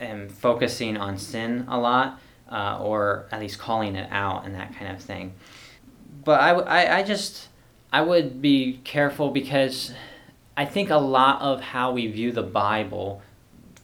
am 0.00 0.28
focusing 0.28 0.96
on 0.96 1.18
sin 1.18 1.66
a 1.68 1.78
lot, 1.78 2.20
uh, 2.52 2.78
or 2.80 3.26
at 3.32 3.40
least 3.40 3.58
calling 3.58 3.96
it 3.96 4.08
out 4.12 4.44
and 4.44 4.54
that 4.54 4.76
kind 4.76 4.94
of 4.94 5.02
thing. 5.02 5.32
But 6.24 6.40
I, 6.40 6.50
I, 6.50 6.98
I 6.98 7.02
just, 7.02 7.48
I 7.92 8.02
would 8.02 8.42
be 8.42 8.80
careful 8.84 9.30
because 9.30 9.92
I 10.56 10.66
think 10.66 10.90
a 10.90 10.96
lot 10.96 11.40
of 11.40 11.60
how 11.60 11.92
we 11.92 12.06
view 12.06 12.30
the 12.30 12.42
Bible 12.42 13.22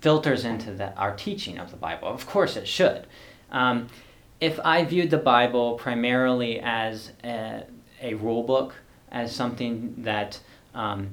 filters 0.01 0.45
into 0.45 0.73
the, 0.73 0.95
our 0.95 1.17
teaching 1.17 1.59
of 1.59 1.71
the 1.71 1.77
Bible. 1.77 2.09
Of 2.09 2.27
course, 2.27 2.57
it 2.57 2.69
should. 2.69 3.07
Um, 3.51 3.89
if 4.41 4.61
I 4.65 4.85
viewed 4.85 5.11
the 5.11 5.19
Bible 5.19 5.75
primarily 5.75 6.61
as 6.61 7.11
a, 7.25 7.65
a 8.01 8.15
rule 8.15 8.45
book, 8.45 8.75
as 9.11 9.35
something 9.35 9.95
that 9.99 10.39
um, 10.75 11.11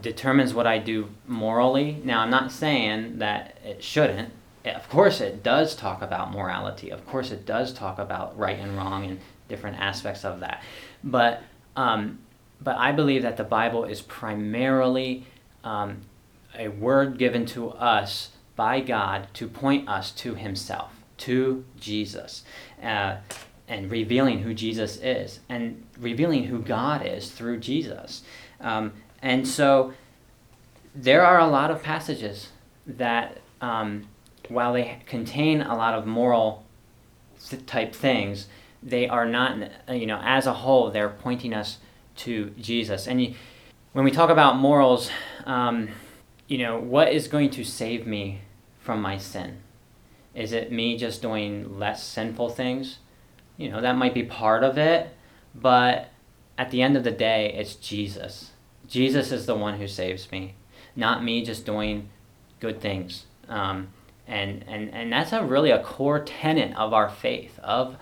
determines 0.00 0.54
what 0.54 0.66
I 0.66 0.78
do 0.78 1.10
morally. 1.26 2.00
Now, 2.04 2.20
I'm 2.20 2.30
not 2.30 2.52
saying 2.52 3.18
that 3.18 3.58
it 3.64 3.82
shouldn't. 3.82 4.32
Of 4.64 4.88
course, 4.88 5.20
it 5.20 5.42
does 5.42 5.74
talk 5.74 6.02
about 6.02 6.32
morality. 6.32 6.90
Of 6.90 7.06
course, 7.06 7.30
it 7.30 7.46
does 7.46 7.72
talk 7.72 7.98
about 7.98 8.38
right 8.38 8.58
and 8.58 8.76
wrong 8.76 9.04
and 9.04 9.20
different 9.48 9.78
aspects 9.78 10.24
of 10.24 10.40
that. 10.40 10.62
But, 11.02 11.42
um, 11.76 12.18
but 12.60 12.76
I 12.76 12.92
believe 12.92 13.22
that 13.22 13.36
the 13.36 13.44
Bible 13.44 13.84
is 13.84 14.02
primarily 14.02 15.26
um, 15.64 16.02
a 16.58 16.68
word 16.68 17.18
given 17.18 17.46
to 17.46 17.70
us 17.70 18.30
by 18.54 18.80
God 18.80 19.28
to 19.34 19.48
point 19.48 19.88
us 19.88 20.10
to 20.12 20.34
Himself, 20.34 20.92
to 21.18 21.64
Jesus. 21.78 22.44
Uh, 22.82 23.16
and 23.70 23.88
revealing 23.88 24.40
who 24.40 24.52
Jesus 24.52 24.96
is 24.96 25.38
and 25.48 25.86
revealing 25.98 26.44
who 26.44 26.58
God 26.58 27.06
is 27.06 27.30
through 27.30 27.58
Jesus. 27.58 28.22
Um, 28.60 28.92
and 29.22 29.46
so 29.46 29.94
there 30.92 31.24
are 31.24 31.38
a 31.38 31.46
lot 31.46 31.70
of 31.70 31.82
passages 31.82 32.48
that, 32.84 33.38
um, 33.60 34.08
while 34.50 34.72
they 34.72 34.98
contain 35.06 35.62
a 35.62 35.76
lot 35.76 35.94
of 35.94 36.06
moral 36.06 36.64
type 37.66 37.94
things, 37.94 38.48
they 38.82 39.08
are 39.08 39.26
not, 39.26 39.70
you 39.88 40.06
know, 40.06 40.20
as 40.22 40.46
a 40.46 40.52
whole, 40.52 40.90
they're 40.90 41.08
pointing 41.08 41.54
us 41.54 41.78
to 42.16 42.50
Jesus. 42.58 43.06
And 43.06 43.34
when 43.92 44.04
we 44.04 44.10
talk 44.10 44.30
about 44.30 44.56
morals, 44.56 45.10
um, 45.44 45.88
you 46.48 46.58
know, 46.58 46.78
what 46.78 47.12
is 47.12 47.28
going 47.28 47.50
to 47.50 47.64
save 47.64 48.06
me 48.06 48.40
from 48.78 49.00
my 49.00 49.18
sin? 49.18 49.58
Is 50.34 50.52
it 50.52 50.72
me 50.72 50.96
just 50.96 51.22
doing 51.22 51.78
less 51.78 52.02
sinful 52.02 52.50
things? 52.50 52.98
You 53.56 53.70
know, 53.70 53.80
that 53.80 53.96
might 53.96 54.14
be 54.14 54.22
part 54.22 54.64
of 54.64 54.78
it, 54.78 55.14
but 55.54 56.10
at 56.56 56.70
the 56.70 56.82
end 56.82 56.96
of 56.96 57.04
the 57.04 57.10
day, 57.10 57.52
it's 57.52 57.74
Jesus. 57.74 58.50
Jesus 58.86 59.32
is 59.32 59.46
the 59.46 59.54
one 59.54 59.78
who 59.78 59.86
saves 59.86 60.30
me, 60.32 60.54
not 60.96 61.22
me 61.22 61.44
just 61.44 61.66
doing 61.66 62.08
good 62.58 62.80
things. 62.80 63.26
Um, 63.48 63.88
and, 64.30 64.64
and, 64.68 64.94
and 64.94 65.12
that's 65.12 65.32
a 65.32 65.44
really 65.44 65.72
a 65.72 65.82
core 65.82 66.20
tenet 66.20 66.74
of 66.76 66.92
our 66.92 67.08
faith, 67.08 67.58
of 67.58 67.96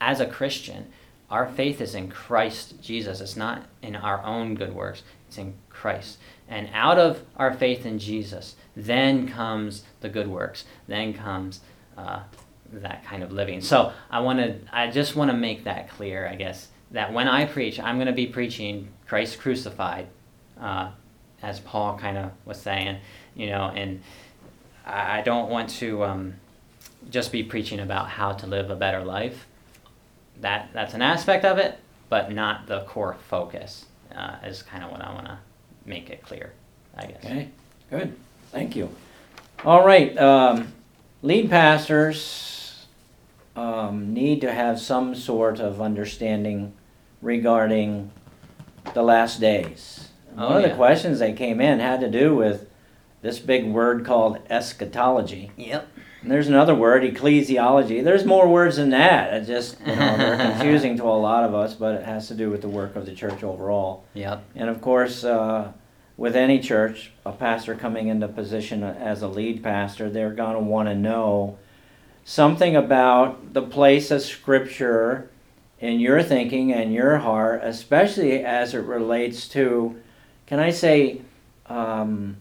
as 0.00 0.18
a 0.18 0.26
Christian. 0.26 0.90
Our 1.30 1.46
faith 1.46 1.80
is 1.80 1.94
in 1.94 2.08
Christ 2.08 2.80
Jesus. 2.80 3.20
It's 3.20 3.36
not 3.36 3.66
in 3.82 3.94
our 3.94 4.24
own 4.24 4.54
good 4.54 4.74
works, 4.74 5.02
it's 5.28 5.36
in 5.36 5.54
Christ. 5.68 6.18
And 6.48 6.70
out 6.72 6.98
of 6.98 7.22
our 7.36 7.52
faith 7.52 7.84
in 7.84 7.98
Jesus, 7.98 8.56
then 8.74 9.28
comes 9.28 9.84
the 10.00 10.08
good 10.08 10.28
works, 10.28 10.64
then 10.88 11.12
comes 11.12 11.60
uh, 11.98 12.20
that 12.72 13.04
kind 13.04 13.22
of 13.22 13.30
living. 13.30 13.60
So 13.60 13.92
I 14.10 14.20
want 14.20 14.38
to, 14.38 14.56
I 14.72 14.90
just 14.90 15.14
want 15.14 15.30
to 15.30 15.36
make 15.36 15.64
that 15.64 15.90
clear, 15.90 16.26
I 16.26 16.34
guess, 16.34 16.68
that 16.92 17.12
when 17.12 17.28
I 17.28 17.44
preach, 17.44 17.78
I'm 17.78 17.96
going 17.96 18.06
to 18.06 18.12
be 18.12 18.26
preaching 18.26 18.88
Christ 19.06 19.38
crucified, 19.38 20.06
uh, 20.58 20.92
as 21.42 21.60
Paul 21.60 21.98
kind 21.98 22.16
of 22.16 22.30
was 22.46 22.58
saying, 22.58 23.00
you 23.34 23.48
know, 23.48 23.70
and 23.74 24.00
I 24.86 25.22
don't 25.22 25.48
want 25.48 25.70
to 25.70 26.04
um, 26.04 26.34
just 27.10 27.32
be 27.32 27.42
preaching 27.42 27.80
about 27.80 28.08
how 28.08 28.32
to 28.32 28.46
live 28.46 28.70
a 28.70 28.76
better 28.76 29.02
life. 29.02 29.46
That 30.40 30.70
that's 30.72 30.94
an 30.94 31.02
aspect 31.02 31.44
of 31.44 31.58
it, 31.58 31.78
but 32.08 32.32
not 32.32 32.66
the 32.66 32.80
core 32.80 33.16
focus. 33.28 33.86
Uh, 34.14 34.36
is 34.44 34.62
kind 34.62 34.84
of 34.84 34.90
what 34.92 35.00
I 35.00 35.12
want 35.12 35.26
to 35.26 35.38
make 35.84 36.08
it 36.10 36.22
clear, 36.22 36.52
I 36.96 37.06
guess. 37.06 37.24
Okay, 37.24 37.48
good. 37.90 38.14
Thank 38.52 38.76
you. 38.76 38.88
All 39.64 39.84
right, 39.84 40.16
um, 40.18 40.72
lead 41.22 41.50
pastors 41.50 42.86
um, 43.56 44.12
need 44.12 44.40
to 44.42 44.52
have 44.52 44.80
some 44.80 45.14
sort 45.14 45.58
of 45.58 45.80
understanding 45.80 46.74
regarding 47.22 48.10
the 48.92 49.02
last 49.02 49.40
days. 49.40 50.08
Oh, 50.36 50.50
One 50.50 50.64
of 50.64 50.70
the 50.70 50.76
questions 50.76 51.20
that 51.20 51.36
came 51.36 51.60
in 51.60 51.78
had 51.78 52.00
to 52.00 52.10
do 52.10 52.34
with 52.34 52.68
this 53.24 53.38
big 53.38 53.64
word 53.64 54.04
called 54.04 54.38
eschatology. 54.50 55.50
Yep. 55.56 55.88
And 56.20 56.30
there's 56.30 56.46
another 56.46 56.74
word, 56.74 57.02
ecclesiology. 57.02 58.04
There's 58.04 58.26
more 58.26 58.46
words 58.46 58.76
than 58.76 58.90
that. 58.90 59.32
It 59.32 59.46
just, 59.46 59.80
you 59.80 59.96
know, 59.96 60.16
they're 60.18 60.36
confusing 60.52 60.98
to 60.98 61.04
a 61.04 61.18
lot 61.18 61.42
of 61.42 61.54
us, 61.54 61.72
but 61.72 61.94
it 61.94 62.04
has 62.04 62.28
to 62.28 62.34
do 62.34 62.50
with 62.50 62.60
the 62.60 62.68
work 62.68 62.96
of 62.96 63.06
the 63.06 63.14
church 63.14 63.42
overall. 63.42 64.04
Yep. 64.12 64.44
And 64.54 64.68
of 64.68 64.82
course, 64.82 65.24
uh, 65.24 65.72
with 66.18 66.36
any 66.36 66.60
church, 66.60 67.12
a 67.24 67.32
pastor 67.32 67.74
coming 67.74 68.08
into 68.08 68.28
position 68.28 68.82
as 68.82 69.22
a 69.22 69.28
lead 69.28 69.62
pastor, 69.62 70.10
they're 70.10 70.34
going 70.34 70.54
to 70.56 70.60
want 70.60 70.90
to 70.90 70.94
know 70.94 71.56
something 72.24 72.76
about 72.76 73.54
the 73.54 73.62
place 73.62 74.10
of 74.10 74.20
Scripture 74.20 75.30
in 75.80 75.98
your 75.98 76.22
thinking 76.22 76.74
and 76.74 76.92
your 76.92 77.16
heart, 77.16 77.62
especially 77.64 78.44
as 78.44 78.74
it 78.74 78.80
relates 78.80 79.48
to, 79.48 79.98
can 80.46 80.60
I 80.60 80.68
say, 80.68 81.22
um, 81.66 82.36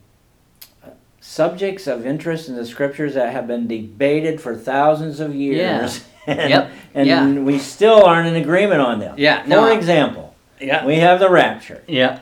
subjects 1.25 1.87
of 1.87 2.05
interest 2.05 2.49
in 2.49 2.55
the 2.57 2.65
Scriptures 2.65 3.13
that 3.13 3.31
have 3.31 3.47
been 3.47 3.65
debated 3.65 4.41
for 4.41 4.53
thousands 4.55 5.21
of 5.21 5.33
years. 5.33 6.03
and, 6.27 6.49
Yep. 6.49 6.71
And 6.93 7.07
Yeah. 7.07 7.31
we 7.31 7.59
still 7.59 8.03
aren't 8.03 8.27
in 8.27 8.35
agreement 8.35 8.81
on 8.81 8.99
them. 8.99 9.15
Yeah, 9.17 9.43
For 9.43 9.49
no. 9.49 9.65
example, 9.71 10.35
Yeah. 10.59 10.85
we 10.85 10.97
have 10.97 11.21
the 11.21 11.29
rapture, 11.29 11.81
Yeah. 11.87 12.19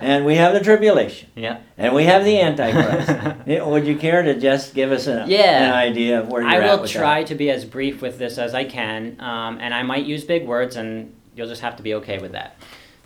and 0.00 0.24
we 0.24 0.36
have 0.36 0.54
the 0.54 0.60
tribulation, 0.60 1.28
Yeah. 1.36 1.58
and 1.76 1.94
we 1.94 2.04
have 2.04 2.24
the 2.24 2.40
Antichrist. 2.40 3.10
Would 3.66 3.86
you 3.86 3.96
care 3.96 4.22
to 4.22 4.34
just 4.40 4.74
give 4.74 4.92
us 4.92 5.06
an, 5.06 5.28
Yeah. 5.28 5.66
an 5.68 5.72
idea 5.74 6.18
of 6.18 6.28
where 6.28 6.40
you're 6.40 6.50
I 6.50 6.56
at 6.68 6.80
will 6.80 6.88
try 6.88 7.24
to 7.24 7.34
be 7.34 7.50
as 7.50 7.66
brief 7.66 8.00
with 8.00 8.18
this 8.18 8.38
as 8.38 8.54
I 8.54 8.64
can, 8.64 9.16
um, 9.20 9.58
and 9.60 9.74
I 9.74 9.82
might 9.82 10.06
use 10.06 10.24
big 10.24 10.46
words, 10.46 10.74
and 10.76 11.12
you'll 11.36 11.48
just 11.48 11.60
have 11.60 11.76
to 11.76 11.82
be 11.82 11.92
okay 11.94 12.16
with 12.18 12.32
that. 12.32 12.56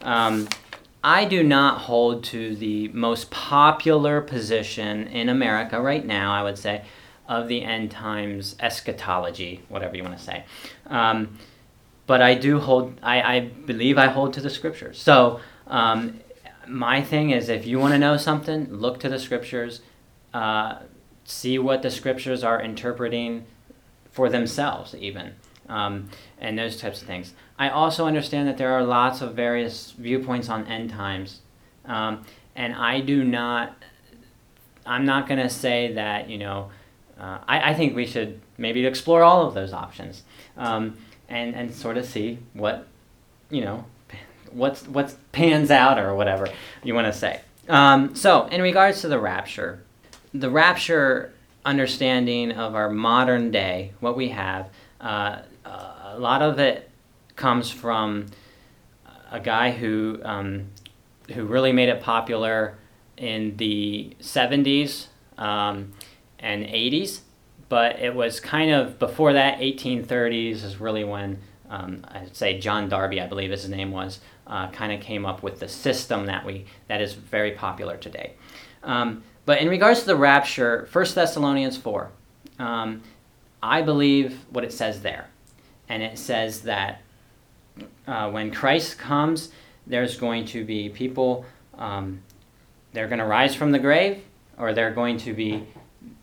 Um, 0.03 0.49
I 1.05 1.25
do 1.25 1.43
not 1.43 1.79
hold 1.79 2.25
to 2.25 2.55
the 2.55 2.89
most 2.89 3.31
popular 3.31 4.21
position 4.21 5.09
in 5.09 5.29
America 5.29 5.81
right 5.81 6.05
now, 6.05 6.33
I 6.33 6.43
would 6.43 6.59
say, 6.59 6.85
of 7.29 7.49
the 7.49 7.63
end 7.63 7.91
times 7.91 8.55
eschatology, 8.61 9.63
whatever 9.69 9.97
you 9.97 10.05
want 10.05 10.17
to 10.17 10.23
say. 10.23 10.45
Um, 10.87 11.39
but 12.07 12.23
I 12.23 12.35
do 12.35 12.61
hold, 12.61 12.99
I, 13.03 13.23
I 13.23 13.41
believe 13.41 13.99
I 13.99 14.09
hold 14.09 14.35
to 14.35 14.41
the 14.41 14.51
scriptures. 14.51 15.01
So 15.01 15.41
um, 15.67 16.21
my 16.69 17.03
thing 17.03 17.31
is 17.31 17.49
if 17.49 17.67
you 17.67 17.79
want 17.79 17.95
to 17.95 17.99
know 17.99 18.17
something, 18.17 18.73
look 18.73 19.01
to 19.01 19.09
the 19.09 19.19
scriptures, 19.19 19.81
uh, 20.35 20.79
see 21.25 21.59
what 21.59 21.83
the 21.83 21.91
scriptures 21.91 22.45
are 22.45 22.61
interpreting 22.61 23.45
for 24.11 24.29
themselves, 24.29 24.95
even, 24.95 25.35
um, 25.73 26.09
and 26.39 26.59
those 26.59 26.77
types 26.77 27.01
of 27.01 27.07
things. 27.07 27.33
I 27.59 27.71
also 27.71 28.07
understand 28.07 28.49
that 28.49 28.59
there 28.59 28.73
are 28.73 28.83
lots 28.83 29.23
of 29.23 29.35
various 29.35 29.93
viewpoints 29.93 30.49
on 30.49 30.67
end 30.67 30.91
times, 30.91 31.41
um, 31.87 32.25
and 32.55 32.75
I 32.75 33.01
do 33.01 33.25
not. 33.25 33.75
I'm 34.85 35.05
not 35.05 35.29
going 35.29 35.41
to 35.41 35.49
say 35.49 35.93
that 35.95 36.29
you 36.29 36.39
know. 36.39 36.71
Uh, 37.19 37.39
I, 37.47 37.71
I 37.71 37.75
think 37.75 37.95
we 37.95 38.07
should 38.07 38.41
maybe 38.59 38.85
explore 38.85 39.23
all 39.23 39.47
of 39.47 39.55
those 39.55 39.73
options, 39.73 40.25
um, 40.57 40.97
and 41.29 41.55
and 41.55 41.73
sort 41.73 41.97
of 41.97 42.05
see 42.05 42.39
what, 42.53 42.87
you 43.51 43.61
know, 43.61 43.85
what's 44.51 44.87
what's 44.89 45.17
pans 45.31 45.71
out 45.71 45.99
or 45.99 46.15
whatever 46.15 46.49
you 46.83 46.95
want 46.95 47.07
to 47.07 47.13
say. 47.13 47.41
Um, 47.69 48.15
so 48.17 48.47
in 48.47 48.61
regards 48.61 49.03
to 49.03 49.09
the 49.09 49.21
rapture, 49.21 49.85
the 50.35 50.51
rapture 50.51 51.33
understanding 51.65 52.53
of 52.53 52.75
our 52.75 52.91
modern 52.91 53.51
day, 53.53 53.93
what 54.01 54.17
we 54.17 54.31
have, 54.31 54.69
uh, 55.01 55.43
a 56.13 56.19
lot 56.19 56.43
of 56.43 56.59
it 56.59 56.91
comes 57.37 57.71
from 57.71 58.27
a 59.31 59.41
guy 59.41 59.71
who 59.71 60.21
um, 60.25 60.67
who 61.35 61.45
really 61.45 61.73
made 61.73 61.89
it 61.89 62.03
popular 62.03 62.77
in 63.17 63.57
the 63.57 64.15
70s 64.21 65.07
um, 65.39 65.93
and 66.39 66.65
80s, 66.65 67.21
but 67.69 67.99
it 68.01 68.15
was 68.15 68.41
kind 68.41 68.71
of 68.71 68.99
before 68.99 69.33
that 69.33 69.59
1830s 69.59 70.65
is 70.65 70.81
really 70.81 71.05
when 71.05 71.39
um, 71.71 72.05
I'd 72.09 72.37
say 72.37 72.59
John 72.59 72.89
Darby, 72.91 73.21
I 73.21 73.27
believe 73.27 73.51
his 73.51 73.67
name 73.69 73.93
was, 73.93 74.21
uh, 74.47 74.69
kind 74.71 74.93
of 74.93 75.01
came 75.01 75.25
up 75.25 75.43
with 75.43 75.59
the 75.61 75.69
system 75.69 76.27
that 76.27 76.45
we 76.45 76.67
that 76.89 77.01
is 77.01 77.15
very 77.15 77.53
popular 77.53 77.97
today. 77.97 78.35
Um, 78.83 79.23
but 79.47 79.61
in 79.61 79.69
regards 79.69 80.01
to 80.01 80.07
the 80.07 80.17
rapture, 80.17 80.89
1 80.93 81.07
Thessalonians 81.15 81.77
4, 81.79 82.11
um, 82.59 83.03
I 83.63 83.81
believe 83.81 84.45
what 84.51 84.65
it 84.65 84.73
says 84.73 85.01
there. 85.03 85.29
And 85.93 86.03
it 86.03 86.17
says 86.17 86.63
that 86.63 87.03
uh, 88.07 88.31
when 88.31 88.51
Christ 88.51 88.99
comes, 88.99 89.51
there's 89.87 90.17
going 90.17 90.47
to 90.47 90.65
be 90.65 90.89
people, 90.89 91.45
um, 91.77 92.23
they're 92.95 93.09
going 93.09 93.19
to 93.19 93.27
rise 93.27 93.55
from 93.55 93.73
the 93.73 93.79
grave, 93.79 94.23
or 94.57 94.73
they're 94.73 94.95
going 94.95 95.19
to 95.19 95.35
be, 95.35 95.67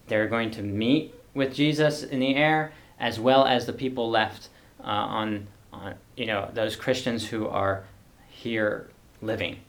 they're 0.07 0.27
going 0.27 0.49
to 0.51 0.63
meet 0.63 1.13
with 1.35 1.53
Jesus 1.53 2.01
in 2.01 2.19
the 2.19 2.33
air, 2.33 2.73
as 2.99 3.19
well 3.19 3.45
as 3.45 3.67
the 3.67 3.73
people 3.73 4.09
left 4.09 4.49
uh, 4.83 4.87
on, 4.87 5.45
on, 5.71 5.93
you 6.17 6.25
know, 6.25 6.49
those 6.51 6.75
Christians 6.75 7.27
who 7.27 7.47
are 7.47 7.83
here 8.27 8.89
living. 9.21 9.59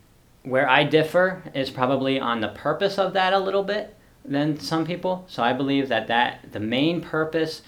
Where 0.45 0.67
I 0.67 0.85
differ 0.85 1.43
is 1.53 1.69
probably 1.69 2.19
on 2.19 2.41
the 2.41 2.49
purpose 2.49 2.97
of 2.97 3.13
that 3.13 3.35
a 3.35 3.39
little 3.39 3.65
bit 3.65 3.95
than 4.25 4.59
some 4.61 4.87
people. 4.87 5.27
So 5.29 5.43
I 5.43 5.53
believe 5.53 5.91
that, 5.91 6.07
that 6.07 6.53
the 6.53 6.61
main 6.61 7.03
purpose 7.03 7.61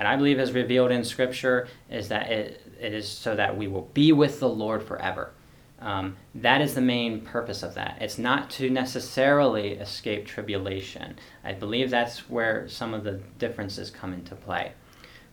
that 0.00 0.06
I 0.06 0.16
believe 0.16 0.40
is 0.40 0.52
revealed 0.52 0.92
in 0.92 1.04
Scripture 1.04 1.68
is 1.90 2.08
that 2.08 2.30
it, 2.30 2.62
it 2.80 2.94
is 2.94 3.06
so 3.06 3.36
that 3.36 3.54
we 3.54 3.68
will 3.68 3.90
be 3.92 4.12
with 4.12 4.40
the 4.40 4.48
Lord 4.48 4.82
forever. 4.82 5.32
Um, 5.78 6.16
that 6.36 6.62
is 6.62 6.74
the 6.74 6.80
main 6.80 7.20
purpose 7.20 7.62
of 7.62 7.74
that. 7.74 7.98
It's 8.00 8.16
not 8.16 8.48
to 8.52 8.70
necessarily 8.70 9.72
escape 9.72 10.24
tribulation. 10.24 11.18
I 11.44 11.52
believe 11.52 11.90
that's 11.90 12.30
where 12.30 12.66
some 12.66 12.94
of 12.94 13.04
the 13.04 13.20
differences 13.36 13.90
come 13.90 14.14
into 14.14 14.34
play. 14.34 14.72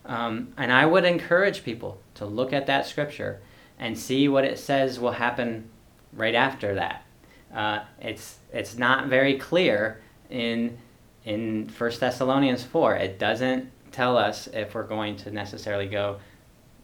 Um, 0.04 0.52
and 0.58 0.70
I 0.70 0.84
would 0.84 1.06
encourage 1.06 1.64
people 1.64 2.02
to 2.16 2.26
look 2.26 2.52
at 2.52 2.66
that 2.66 2.84
scripture 2.84 3.40
and 3.78 3.98
see 3.98 4.28
what 4.28 4.44
it 4.44 4.58
says 4.58 5.00
will 5.00 5.12
happen 5.12 5.70
right 6.12 6.34
after 6.34 6.74
that. 6.74 7.06
Uh, 7.54 7.84
it's 8.02 8.36
it's 8.52 8.76
not 8.76 9.06
very 9.06 9.38
clear 9.38 10.02
in 10.28 10.76
in 11.24 11.70
First 11.70 12.00
Thessalonians 12.00 12.64
four. 12.64 12.96
It 12.96 13.18
doesn't 13.18 13.70
tell 13.92 14.16
us 14.16 14.48
if 14.52 14.74
we're 14.74 14.86
going 14.86 15.16
to 15.16 15.30
necessarily 15.30 15.86
go 15.86 16.18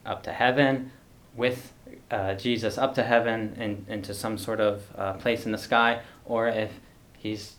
up 0.05 0.23
to 0.23 0.31
heaven 0.31 0.91
with 1.35 1.73
uh, 2.11 2.33
Jesus 2.35 2.77
up 2.77 2.95
to 2.95 3.03
heaven 3.03 3.55
and 3.57 3.85
into 3.89 4.13
some 4.13 4.37
sort 4.37 4.59
of 4.59 4.83
uh, 4.97 5.13
place 5.13 5.45
in 5.45 5.51
the 5.51 5.57
sky, 5.57 6.01
or 6.25 6.47
if 6.47 6.71
he's 7.17 7.55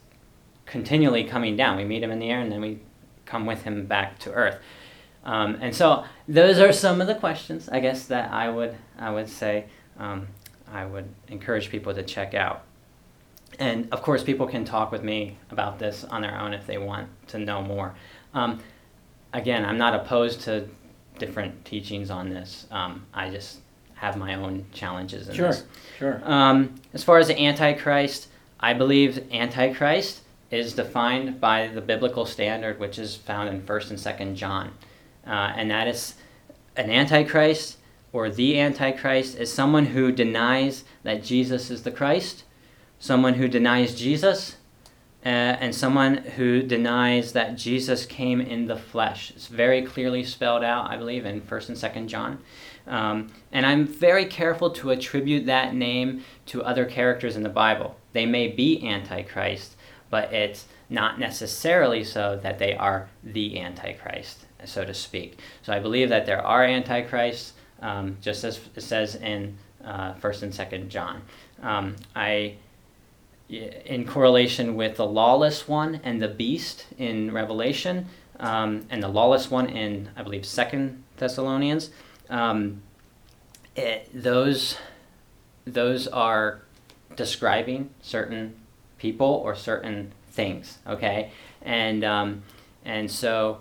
continually 0.64 1.24
coming 1.24 1.57
down. 1.57 1.76
We 1.76 1.84
meet 1.84 2.03
him 2.03 2.11
in 2.11 2.18
the 2.18 2.30
air 2.30 2.40
and 2.40 2.51
then 2.51 2.61
we 2.61 2.80
come 3.24 3.47
with 3.47 3.62
him 3.62 3.86
back 3.86 4.18
to 4.20 4.32
earth. 4.32 4.59
Um, 5.24 5.59
and 5.61 5.74
so 5.74 6.05
those 6.28 6.59
are 6.59 6.72
some 6.72 7.01
of 7.01 7.07
the 7.07 7.14
questions, 7.14 7.68
I 7.68 7.80
guess, 7.80 8.07
that 8.07 8.32
I 8.32 8.49
would 8.49 8.76
I 8.99 9.11
would 9.11 9.28
say 9.28 9.66
um, 9.99 10.28
I 10.70 10.84
would 10.84 11.09
encourage 11.28 11.70
people 11.70 11.94
to 11.94 12.03
check 12.03 12.34
out. 12.34 12.62
And 13.59 13.88
of 13.92 14.03
course, 14.03 14.22
people 14.22 14.47
can 14.47 14.64
talk 14.64 14.92
with 14.92 15.03
me 15.03 15.38
about 15.51 15.78
this 15.78 16.05
on 16.05 16.22
their 16.22 16.38
own 16.38 16.53
if 16.53 16.66
they 16.66 16.78
want 16.78 17.09
to 17.28 17.38
know 17.38 17.62
more. 17.62 17.94
Um, 18.34 18.61
again, 19.37 19.64
I'm 19.64 19.78
not 19.78 19.95
opposed 19.95 20.41
to 20.43 20.68
different 21.18 21.64
teachings 21.64 22.11
on 22.11 22.30
this. 22.30 22.66
Um, 22.70 23.07
I 23.14 23.30
just 23.30 23.59
have 23.95 24.16
my 24.16 24.34
own 24.34 24.64
challenges 24.72 25.28
in 25.28 25.34
Sure, 25.34 25.49
this. 25.49 25.64
sure. 25.99 26.20
Um, 26.24 26.74
as 26.93 27.05
far 27.05 27.18
as 27.18 27.28
the 27.28 27.39
Antichrist, 27.39 28.28
I 28.59 28.72
believe 28.72 29.32
Antichrist 29.32 30.22
is 30.51 30.74
defined 30.74 31.41
by 31.41 31.68
the 31.68 31.80
biblical 31.80 32.26
standard, 32.26 32.78
which 32.78 32.99
is 32.99 33.16
found 33.16 33.49
in 33.49 33.62
First 33.62 33.91
and 33.91 34.01
Second 34.01 34.37
John, 34.37 34.72
uh, 35.26 35.53
and 35.57 35.70
that 35.70 35.87
is 35.89 36.14
an 36.76 36.91
Antichrist 36.91 37.78
or 38.12 38.30
the 38.30 38.59
Antichrist 38.59 39.37
is 39.39 39.53
someone 39.53 39.87
who 39.87 40.12
denies 40.12 40.84
that 41.03 41.22
Jesus 41.22 41.70
is 41.70 41.82
the 41.82 41.91
Christ, 41.91 42.45
someone 42.99 43.34
who 43.34 43.49
denies 43.49 43.95
Jesus, 43.95 44.57
uh, 45.27 45.59
and 45.59 45.74
someone 45.74 46.18
who 46.18 46.62
denies 46.62 47.33
that 47.33 47.57
Jesus 47.57 48.07
came 48.07 48.41
in 48.41 48.68
the 48.68 48.77
flesh. 48.77 49.33
It's 49.35 49.49
very 49.49 49.83
clearly 49.83 50.22
spelled 50.22 50.62
out, 50.62 50.89
I 50.89 50.97
believe, 50.97 51.27
in 51.27 51.41
First 51.41 51.68
and 51.68 51.77
Second 51.77 52.07
John. 52.07 52.39
Um, 52.87 53.33
and 53.51 53.66
I'm 53.66 53.89
very 53.89 54.24
careful 54.24 54.70
to 54.70 54.93
attribute 54.93 55.47
that 55.47 55.74
name 55.74 56.22
to 56.47 56.62
other 56.62 56.85
characters 56.85 57.35
in 57.35 57.43
the 57.43 57.49
Bible. 57.49 57.97
They 58.12 58.24
may 58.24 58.47
be 58.47 58.87
Antichrist, 58.89 59.74
but 60.11 60.33
it's 60.33 60.66
not 60.89 61.18
necessarily 61.18 62.05
so 62.05 62.39
that 62.41 62.61
they 62.61 62.77
are 62.77 63.09
the 63.24 63.59
Antichrist, 63.59 64.47
so 64.64 64.85
to 64.85 64.95
speak. 64.95 65.41
So 65.62 65.72
I 65.72 65.81
believe 65.81 66.09
that 66.11 66.27
there 66.27 66.47
are 66.47 66.62
Antichrists, 66.62 67.55
um, 67.83 68.16
just 68.20 68.45
as 68.45 68.61
it 68.77 68.81
says 68.81 69.16
in 69.16 69.59
uh, 69.85 70.12
First 70.14 70.45
and 70.45 70.55
Second 70.55 70.89
John. 70.89 71.22
Um, 71.64 71.97
I 72.14 72.59
in 73.49 74.07
correlation 74.07 74.74
with 74.74 74.97
the 74.97 75.07
lawless 75.07 75.68
one 75.68 76.01
and 76.03 76.20
the 76.20 76.28
beast 76.28 76.86
in 76.99 77.32
Revelation, 77.32 78.07
um, 78.40 78.86
and 78.90 79.03
the 79.03 79.09
lawless 79.09 79.51
one 79.51 79.68
in, 79.68 80.11
I 80.16 80.22
believe, 80.22 80.44
Second 80.44 81.05
Thessalonians. 81.16 81.90
Um, 82.28 82.82
it, 83.76 84.11
those, 84.12 84.76
those 85.64 86.09
are 86.09 86.62
describing 87.14 87.90
certain 88.03 88.57
people 88.99 89.26
or 89.26 89.55
certain 89.55 90.12
things, 90.30 90.78
okay? 90.86 91.30
And, 91.62 92.05
um, 92.05 92.42
and 92.84 93.11
so 93.11 93.61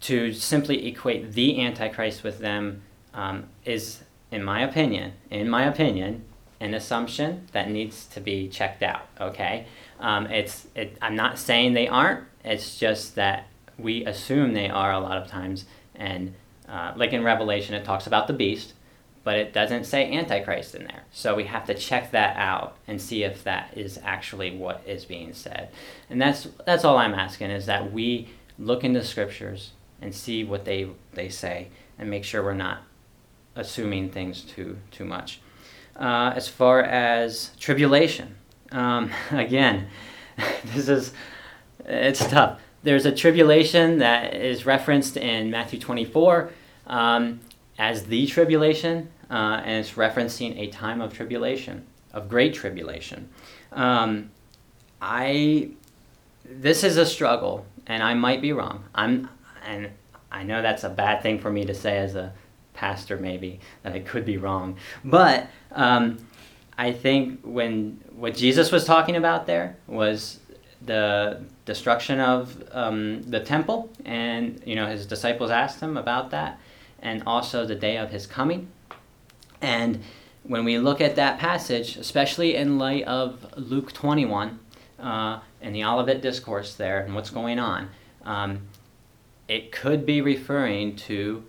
to 0.00 0.32
simply 0.32 0.86
equate 0.86 1.32
the 1.32 1.60
Antichrist 1.60 2.22
with 2.22 2.38
them 2.38 2.82
um, 3.14 3.44
is, 3.64 4.02
in 4.30 4.44
my 4.44 4.62
opinion, 4.62 5.12
in 5.30 5.48
my 5.48 5.64
opinion, 5.64 6.24
an 6.60 6.74
assumption 6.74 7.46
that 7.52 7.70
needs 7.70 8.06
to 8.06 8.20
be 8.20 8.48
checked 8.48 8.82
out. 8.82 9.06
Okay, 9.20 9.66
um, 10.00 10.26
it's 10.26 10.66
it, 10.74 10.96
I'm 11.00 11.16
not 11.16 11.38
saying 11.38 11.74
they 11.74 11.88
aren't. 11.88 12.24
It's 12.44 12.78
just 12.78 13.14
that 13.16 13.46
we 13.78 14.04
assume 14.04 14.54
they 14.54 14.68
are 14.68 14.92
a 14.92 15.00
lot 15.00 15.18
of 15.18 15.28
times, 15.28 15.64
and 15.94 16.34
uh, 16.68 16.92
like 16.96 17.12
in 17.12 17.24
Revelation, 17.24 17.74
it 17.74 17.84
talks 17.84 18.06
about 18.06 18.26
the 18.26 18.32
beast, 18.32 18.74
but 19.24 19.36
it 19.36 19.52
doesn't 19.52 19.84
say 19.84 20.12
Antichrist 20.12 20.74
in 20.74 20.84
there. 20.84 21.04
So 21.12 21.34
we 21.34 21.44
have 21.44 21.66
to 21.66 21.74
check 21.74 22.10
that 22.12 22.36
out 22.36 22.76
and 22.86 23.00
see 23.00 23.24
if 23.24 23.44
that 23.44 23.76
is 23.76 23.98
actually 24.02 24.56
what 24.56 24.82
is 24.86 25.04
being 25.04 25.32
said. 25.32 25.70
And 26.10 26.20
that's 26.20 26.48
that's 26.66 26.84
all 26.84 26.98
I'm 26.98 27.14
asking 27.14 27.50
is 27.50 27.66
that 27.66 27.92
we 27.92 28.28
look 28.58 28.84
into 28.84 29.04
scriptures 29.04 29.72
and 30.00 30.14
see 30.14 30.44
what 30.44 30.64
they 30.64 30.88
they 31.12 31.28
say 31.28 31.68
and 31.98 32.10
make 32.10 32.24
sure 32.24 32.42
we're 32.42 32.54
not 32.54 32.82
assuming 33.54 34.10
things 34.10 34.42
too 34.42 34.78
too 34.90 35.04
much. 35.04 35.40
Uh, 35.98 36.32
as 36.36 36.48
far 36.48 36.80
as 36.80 37.50
tribulation, 37.58 38.36
um, 38.72 39.10
again, 39.30 39.88
this 40.74 40.88
is 40.88 41.12
it's 41.84 42.24
tough. 42.26 42.60
There's 42.82 43.06
a 43.06 43.12
tribulation 43.12 43.98
that 43.98 44.34
is 44.34 44.64
referenced 44.64 45.16
in 45.16 45.50
Matthew 45.50 45.80
24 45.80 46.50
um, 46.86 47.40
as 47.78 48.04
the 48.04 48.26
tribulation, 48.26 49.08
uh, 49.30 49.62
and 49.64 49.80
it's 49.80 49.92
referencing 49.92 50.58
a 50.58 50.68
time 50.68 51.00
of 51.00 51.12
tribulation, 51.12 51.86
of 52.12 52.28
great 52.28 52.54
tribulation. 52.54 53.28
Um, 53.72 54.30
I 55.00 55.70
this 56.44 56.84
is 56.84 56.96
a 56.96 57.06
struggle, 57.06 57.66
and 57.86 58.02
I 58.02 58.14
might 58.14 58.40
be 58.40 58.52
wrong. 58.52 58.84
I'm 58.94 59.28
and 59.66 59.90
I 60.30 60.44
know 60.44 60.62
that's 60.62 60.84
a 60.84 60.88
bad 60.88 61.22
thing 61.22 61.38
for 61.38 61.50
me 61.50 61.64
to 61.64 61.74
say 61.74 61.98
as 61.98 62.14
a 62.14 62.32
pastor 62.78 63.16
maybe 63.16 63.58
that 63.82 63.92
I 63.92 63.98
could 63.98 64.24
be 64.24 64.36
wrong. 64.36 64.76
But 65.04 65.48
um, 65.72 66.18
I 66.78 66.92
think 66.92 67.40
when 67.42 68.00
what 68.14 68.36
Jesus 68.36 68.70
was 68.70 68.84
talking 68.84 69.16
about 69.16 69.46
there 69.46 69.76
was 69.88 70.38
the 70.80 71.42
destruction 71.64 72.20
of 72.20 72.62
um, 72.70 73.22
the 73.24 73.40
temple, 73.40 73.90
and 74.04 74.62
you 74.64 74.76
know 74.76 74.86
his 74.86 75.06
disciples 75.06 75.50
asked 75.50 75.80
him 75.80 75.96
about 75.96 76.30
that, 76.30 76.60
and 77.02 77.22
also 77.26 77.66
the 77.66 77.74
day 77.74 77.96
of 77.96 78.10
his 78.10 78.28
coming. 78.28 78.68
And 79.60 80.02
when 80.44 80.64
we 80.64 80.78
look 80.78 81.00
at 81.00 81.16
that 81.16 81.40
passage, 81.40 81.96
especially 81.96 82.54
in 82.54 82.78
light 82.78 83.04
of 83.04 83.44
Luke 83.56 83.92
21 83.92 84.60
uh, 85.00 85.40
and 85.60 85.74
the 85.74 85.82
Olivet 85.82 86.22
Discourse 86.22 86.74
there 86.76 87.00
and 87.00 87.12
what's 87.12 87.30
going 87.30 87.58
on, 87.58 87.90
um, 88.24 88.68
it 89.48 89.72
could 89.72 90.06
be 90.06 90.20
referring 90.20 90.94
to 90.94 91.42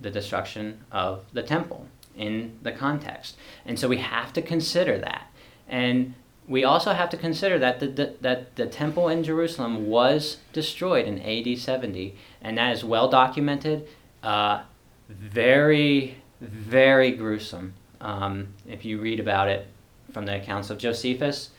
the 0.00 0.10
destruction 0.10 0.80
of 0.90 1.24
the 1.32 1.42
temple 1.42 1.86
in 2.16 2.58
the 2.62 2.72
context. 2.72 3.36
And 3.64 3.78
so 3.78 3.88
we 3.88 3.98
have 3.98 4.32
to 4.34 4.42
consider 4.42 4.98
that. 4.98 5.30
And 5.68 6.14
we 6.48 6.64
also 6.64 6.92
have 6.92 7.10
to 7.10 7.16
consider 7.16 7.58
that 7.60 7.78
the, 7.78 7.86
the, 7.86 8.14
that 8.20 8.56
the 8.56 8.66
temple 8.66 9.08
in 9.08 9.22
Jerusalem 9.22 9.86
was 9.86 10.38
destroyed 10.52 11.06
in 11.06 11.20
AD 11.20 11.58
70, 11.58 12.16
and 12.42 12.58
that 12.58 12.72
is 12.72 12.84
well 12.84 13.08
documented. 13.08 13.86
Uh, 14.22 14.62
very, 15.08 16.16
very 16.40 17.12
gruesome. 17.12 17.74
Um, 18.00 18.48
if 18.66 18.84
you 18.84 19.00
read 19.00 19.20
about 19.20 19.48
it 19.48 19.68
from 20.12 20.26
the 20.26 20.36
accounts 20.36 20.70
of 20.70 20.78
Josephus, 20.78 21.50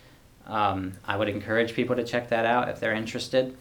um, 0.46 0.94
I 1.06 1.16
would 1.16 1.30
encourage 1.30 1.74
people 1.74 1.96
to 1.96 2.04
check 2.04 2.30
that 2.30 2.46
out 2.46 2.68
if 2.68 2.80
they're 2.80 2.94
interested. 2.94 3.56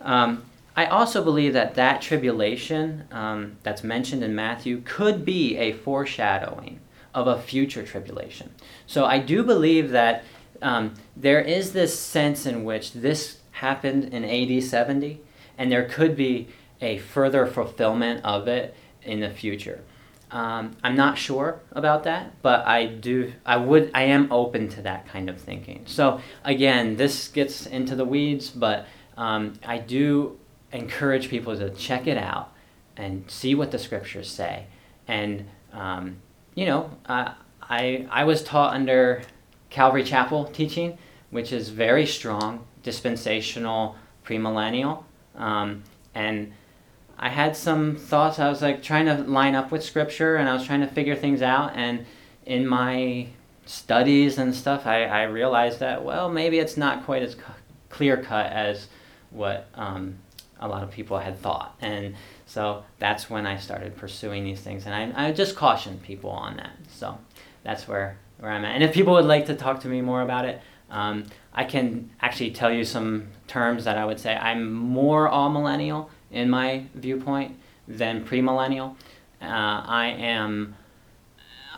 Um, 0.00 0.44
I 0.74 0.86
also 0.86 1.22
believe 1.22 1.52
that 1.52 1.74
that 1.74 2.00
tribulation 2.00 3.04
um, 3.10 3.56
that's 3.62 3.84
mentioned 3.84 4.24
in 4.24 4.34
Matthew 4.34 4.80
could 4.84 5.24
be 5.24 5.56
a 5.58 5.72
foreshadowing 5.72 6.80
of 7.14 7.26
a 7.26 7.40
future 7.40 7.82
tribulation. 7.82 8.54
So 8.86 9.04
I 9.04 9.18
do 9.18 9.42
believe 9.42 9.90
that 9.90 10.24
um, 10.62 10.94
there 11.16 11.40
is 11.40 11.72
this 11.72 11.98
sense 11.98 12.46
in 12.46 12.64
which 12.64 12.92
this 12.92 13.38
happened 13.50 14.04
in 14.04 14.24
AD 14.24 14.62
70, 14.62 15.20
and 15.58 15.70
there 15.70 15.84
could 15.84 16.16
be 16.16 16.48
a 16.80 16.98
further 16.98 17.46
fulfillment 17.46 18.24
of 18.24 18.48
it 18.48 18.74
in 19.02 19.20
the 19.20 19.30
future. 19.30 19.82
Um, 20.30 20.74
I'm 20.82 20.96
not 20.96 21.18
sure 21.18 21.60
about 21.72 22.04
that, 22.04 22.40
but 22.40 22.66
I 22.66 22.86
do. 22.86 23.34
I 23.44 23.58
would. 23.58 23.90
I 23.92 24.04
am 24.04 24.32
open 24.32 24.70
to 24.70 24.82
that 24.82 25.06
kind 25.06 25.28
of 25.28 25.38
thinking. 25.38 25.82
So 25.84 26.22
again, 26.42 26.96
this 26.96 27.28
gets 27.28 27.66
into 27.66 27.94
the 27.94 28.06
weeds, 28.06 28.48
but 28.48 28.86
um, 29.18 29.52
I 29.62 29.76
do 29.76 30.38
encourage 30.72 31.28
people 31.28 31.56
to 31.56 31.70
check 31.70 32.06
it 32.06 32.18
out 32.18 32.52
and 32.96 33.30
see 33.30 33.54
what 33.54 33.70
the 33.70 33.78
scriptures 33.78 34.30
say. 34.30 34.66
And 35.08 35.48
um, 35.72 36.16
you 36.54 36.66
know, 36.66 36.90
uh, 37.06 37.32
I 37.62 38.06
I 38.10 38.24
was 38.24 38.42
taught 38.42 38.74
under 38.74 39.22
Calvary 39.70 40.04
Chapel 40.04 40.44
teaching, 40.44 40.98
which 41.30 41.52
is 41.52 41.70
very 41.70 42.06
strong, 42.06 42.66
dispensational, 42.82 43.96
premillennial, 44.24 45.04
um, 45.36 45.82
and 46.14 46.52
I 47.22 47.28
had 47.28 47.56
some 47.56 47.94
thoughts. 47.94 48.40
I 48.40 48.48
was 48.48 48.62
like 48.62 48.82
trying 48.82 49.06
to 49.06 49.14
line 49.14 49.54
up 49.54 49.70
with 49.70 49.84
scripture 49.84 50.36
and 50.36 50.48
I 50.48 50.54
was 50.54 50.66
trying 50.66 50.80
to 50.80 50.88
figure 50.88 51.14
things 51.14 51.40
out. 51.40 51.72
And 51.76 52.04
in 52.46 52.66
my 52.66 53.28
studies 53.64 54.38
and 54.38 54.52
stuff, 54.52 54.86
I, 54.86 55.04
I 55.04 55.22
realized 55.24 55.78
that, 55.78 56.04
well, 56.04 56.28
maybe 56.28 56.58
it's 56.58 56.76
not 56.76 57.04
quite 57.04 57.22
as 57.22 57.36
clear 57.90 58.16
cut 58.16 58.46
as 58.46 58.88
what 59.30 59.68
um, 59.74 60.18
a 60.62 60.68
lot 60.68 60.82
of 60.82 60.90
people 60.90 61.18
had 61.18 61.38
thought. 61.38 61.76
And 61.80 62.14
so 62.46 62.84
that's 62.98 63.28
when 63.28 63.46
I 63.46 63.58
started 63.58 63.96
pursuing 63.96 64.44
these 64.44 64.60
things. 64.60 64.86
And 64.86 64.94
I, 64.94 65.28
I 65.28 65.32
just 65.32 65.56
caution 65.56 65.98
people 65.98 66.30
on 66.30 66.56
that. 66.56 66.72
So 66.88 67.18
that's 67.64 67.88
where, 67.88 68.16
where 68.38 68.52
I'm 68.52 68.64
at. 68.64 68.74
And 68.76 68.84
if 68.84 68.94
people 68.94 69.14
would 69.14 69.24
like 69.24 69.46
to 69.46 69.54
talk 69.54 69.80
to 69.80 69.88
me 69.88 70.00
more 70.00 70.22
about 70.22 70.44
it, 70.44 70.62
um, 70.88 71.24
I 71.52 71.64
can 71.64 72.10
actually 72.20 72.52
tell 72.52 72.70
you 72.70 72.84
some 72.84 73.28
terms 73.48 73.84
that 73.84 73.98
I 73.98 74.04
would 74.04 74.20
say 74.20 74.36
I'm 74.36 74.72
more 74.72 75.28
amillennial 75.28 76.08
in 76.30 76.48
my 76.48 76.84
viewpoint 76.94 77.58
than 77.88 78.24
premillennial. 78.24 78.96
Uh, 79.40 79.46
I 79.46 80.14
am. 80.18 80.76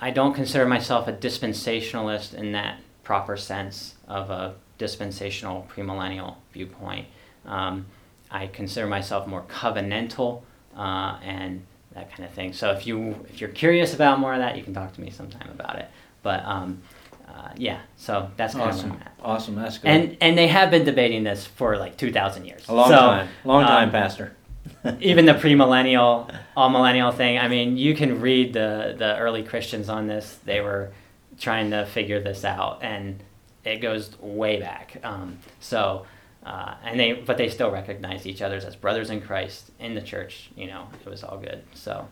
I 0.01 0.11
don't 0.11 0.35
consider 0.35 0.67
myself 0.67 1.09
a 1.09 1.13
dispensationalist 1.13 2.35
in 2.35 2.53
that 2.53 2.81
proper 3.05 3.37
sense 3.37 3.95
of 4.07 4.29
a 4.31 4.55
dispensational 4.77 5.67
premillennial 5.75 6.35
viewpoint. 6.53 7.07
Um, 7.47 7.87
I 8.35 8.49
consider 8.49 8.89
myself 8.89 9.27
more 9.29 9.43
covenantal 9.43 10.43
uh, 10.77 11.19
and 11.23 11.65
that 11.95 12.11
kind 12.11 12.25
of 12.29 12.35
thing. 12.35 12.53
So 12.53 12.73
if 12.73 12.85
you 12.87 13.25
if 13.29 13.41
you're 13.41 13.51
curious 13.51 13.95
about 13.95 14.19
more 14.19 14.35
of 14.35 14.41
that, 14.41 14.57
you 14.57 14.65
can 14.65 14.75
talk 14.75 14.93
to 14.95 15.01
me 15.01 15.11
sometime 15.11 15.49
about 15.51 15.77
it. 15.79 15.89
But 16.23 16.45
um, 16.45 16.83
uh, 17.29 17.51
yeah, 17.57 17.81
so 17.97 18.31
that's 18.37 18.55
kind 18.55 18.69
awesome. 18.71 18.91
of 18.91 18.97
where 18.97 19.01
I'm 19.01 19.07
at. 19.07 19.15
Awesome, 19.25 19.55
that's 19.55 19.79
good. 19.79 19.89
And 19.89 20.17
and 20.21 20.37
they 20.37 20.49
have 20.49 20.71
been 20.73 20.85
debating 20.85 21.23
this 21.23 21.47
for 21.47 21.77
like 21.77 21.97
two 21.97 22.11
thousand 22.13 22.47
years. 22.47 22.69
a 22.69 22.75
long 22.75 22.89
So, 22.89 22.97
time, 22.97 23.29
long 23.45 23.65
time, 23.65 23.89
um, 23.89 23.93
Pastor. 23.93 24.35
even 25.01 25.27
the 25.27 25.35
premillennial, 25.35 26.35
amillennial 26.57 27.15
thing. 27.15 27.39
I 27.39 27.47
mean, 27.49 27.77
you 27.77 27.95
can 27.95 28.21
read 28.21 28.53
the 28.53 28.97
the 28.99 29.17
early 29.19 29.45
Christians 29.45 29.89
on 29.89 30.09
this. 30.09 30.39
They 30.45 30.61
were 30.61 30.91
trying 31.39 31.71
to 31.71 31.87
figure 31.87 32.21
this 32.21 32.45
out, 32.45 32.83
and 32.83 33.23
it 33.65 33.77
goes 33.77 34.19
way 34.21 34.59
back. 34.59 34.97
Um, 35.05 35.39
so, 35.61 36.07
uh, 36.45 36.75
and 36.85 36.99
they 37.01 37.13
but 37.13 37.37
they 37.39 37.49
still 37.49 37.71
recognized 37.71 38.27
each 38.27 38.43
other 38.43 38.57
as 38.57 38.77
brothers 38.77 39.11
in 39.11 39.21
Christ 39.21 39.71
in 39.79 39.95
the 39.95 40.03
church. 40.03 40.51
You 40.57 40.67
know, 40.67 40.89
it 41.05 41.09
was 41.09 41.23
all 41.25 41.39
good. 41.39 41.63
So, 41.75 42.07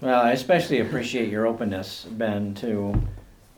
Well, 0.00 0.20
I 0.22 0.32
especially 0.32 0.80
appreciate 0.80 1.28
your 1.28 1.46
openness, 1.46 2.06
Ben, 2.10 2.54
to 2.56 3.02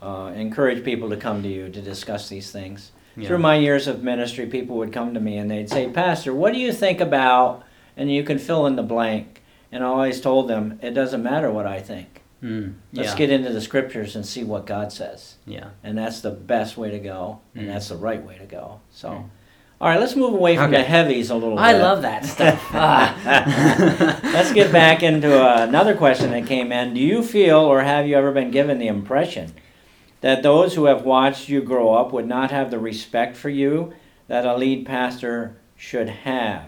uh, 0.03 0.33
encourage 0.35 0.85
people 0.85 1.09
to 1.11 1.17
come 1.17 1.43
to 1.43 1.49
you 1.49 1.69
to 1.69 1.81
discuss 1.81 2.29
these 2.29 2.51
things. 2.51 2.91
yeah. 3.17 3.29
Through 3.29 3.39
my 3.39 3.57
years 3.57 3.87
of 3.87 4.03
ministry, 4.03 4.47
people 4.47 4.77
would 4.79 4.93
come 4.93 5.15
to 5.15 5.21
me 5.21 5.39
and 5.39 5.49
they'd 5.51 5.71
say, 5.71 5.89
Pastor, 5.89 6.35
what 6.35 6.53
do 6.53 6.59
you 6.59 6.73
think 6.73 7.01
about, 7.01 7.63
and 7.97 8.11
you 8.11 8.25
can 8.25 8.39
fill 8.39 8.67
in 8.67 8.75
the 8.77 8.83
blank. 8.83 9.43
And 9.71 9.83
I 9.85 9.87
always 9.87 10.21
told 10.21 10.49
them, 10.49 10.79
it 10.83 10.91
doesn't 10.91 11.23
matter 11.23 11.51
what 11.51 11.67
I 11.67 11.81
think. 11.81 12.23
Mm, 12.43 12.75
Let's 12.93 13.15
get 13.15 13.31
into 13.31 13.51
the 13.51 13.61
scriptures 13.61 14.17
and 14.17 14.27
see 14.27 14.43
what 14.43 14.67
God 14.67 14.93
says. 14.93 15.37
yeah. 15.47 15.69
And 15.85 15.97
that's 15.97 16.21
the 16.21 16.31
best 16.33 16.77
way 16.77 16.91
to 16.91 16.99
go, 16.99 17.39
and 17.55 17.67
Mm. 17.69 17.73
that's 17.73 17.89
the 17.89 17.97
right 17.97 18.23
way 18.27 18.37
to 18.39 18.45
go. 18.47 18.81
So, 18.91 19.09
Mm. 19.09 19.25
All 19.83 19.89
right, 19.89 19.99
let's 19.99 20.15
move 20.15 20.33
away 20.33 20.57
from 20.57 20.71
the 20.71 20.81
heavies 20.81 21.31
a 21.31 21.35
little 21.35 21.59
I 21.59 21.73
bit. 21.73 21.81
I 21.81 21.83
love 21.83 22.03
that 22.03 22.25
stuff. 22.25 22.63
Ah. 22.73 24.21
Let's 24.23 24.53
get 24.53 24.71
back 24.71 25.03
into 25.03 25.37
uh, 25.37 25.65
another 25.65 25.97
question 25.97 26.31
that 26.31 26.47
came 26.47 26.71
in. 26.71 26.95
Do 26.95 27.01
you 27.01 27.21
feel 27.25 27.59
or 27.59 27.83
have 27.83 28.07
you 28.07 28.17
ever 28.17 28.31
been 28.31 28.53
given 28.53 28.79
the 28.79 28.87
impression 28.87 29.53
that 30.21 30.45
those 30.45 30.77
who 30.77 30.85
have 30.85 31.03
watched 31.03 31.49
you 31.49 31.63
grow 31.63 31.95
up 31.95 32.13
would 32.13 32.29
not 32.29 32.53
have 32.53 32.71
the 32.71 32.79
respect 32.79 33.37
for 33.37 33.51
you 33.51 33.93
that 34.29 34.47
a 34.47 34.57
lead 34.57 34.87
pastor 34.87 35.57
should 35.77 36.09
have? 36.09 36.67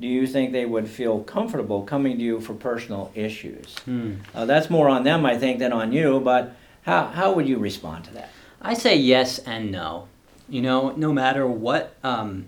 Do 0.00 0.08
you 0.08 0.26
think 0.26 0.50
they 0.50 0.66
would 0.66 0.88
feel 0.88 1.20
comfortable 1.20 1.84
coming 1.84 2.18
to 2.18 2.24
you 2.24 2.40
for 2.40 2.54
personal 2.54 3.12
issues? 3.14 3.78
Hmm. 3.84 4.14
Uh, 4.34 4.46
that's 4.46 4.68
more 4.68 4.88
on 4.88 5.04
them, 5.04 5.24
I 5.24 5.38
think, 5.38 5.60
than 5.60 5.72
on 5.72 5.92
you, 5.92 6.18
but 6.18 6.56
how, 6.82 7.06
how 7.06 7.32
would 7.34 7.48
you 7.48 7.58
respond 7.58 8.04
to 8.06 8.14
that? 8.14 8.30
I 8.60 8.74
say 8.74 8.96
yes 8.96 9.38
and 9.38 9.70
no. 9.70 10.08
You 10.52 10.60
know, 10.60 10.90
no 10.90 11.14
matter 11.14 11.46
what 11.46 11.96
um, 12.04 12.44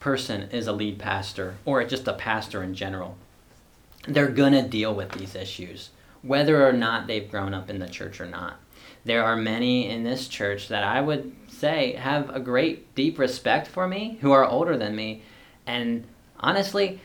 person 0.00 0.48
is 0.50 0.66
a 0.66 0.72
lead 0.72 0.98
pastor 0.98 1.56
or 1.66 1.84
just 1.84 2.08
a 2.08 2.14
pastor 2.14 2.62
in 2.62 2.74
general, 2.74 3.18
they're 4.08 4.28
gonna 4.28 4.66
deal 4.66 4.94
with 4.94 5.10
these 5.12 5.34
issues, 5.34 5.90
whether 6.22 6.66
or 6.66 6.72
not 6.72 7.06
they've 7.06 7.30
grown 7.30 7.52
up 7.52 7.68
in 7.68 7.80
the 7.80 7.86
church 7.86 8.18
or 8.18 8.24
not. 8.24 8.56
There 9.04 9.22
are 9.22 9.36
many 9.36 9.90
in 9.90 10.04
this 10.04 10.26
church 10.26 10.68
that 10.68 10.84
I 10.84 11.02
would 11.02 11.36
say 11.46 11.92
have 11.96 12.34
a 12.34 12.40
great 12.40 12.94
deep 12.94 13.18
respect 13.18 13.66
for 13.66 13.86
me, 13.86 14.16
who 14.22 14.32
are 14.32 14.46
older 14.46 14.78
than 14.78 14.96
me, 14.96 15.22
and 15.66 16.04
honestly, 16.40 17.02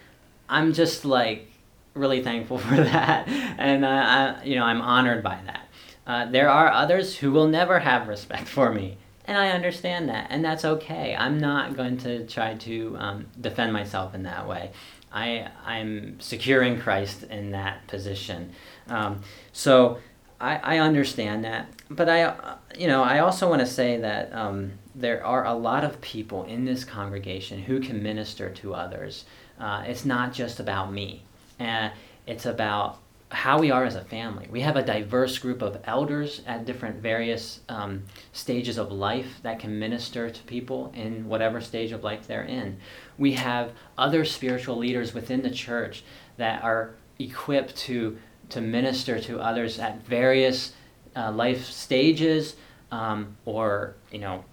I'm 0.47 0.71
just 0.71 1.03
like 1.03 1.51
really 1.95 2.23
thankful 2.23 2.57
for 2.69 2.77
that, 2.77 3.27
and 3.27 3.85
I, 3.85 4.37
I 4.37 4.43
you 4.45 4.55
know, 4.55 4.63
I'm 4.63 4.79
honored 4.79 5.21
by 5.21 5.37
that. 5.47 5.67
Uh, 6.07 6.31
there 6.31 6.49
are 6.49 6.71
others 6.71 7.17
who 7.17 7.33
will 7.33 7.49
never 7.49 7.79
have 7.79 8.07
respect 8.07 8.47
for 8.47 8.71
me, 8.71 8.97
and 9.29 9.37
I 9.37 9.51
understand 9.51 10.09
that, 10.09 10.25
and 10.31 10.43
that's 10.43 10.65
okay. 10.65 11.15
I'm 11.15 11.37
not 11.37 11.77
going 11.77 11.97
to 11.99 12.25
try 12.25 12.55
to 12.55 12.95
um, 12.97 13.27
defend 13.39 13.71
myself 13.71 14.15
in 14.15 14.23
that 14.23 14.47
way. 14.47 14.71
I 15.11 15.47
I'm 15.63 16.19
secure 16.19 16.63
in 16.63 16.81
Christ 16.81 17.23
in 17.23 17.51
that 17.51 17.85
position. 17.85 18.53
Um, 18.87 19.21
so 19.53 19.99
I, 20.41 20.55
I 20.55 20.77
understand 20.79 21.43
that, 21.45 21.69
but 21.91 22.09
I 22.09 22.23
uh, 22.23 22.55
you 22.75 22.87
know 22.87 23.03
I 23.03 23.19
also 23.19 23.47
want 23.47 23.59
to 23.59 23.67
say 23.67 23.97
that 23.97 24.33
um, 24.33 24.71
there 24.95 25.23
are 25.23 25.45
a 25.45 25.53
lot 25.53 25.83
of 25.83 26.01
people 26.01 26.45
in 26.45 26.65
this 26.65 26.83
congregation 26.83 27.59
who 27.59 27.79
can 27.79 28.01
minister 28.01 28.49
to 28.49 28.73
others. 28.73 29.25
Uh, 29.59 29.83
it's 29.85 30.05
not 30.05 30.33
just 30.33 30.59
about 30.59 30.91
me. 30.91 31.21
Uh, 31.59 31.89
it's 32.25 32.47
about 32.47 32.97
how 33.31 33.59
we 33.59 33.69
are 33.69 33.85
as 33.85 33.95
a 33.95 34.03
family. 34.03 34.47
We 34.49 34.61
have 34.61 34.75
a 34.75 34.81
diverse 34.81 35.37
group 35.37 35.61
of 35.61 35.79
elders 35.83 36.41
at 36.47 36.65
different 36.65 37.01
various 37.01 37.59
um, 37.69 38.03
stages 38.33 38.77
of 38.77 38.91
life 38.91 39.39
that 39.43 39.59
can 39.59 39.77
minister 39.77 40.31
to 40.31 40.43
people 40.43 40.91
in 40.95 41.27
whatever 41.27 41.61
stage 41.61 41.91
of 41.91 42.03
life 42.03 42.25
they're 42.25 42.43
in. 42.43 42.79
We 43.19 43.33
have 43.33 43.73
other 43.97 44.25
spiritual 44.25 44.77
leaders 44.77 45.13
within 45.13 45.43
the 45.43 45.51
church 45.51 46.03
that 46.37 46.63
are 46.63 46.95
equipped 47.19 47.75
to 47.75 48.17
to 48.49 48.61
minister 48.61 49.19
to 49.19 49.39
others 49.39 49.77
at 49.77 50.03
various 50.03 50.73
uh, 51.15 51.31
life 51.31 51.65
stages 51.65 52.55
um, 52.91 53.37
or 53.45 53.95
you 54.11 54.19
know 54.19 54.43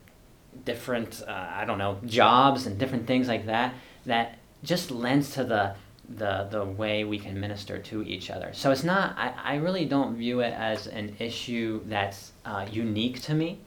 different 0.66 1.22
uh, 1.26 1.48
I 1.50 1.64
don't 1.64 1.78
know 1.78 1.98
jobs 2.04 2.66
and 2.66 2.78
different 2.78 3.06
things 3.06 3.26
like 3.26 3.46
that 3.46 3.72
that 4.04 4.38
just 4.62 4.90
lends 4.90 5.30
to 5.30 5.44
the 5.44 5.76
the 6.08 6.46
the 6.50 6.64
way 6.64 7.04
we 7.04 7.18
can 7.18 7.38
minister 7.38 7.78
to 7.78 8.02
each 8.02 8.30
other. 8.30 8.50
So 8.52 8.70
it's 8.70 8.84
not 8.84 9.16
I, 9.18 9.34
I 9.42 9.54
really 9.56 9.84
don't 9.84 10.16
view 10.16 10.40
it 10.40 10.52
as 10.52 10.86
an 10.86 11.16
issue 11.18 11.80
that's 11.86 12.32
uh, 12.44 12.66
unique 12.70 13.20
to 13.22 13.34
me 13.34 13.58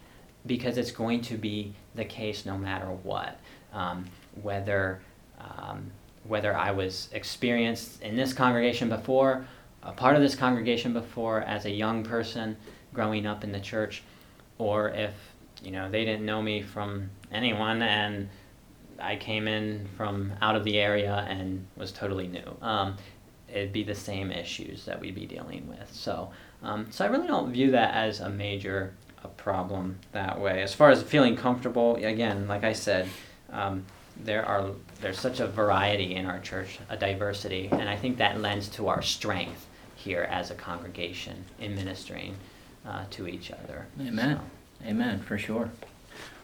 because 0.46 0.78
it's 0.78 0.92
going 0.92 1.22
to 1.22 1.38
be 1.38 1.74
the 1.96 2.06
case 2.06 2.46
no 2.46 2.58
matter 2.58 2.88
what. 2.88 3.40
Um, 3.74 4.06
whether 4.42 5.02
um, 5.40 5.92
whether 6.24 6.56
I 6.56 6.72
was 6.72 7.10
experienced 7.12 8.02
in 8.02 8.16
this 8.16 8.34
congregation 8.34 8.90
before, 8.90 9.46
a 9.84 9.92
part 9.92 10.16
of 10.16 10.22
this 10.22 10.36
congregation 10.36 10.94
before 10.94 11.42
as 11.42 11.66
a 11.66 11.72
young 11.72 12.04
person 12.04 12.56
growing 12.94 13.26
up 13.26 13.44
in 13.44 13.52
the 13.52 13.60
church, 13.60 14.04
or 14.58 14.90
if 14.90 15.14
you 15.62 15.72
know 15.72 15.90
they 15.90 16.06
didn't 16.06 16.26
know 16.26 16.42
me 16.42 16.62
from 16.62 17.10
anyone 17.32 17.82
and 17.82 18.30
I 19.02 19.16
came 19.16 19.47
in 19.47 19.88
from 19.97 20.34
out 20.41 20.56
of 20.56 20.64
the 20.64 20.80
area 20.80 21.26
and 21.30 21.66
was 21.76 21.91
totally 21.91 22.28
new. 22.28 22.58
Um, 22.62 22.97
it'd 23.47 23.74
be 23.74 23.84
the 23.84 23.95
same 23.95 24.32
issues 24.32 24.86
that 24.86 25.00
we'd 25.00 25.16
be 25.16 25.26
dealing 25.26 25.68
with. 25.68 25.91
So, 25.93 26.32
um, 26.64 26.88
so 26.91 27.06
I 27.06 27.08
really 27.08 27.28
don't 27.28 27.52
view 27.52 27.72
that 27.72 27.93
as 27.93 28.20
a 28.20 28.30
major 28.30 28.93
a 29.24 29.28
problem 29.28 30.00
that 30.12 30.39
way. 30.39 30.62
As 30.62 30.74
far 30.74 30.89
as 30.89 31.04
feeling 31.04 31.36
comfortable, 31.36 31.95
again, 31.95 32.47
like 32.47 32.64
I 32.64 32.74
said, 32.74 33.08
um, 33.52 33.86
there 34.24 34.45
are 34.45 34.72
there's 35.02 35.20
such 35.20 35.39
a 35.39 35.47
variety 35.47 36.16
in 36.16 36.26
our 36.26 36.39
church, 36.39 36.80
a 36.89 36.97
diversity, 36.97 37.70
and 37.72 37.88
I 37.88 37.95
think 37.95 38.18
that 38.18 38.39
lends 38.39 38.68
to 38.70 38.88
our 38.88 39.02
strength 39.02 39.66
here 39.95 40.28
as 40.30 40.52
a 40.52 40.56
congregation 40.56 41.45
in 41.60 41.76
ministering 41.76 42.36
uh, 42.86 43.06
to 43.12 43.28
each 43.28 43.52
other. 43.52 43.88
Amen. 44.00 44.38
So. 44.38 44.88
Amen, 44.88 45.20
for 45.20 45.38
sure. 45.38 45.70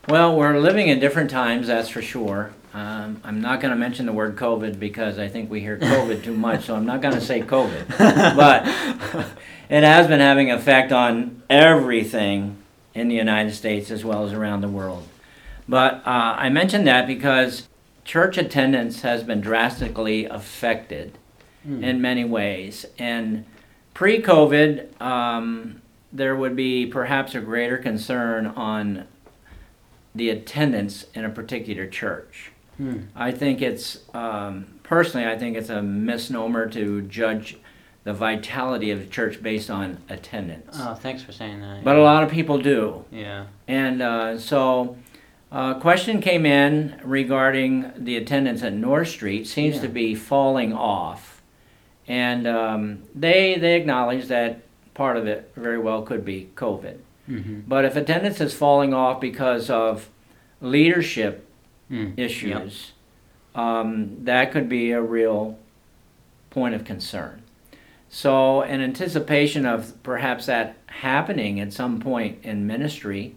Well, 0.07 0.35
we're 0.35 0.59
living 0.59 0.87
in 0.87 0.99
different 0.99 1.31
times, 1.31 1.65
that's 1.65 1.89
for 1.89 2.01
sure. 2.01 2.53
Um, 2.75 3.19
I'm 3.23 3.41
not 3.41 3.59
going 3.59 3.71
to 3.71 3.79
mention 3.79 4.05
the 4.05 4.13
word 4.13 4.35
COVID 4.35 4.77
because 4.77 5.17
I 5.17 5.27
think 5.27 5.49
we 5.49 5.61
hear 5.61 5.79
COVID 5.79 6.23
too 6.23 6.35
much, 6.35 6.65
so 6.65 6.75
I'm 6.75 6.85
not 6.85 7.01
going 7.01 7.15
to 7.15 7.21
say 7.21 7.41
COVID. 7.41 7.97
but 8.35 8.67
it 9.67 9.83
has 9.83 10.07
been 10.07 10.19
having 10.19 10.51
effect 10.51 10.91
on 10.91 11.41
everything 11.49 12.57
in 12.93 13.07
the 13.07 13.15
United 13.15 13.55
States 13.55 13.89
as 13.89 14.05
well 14.05 14.25
as 14.25 14.33
around 14.33 14.61
the 14.61 14.67
world. 14.67 15.07
But 15.67 16.05
uh, 16.05 16.35
I 16.37 16.49
mentioned 16.49 16.85
that 16.85 17.07
because 17.07 17.67
church 18.03 18.37
attendance 18.37 19.01
has 19.01 19.23
been 19.23 19.41
drastically 19.41 20.25
affected 20.25 21.17
mm. 21.67 21.81
in 21.81 21.99
many 21.99 22.23
ways. 22.23 22.85
And 22.99 23.45
pre 23.95 24.21
COVID, 24.21 25.01
um, 25.01 25.81
there 26.13 26.35
would 26.35 26.55
be 26.55 26.85
perhaps 26.85 27.33
a 27.33 27.41
greater 27.41 27.79
concern 27.79 28.45
on 28.45 29.07
the 30.15 30.29
attendance 30.29 31.05
in 31.13 31.25
a 31.25 31.29
particular 31.29 31.85
church. 31.85 32.51
Hmm. 32.77 33.03
I 33.15 33.31
think 33.31 33.61
it's, 33.61 33.99
um, 34.13 34.65
personally, 34.83 35.27
I 35.27 35.37
think 35.37 35.55
it's 35.55 35.69
a 35.69 35.81
misnomer 35.81 36.67
to 36.69 37.01
judge 37.03 37.57
the 38.05 38.13
vitality 38.13 38.91
of 38.91 38.99
the 38.99 39.05
church 39.07 39.41
based 39.41 39.69
on 39.69 39.97
attendance. 40.09 40.77
Oh, 40.79 40.93
thanks 40.93 41.23
for 41.23 41.31
saying 41.31 41.61
that. 41.61 41.83
But 41.83 41.97
a 41.97 42.01
lot 42.01 42.23
of 42.23 42.31
people 42.31 42.59
do. 42.59 43.03
Yeah. 43.11 43.45
And 43.67 44.01
uh, 44.01 44.37
so, 44.39 44.97
a 45.51 45.55
uh, 45.55 45.79
question 45.79 46.21
came 46.21 46.45
in 46.45 46.99
regarding 47.03 47.91
the 47.97 48.17
attendance 48.17 48.61
at 48.61 48.73
North 48.73 49.07
Street 49.07 49.47
seems 49.47 49.77
yeah. 49.77 49.81
to 49.83 49.87
be 49.87 50.13
falling 50.13 50.73
off, 50.73 51.41
and 52.07 52.45
um, 52.45 53.03
they 53.15 53.57
they 53.57 53.75
acknowledge 53.75 54.27
that 54.27 54.61
part 54.93 55.17
of 55.17 55.27
it 55.27 55.51
very 55.55 55.77
well 55.77 56.01
could 56.01 56.25
be 56.25 56.49
COVID. 56.55 56.97
Mm-hmm. 57.29 57.61
But 57.67 57.85
if 57.85 57.95
attendance 57.95 58.39
is 58.39 58.53
falling 58.53 58.93
off 58.93 59.19
because 59.19 59.69
of 59.69 60.09
leadership 60.61 61.47
mm. 61.89 62.17
issues, 62.17 62.91
yep. 63.55 63.63
um, 63.63 64.17
that 64.25 64.51
could 64.51 64.69
be 64.69 64.91
a 64.91 65.01
real 65.01 65.57
point 66.49 66.75
of 66.75 66.83
concern. 66.83 67.41
So, 68.09 68.61
in 68.61 68.81
anticipation 68.81 69.65
of 69.65 70.01
perhaps 70.03 70.45
that 70.45 70.77
happening 70.87 71.59
at 71.59 71.73
some 71.73 71.99
point 71.99 72.39
in 72.43 72.65
ministry 72.65 73.35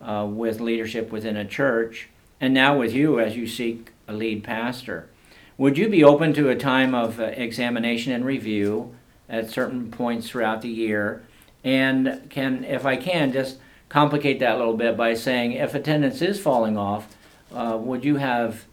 uh, 0.00 0.26
with 0.28 0.60
leadership 0.60 1.10
within 1.10 1.36
a 1.36 1.44
church, 1.44 2.08
and 2.40 2.54
now 2.54 2.78
with 2.78 2.94
you 2.94 3.20
as 3.20 3.36
you 3.36 3.46
seek 3.46 3.92
a 4.08 4.12
lead 4.12 4.44
pastor, 4.44 5.08
would 5.58 5.76
you 5.76 5.88
be 5.88 6.04
open 6.04 6.32
to 6.34 6.48
a 6.48 6.56
time 6.56 6.94
of 6.94 7.18
uh, 7.18 7.24
examination 7.24 8.12
and 8.12 8.24
review 8.24 8.94
at 9.28 9.50
certain 9.50 9.90
points 9.90 10.30
throughout 10.30 10.62
the 10.62 10.68
year? 10.68 11.25
And 11.66 12.30
can, 12.30 12.62
if 12.62 12.86
I 12.86 12.96
can, 12.96 13.32
just 13.32 13.58
complicate 13.88 14.38
that 14.38 14.54
a 14.54 14.58
little 14.58 14.76
bit 14.76 14.96
by 14.96 15.14
saying 15.14 15.52
if 15.52 15.74
attendance 15.74 16.22
is 16.22 16.38
falling 16.40 16.78
off, 16.78 17.16
uh, 17.52 17.76
would 17.80 18.04
you 18.04 18.16
have 18.16 18.64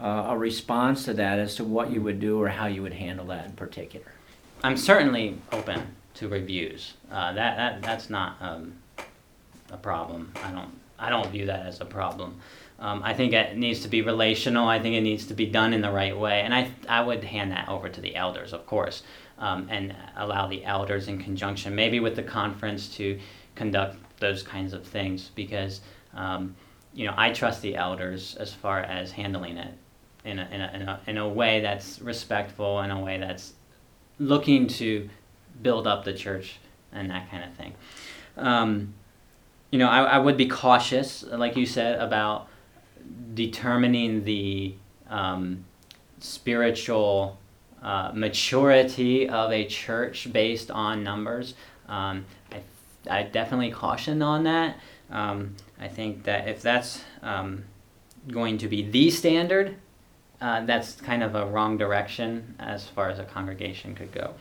uh, 0.00 0.26
a 0.30 0.36
response 0.36 1.04
to 1.04 1.14
that 1.14 1.38
as 1.38 1.54
to 1.54 1.64
what 1.64 1.92
you 1.92 2.02
would 2.02 2.18
do 2.18 2.42
or 2.42 2.48
how 2.48 2.66
you 2.66 2.82
would 2.82 2.94
handle 2.94 3.26
that 3.26 3.46
in 3.46 3.52
particular? 3.52 4.06
I'm 4.64 4.76
certainly 4.76 5.38
open 5.52 5.94
to 6.14 6.28
reviews. 6.28 6.94
Uh, 7.12 7.32
that, 7.32 7.56
that 7.56 7.82
that's 7.82 8.10
not 8.10 8.36
um, 8.40 8.74
a 9.70 9.76
problem. 9.76 10.32
I 10.42 10.50
don't 10.50 10.72
I 10.98 11.10
don't 11.10 11.30
view 11.30 11.46
that 11.46 11.66
as 11.66 11.80
a 11.80 11.84
problem. 11.84 12.40
Um, 12.80 13.02
I 13.04 13.14
think 13.14 13.32
it 13.32 13.56
needs 13.56 13.80
to 13.80 13.88
be 13.88 14.02
relational. 14.02 14.66
I 14.66 14.80
think 14.80 14.96
it 14.96 15.02
needs 15.02 15.26
to 15.26 15.34
be 15.34 15.46
done 15.46 15.72
in 15.72 15.80
the 15.80 15.92
right 15.92 16.16
way, 16.16 16.40
and 16.40 16.52
I 16.52 16.70
I 16.88 17.02
would 17.02 17.22
hand 17.22 17.52
that 17.52 17.68
over 17.68 17.88
to 17.88 18.00
the 18.00 18.16
elders, 18.16 18.52
of 18.52 18.66
course, 18.66 19.04
um, 19.42 19.66
and 19.68 19.94
allow 20.16 20.46
the 20.46 20.64
elders 20.64 21.08
in 21.08 21.18
conjunction, 21.18 21.74
maybe 21.74 22.00
with 22.00 22.14
the 22.16 22.22
conference, 22.22 22.88
to 22.96 23.18
conduct 23.56 23.96
those 24.20 24.42
kinds 24.42 24.72
of 24.72 24.86
things 24.86 25.30
because 25.34 25.80
um, 26.14 26.54
you 26.94 27.04
know 27.04 27.12
I 27.16 27.32
trust 27.32 27.60
the 27.60 27.74
elders 27.74 28.36
as 28.36 28.54
far 28.54 28.80
as 28.80 29.10
handling 29.10 29.58
it 29.58 29.74
in 30.24 30.38
a, 30.38 30.48
in 30.50 30.60
a, 30.60 30.72
in 30.74 30.82
a, 30.82 31.00
in 31.08 31.18
a 31.18 31.28
way 31.28 31.60
that's 31.60 32.00
respectful, 32.00 32.80
in 32.80 32.92
a 32.92 33.00
way 33.00 33.18
that's 33.18 33.54
looking 34.20 34.68
to 34.68 35.10
build 35.60 35.88
up 35.88 36.04
the 36.04 36.14
church 36.14 36.58
and 36.92 37.10
that 37.10 37.28
kind 37.28 37.42
of 37.42 37.52
thing. 37.54 37.74
Um, 38.36 38.94
you 39.72 39.78
know, 39.78 39.88
I, 39.88 40.02
I 40.04 40.18
would 40.18 40.36
be 40.36 40.46
cautious, 40.46 41.24
like 41.24 41.56
you 41.56 41.66
said, 41.66 41.98
about 41.98 42.46
determining 43.34 44.22
the 44.22 44.74
um, 45.10 45.64
spiritual 46.20 47.38
uh, 47.82 48.12
maturity 48.14 49.28
of 49.28 49.50
a 49.52 49.66
church 49.66 50.32
based 50.32 50.70
on 50.70 51.02
numbers. 51.02 51.54
Um, 51.88 52.24
I, 52.52 52.62
I 53.10 53.22
definitely 53.24 53.70
caution 53.70 54.22
on 54.22 54.44
that. 54.44 54.78
Um, 55.10 55.56
I 55.80 55.88
think 55.88 56.24
that 56.24 56.48
if 56.48 56.62
that's 56.62 57.02
um, 57.22 57.64
going 58.28 58.58
to 58.58 58.68
be 58.68 58.88
the 58.88 59.10
standard, 59.10 59.76
uh, 60.40 60.64
that's 60.64 60.94
kind 61.00 61.22
of 61.22 61.34
a 61.34 61.46
wrong 61.46 61.76
direction 61.76 62.54
as 62.58 62.86
far 62.86 63.10
as 63.10 63.18
a 63.18 63.24
congregation 63.24 63.94
could 63.94 64.12
go. 64.12 64.34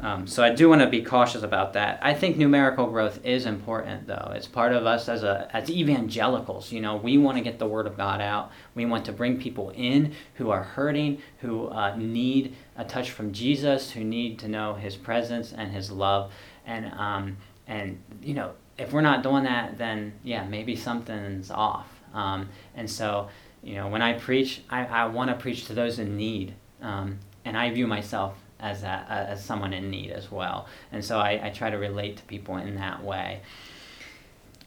Um, 0.00 0.26
so 0.26 0.42
I 0.42 0.50
do 0.50 0.68
want 0.68 0.80
to 0.80 0.88
be 0.88 1.02
cautious 1.02 1.42
about 1.42 1.74
that. 1.74 2.00
I 2.02 2.14
think 2.14 2.36
numerical 2.36 2.86
growth 2.86 3.24
is 3.24 3.46
important, 3.46 4.06
though. 4.06 4.32
It's 4.34 4.46
part 4.46 4.72
of 4.72 4.86
us 4.86 5.08
as 5.08 5.22
a 5.22 5.48
as 5.52 5.70
evangelicals. 5.70 6.72
You 6.72 6.80
know, 6.80 6.96
we 6.96 7.16
want 7.16 7.38
to 7.38 7.44
get 7.44 7.58
the 7.58 7.66
word 7.66 7.86
of 7.86 7.96
God 7.96 8.20
out. 8.20 8.50
We 8.74 8.86
want 8.86 9.04
to 9.06 9.12
bring 9.12 9.38
people 9.40 9.70
in 9.70 10.14
who 10.34 10.50
are 10.50 10.62
hurting, 10.62 11.22
who 11.38 11.68
uh, 11.68 11.94
need 11.96 12.56
a 12.76 12.84
touch 12.84 13.12
from 13.12 13.32
Jesus, 13.32 13.92
who 13.92 14.02
need 14.02 14.38
to 14.40 14.48
know 14.48 14.74
His 14.74 14.96
presence 14.96 15.52
and 15.52 15.70
His 15.70 15.90
love. 15.90 16.32
And 16.66 16.92
um, 16.94 17.36
and 17.68 18.02
you 18.20 18.34
know, 18.34 18.52
if 18.76 18.92
we're 18.92 19.00
not 19.00 19.22
doing 19.22 19.44
that, 19.44 19.78
then 19.78 20.12
yeah, 20.24 20.44
maybe 20.44 20.74
something's 20.74 21.50
off. 21.50 21.88
Um, 22.12 22.48
and 22.74 22.90
so 22.90 23.28
you 23.62 23.76
know, 23.76 23.88
when 23.88 24.02
I 24.02 24.14
preach, 24.18 24.62
I, 24.68 24.84
I 24.84 25.06
want 25.06 25.30
to 25.30 25.36
preach 25.36 25.66
to 25.66 25.72
those 25.72 25.98
in 25.98 26.16
need. 26.16 26.54
Um, 26.82 27.20
and 27.46 27.56
I 27.56 27.70
view 27.70 27.86
myself 27.86 28.36
as, 28.60 28.82
a, 28.82 29.06
as 29.08 29.44
someone 29.44 29.72
in 29.72 29.90
need 29.90 30.10
as 30.10 30.30
well. 30.30 30.66
And 30.92 31.04
so 31.04 31.18
I, 31.18 31.40
I 31.44 31.50
try 31.50 31.70
to 31.70 31.78
relate 31.78 32.16
to 32.18 32.22
people 32.24 32.56
in 32.56 32.74
that 32.76 33.02
way. 33.02 33.40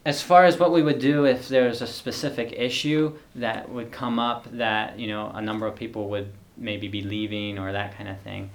As 0.04 0.22
far 0.22 0.44
as 0.44 0.58
what 0.58 0.72
we 0.72 0.82
would 0.82 1.00
do 1.00 1.26
if 1.26 1.48
there's 1.48 1.82
a 1.82 1.86
specific 1.86 2.52
issue 2.52 3.16
that 3.34 3.68
would 3.68 3.92
come 3.92 4.18
up 4.18 4.46
that, 4.52 4.98
you 4.98 5.08
know, 5.08 5.30
a 5.34 5.42
number 5.42 5.66
of 5.66 5.74
people 5.74 6.08
would 6.08 6.32
maybe 6.56 6.88
be 6.88 7.02
leaving 7.02 7.58
or 7.58 7.72
that 7.72 7.96
kind 7.96 8.08
of 8.08 8.18
thing, 8.20 8.50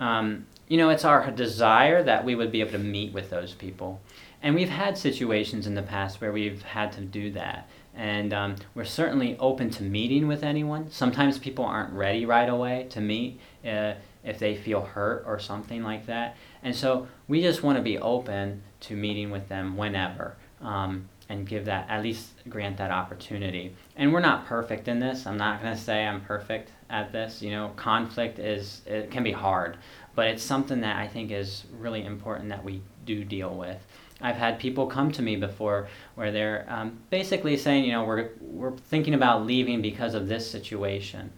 um, 0.00 0.46
you 0.68 0.76
know, 0.76 0.90
it's 0.90 1.04
our 1.04 1.30
desire 1.30 2.02
that 2.02 2.24
we 2.24 2.34
would 2.34 2.50
be 2.52 2.60
able 2.60 2.72
to 2.72 2.78
meet 2.78 3.12
with 3.12 3.30
those 3.30 3.54
people. 3.54 4.00
And 4.42 4.54
we've 4.54 4.68
had 4.68 4.98
situations 4.98 5.66
in 5.66 5.74
the 5.74 5.82
past 5.82 6.20
where 6.20 6.32
we've 6.32 6.62
had 6.62 6.92
to 6.92 7.00
do 7.00 7.30
that. 7.32 7.68
And 7.94 8.34
um, 8.34 8.56
we're 8.74 8.84
certainly 8.84 9.36
open 9.38 9.70
to 9.70 9.82
meeting 9.82 10.26
with 10.26 10.42
anyone. 10.42 10.90
Sometimes 10.90 11.38
people 11.38 11.64
aren't 11.64 11.92
ready 11.92 12.26
right 12.26 12.48
away 12.48 12.86
to 12.90 13.00
meet 13.00 13.40
uh, 13.64 13.94
if 14.24 14.38
they 14.38 14.56
feel 14.56 14.80
hurt 14.82 15.24
or 15.26 15.38
something 15.38 15.82
like 15.82 16.06
that. 16.06 16.36
And 16.62 16.74
so 16.74 17.06
we 17.28 17.42
just 17.42 17.62
want 17.62 17.76
to 17.76 17.82
be 17.82 17.98
open 17.98 18.62
to 18.80 18.96
meeting 18.96 19.30
with 19.30 19.48
them 19.48 19.76
whenever 19.76 20.36
um, 20.60 21.08
and 21.28 21.46
give 21.46 21.66
that, 21.66 21.88
at 21.88 22.02
least 22.02 22.30
grant 22.48 22.78
that 22.78 22.90
opportunity. 22.90 23.74
And 23.96 24.12
we're 24.12 24.20
not 24.20 24.46
perfect 24.46 24.88
in 24.88 24.98
this. 24.98 25.26
I'm 25.26 25.36
not 25.36 25.62
going 25.62 25.74
to 25.74 25.80
say 25.80 26.06
I'm 26.06 26.20
perfect 26.22 26.70
at 26.90 27.12
this. 27.12 27.42
You 27.42 27.50
know, 27.50 27.72
conflict 27.76 28.38
is, 28.38 28.82
it 28.86 29.10
can 29.10 29.22
be 29.22 29.32
hard, 29.32 29.76
but 30.14 30.26
it's 30.28 30.42
something 30.42 30.80
that 30.80 30.96
I 30.96 31.06
think 31.06 31.30
is 31.30 31.64
really 31.78 32.04
important 32.04 32.48
that 32.48 32.64
we 32.64 32.82
do 33.04 33.24
deal 33.24 33.54
with. 33.54 33.78
I've 34.20 34.36
had 34.36 34.58
people 34.58 34.86
come 34.86 35.10
to 35.12 35.22
me 35.22 35.36
before 35.36 35.88
where 36.14 36.32
they're 36.32 36.64
um, 36.68 36.98
basically 37.10 37.56
saying, 37.56 37.84
you 37.84 37.92
know, 37.92 38.04
we're, 38.04 38.30
we're 38.40 38.76
thinking 38.76 39.14
about 39.14 39.44
leaving 39.44 39.82
because 39.82 40.14
of 40.14 40.28
this 40.28 40.50
situation. 40.50 41.30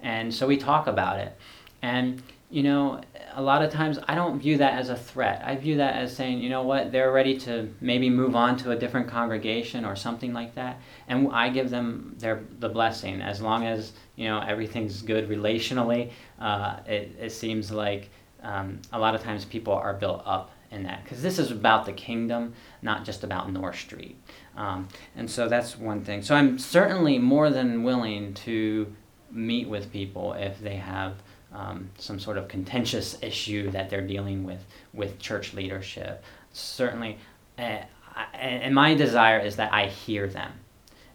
And 0.00 0.34
so 0.34 0.46
we 0.46 0.56
talk 0.56 0.86
about 0.86 1.20
it. 1.20 1.36
And, 1.84 2.22
you 2.48 2.62
know, 2.62 3.02
a 3.34 3.42
lot 3.42 3.62
of 3.62 3.70
times 3.70 3.98
I 4.08 4.14
don't 4.14 4.40
view 4.40 4.56
that 4.56 4.72
as 4.72 4.88
a 4.88 4.96
threat. 4.96 5.42
I 5.44 5.54
view 5.56 5.76
that 5.76 5.96
as 5.96 6.16
saying, 6.16 6.38
you 6.38 6.48
know 6.48 6.62
what, 6.62 6.92
they're 6.92 7.12
ready 7.12 7.36
to 7.40 7.68
maybe 7.82 8.08
move 8.08 8.34
on 8.34 8.56
to 8.58 8.70
a 8.70 8.76
different 8.76 9.06
congregation 9.06 9.84
or 9.84 9.94
something 9.94 10.32
like 10.32 10.54
that. 10.54 10.80
And 11.08 11.30
I 11.30 11.50
give 11.50 11.68
them 11.68 12.14
their, 12.18 12.42
the 12.58 12.70
blessing 12.70 13.20
as 13.20 13.42
long 13.42 13.66
as, 13.66 13.92
you 14.16 14.26
know, 14.28 14.40
everything's 14.40 15.02
good 15.02 15.28
relationally. 15.28 16.10
Uh, 16.40 16.78
it, 16.86 17.14
it 17.20 17.32
seems 17.32 17.70
like 17.70 18.08
um, 18.42 18.80
a 18.94 18.98
lot 18.98 19.14
of 19.14 19.22
times 19.22 19.44
people 19.44 19.74
are 19.74 19.92
built 19.92 20.22
up 20.24 20.52
in 20.70 20.84
that 20.84 21.04
because 21.04 21.20
this 21.20 21.38
is 21.38 21.50
about 21.50 21.84
the 21.84 21.92
kingdom, 21.92 22.54
not 22.80 23.04
just 23.04 23.24
about 23.24 23.52
North 23.52 23.78
Street. 23.78 24.16
Um, 24.56 24.88
and 25.16 25.30
so 25.30 25.48
that's 25.50 25.76
one 25.76 26.02
thing. 26.02 26.22
So 26.22 26.34
I'm 26.34 26.58
certainly 26.58 27.18
more 27.18 27.50
than 27.50 27.82
willing 27.82 28.32
to 28.34 28.90
meet 29.30 29.68
with 29.68 29.92
people 29.92 30.32
if 30.32 30.60
they 30.60 30.76
have 30.76 31.22
um, 31.54 31.90
some 31.98 32.18
sort 32.18 32.36
of 32.36 32.48
contentious 32.48 33.16
issue 33.22 33.70
that 33.70 33.88
they're 33.88 34.06
dealing 34.06 34.44
with 34.44 34.64
with 34.92 35.18
church 35.18 35.54
leadership. 35.54 36.22
Certainly, 36.52 37.18
uh, 37.58 37.80
I, 38.14 38.36
and 38.36 38.74
my 38.74 38.94
desire 38.94 39.38
is 39.38 39.56
that 39.56 39.72
I 39.72 39.86
hear 39.86 40.26
them. 40.26 40.52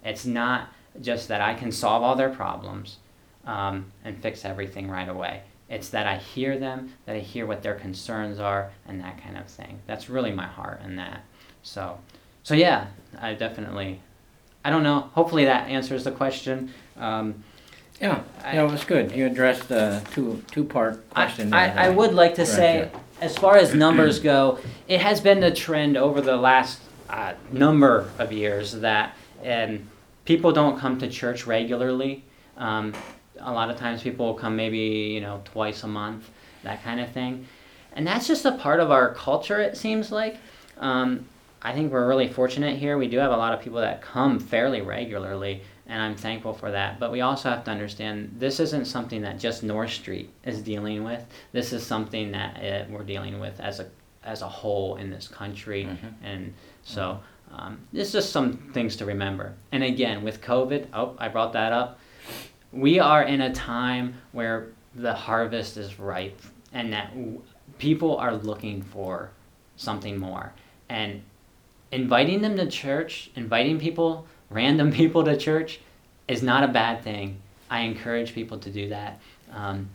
It's 0.04 0.26
not 0.26 0.70
just 1.02 1.28
that 1.28 1.42
I 1.42 1.54
can 1.54 1.72
solve 1.72 2.04
all 2.04 2.16
their 2.16 2.30
problems 2.30 2.98
um, 3.46 3.92
and 4.04 4.22
fix 4.22 4.46
everything 4.46 4.90
right 4.90 5.08
away. 5.10 5.44
It's 5.70 5.90
that 5.90 6.08
I 6.08 6.18
hear 6.18 6.58
them, 6.58 6.94
that 7.06 7.16
I 7.16 7.20
hear 7.20 7.46
what 7.46 7.62
their 7.62 7.76
concerns 7.76 8.40
are, 8.40 8.72
and 8.88 9.00
that 9.02 9.22
kind 9.22 9.38
of 9.38 9.46
thing. 9.46 9.80
That's 9.86 10.10
really 10.10 10.32
my 10.32 10.48
heart 10.48 10.82
in 10.84 10.96
that. 10.96 11.24
So, 11.62 12.00
so 12.44 12.56
yeah, 12.56 12.88
I 13.20 13.34
definitely. 13.34 14.02
I 14.66 14.72
don't 14.72 14.84
know. 14.84 15.10
Hopefully 15.14 15.46
that 15.46 15.70
answers 15.70 16.04
the 16.04 16.12
question. 16.12 16.74
Um, 16.98 17.44
Yeah, 18.02 18.22
I- 18.44 18.54
yeah, 18.54 18.64
it 18.66 18.72
was 18.72 18.84
good. 18.84 19.12
You 19.12 19.26
addressed 19.26 19.68
the 19.68 20.02
two, 20.12 20.42
two-part 20.52 21.04
I, 21.16 21.26
question. 21.26 21.54
I. 21.54 21.88
I 21.88 21.90
would 21.90 22.14
like 22.14 22.36
to 22.36 22.46
Correct, 22.46 22.56
say, 22.56 22.92
as 23.22 23.38
far 23.38 23.58
as 23.58 23.74
numbers 23.86 24.20
go, 24.20 24.60
it 24.88 25.02
has 25.02 25.20
been 25.20 25.40
the 25.40 25.52
trend 25.52 25.98
over 25.98 26.22
the 26.22 26.38
last 26.38 26.80
uh, 27.10 27.34
number 27.52 28.10
of 28.18 28.32
years 28.32 28.74
that 28.74 29.16
um, 29.46 29.82
people 30.26 30.52
don't 30.52 30.80
come 30.80 30.98
to 31.00 31.10
church 31.10 31.46
regularly. 31.46 32.24
Um, 32.58 32.94
a 33.40 33.52
lot 33.52 33.70
of 33.70 33.78
times 33.78 34.02
people 34.04 34.28
will 34.28 34.34
come 34.34 34.56
maybe, 34.56 34.78
you 34.78 35.22
know, 35.22 35.42
twice 35.46 35.84
a 35.84 35.88
month, 35.88 36.30
that 36.64 36.84
kind 36.84 37.00
of 37.00 37.12
thing. 37.12 37.48
And 37.94 38.06
that's 38.06 38.28
just 38.28 38.46
a 38.46 38.52
part 38.54 38.80
of 38.80 38.92
our 38.92 39.14
culture, 39.14 39.60
it 39.60 39.76
seems 39.76 40.12
like. 40.12 40.38
Um, 40.78 41.26
I 41.62 41.74
think 41.74 41.92
we're 41.92 42.08
really 42.08 42.30
fortunate 42.30 42.78
here. 42.78 42.98
We 42.98 43.08
do 43.08 43.18
have 43.18 43.32
a 43.32 43.38
lot 43.38 43.54
of 43.54 43.62
people 43.62 43.80
that 43.80 44.02
come 44.02 44.40
fairly 44.40 44.82
regularly, 44.82 45.62
and 45.90 46.02
I'm 46.02 46.16
thankful 46.16 46.54
for 46.54 46.72
that. 46.72 47.00
But 47.00 47.12
we 47.12 47.22
also 47.22 47.50
have 47.50 47.64
to 47.66 47.72
understand 47.72 48.36
this 48.40 48.60
isn't 48.62 48.86
something 48.86 49.22
that 49.24 49.40
just 49.40 49.64
North 49.64 49.92
Street 49.92 50.30
is 50.46 50.62
dealing 50.62 51.04
with. 51.04 51.26
This 51.52 51.74
is 51.74 51.86
something 51.86 52.32
that 52.32 52.56
uh, 52.64 52.86
we're 52.90 53.04
dealing 53.04 53.40
with 53.40 53.60
as 53.60 53.80
a 53.82 53.88
as 54.24 54.42
a 54.42 54.48
whole 54.48 54.96
in 54.98 55.10
this 55.10 55.28
country, 55.28 55.86
Mhm. 55.86 56.14
and 56.24 56.54
so 56.84 57.20
um, 57.52 57.80
it's 57.94 58.12
just 58.12 58.32
some 58.32 58.54
things 58.74 58.96
to 58.98 59.06
remember. 59.06 59.54
And 59.72 59.84
again, 59.84 60.24
with 60.24 60.40
COVID, 60.42 60.88
oh, 60.94 61.16
I 61.18 61.30
brought 61.30 61.54
that 61.54 61.72
up. 61.74 62.00
We 62.72 63.00
are 63.00 63.24
in 63.24 63.42
a 63.42 63.52
time 63.54 64.14
where 64.34 64.68
the 64.94 65.14
harvest 65.14 65.78
is 65.78 65.98
ripe, 66.00 66.40
and 66.74 66.94
that 66.94 67.10
w- 67.16 67.42
people 67.80 68.18
are 68.18 68.36
looking 68.36 68.82
for 68.84 69.32
something 69.78 70.18
more, 70.20 70.54
and 70.90 71.24
inviting 71.92 72.42
them 72.42 72.56
to 72.58 72.68
church, 72.68 73.32
inviting 73.36 73.80
people, 73.80 74.28
random 74.50 74.92
people 75.02 75.24
to 75.24 75.38
church, 75.38 75.80
is 76.28 76.44
not 76.44 76.64
a 76.64 76.68
bad 76.68 77.04
thing. 77.04 77.40
I 77.70 77.82
encourage 77.82 78.34
people 78.34 78.58
to 78.60 78.70
do 78.70 78.90
that. 78.90 79.20
Um, 79.52 79.90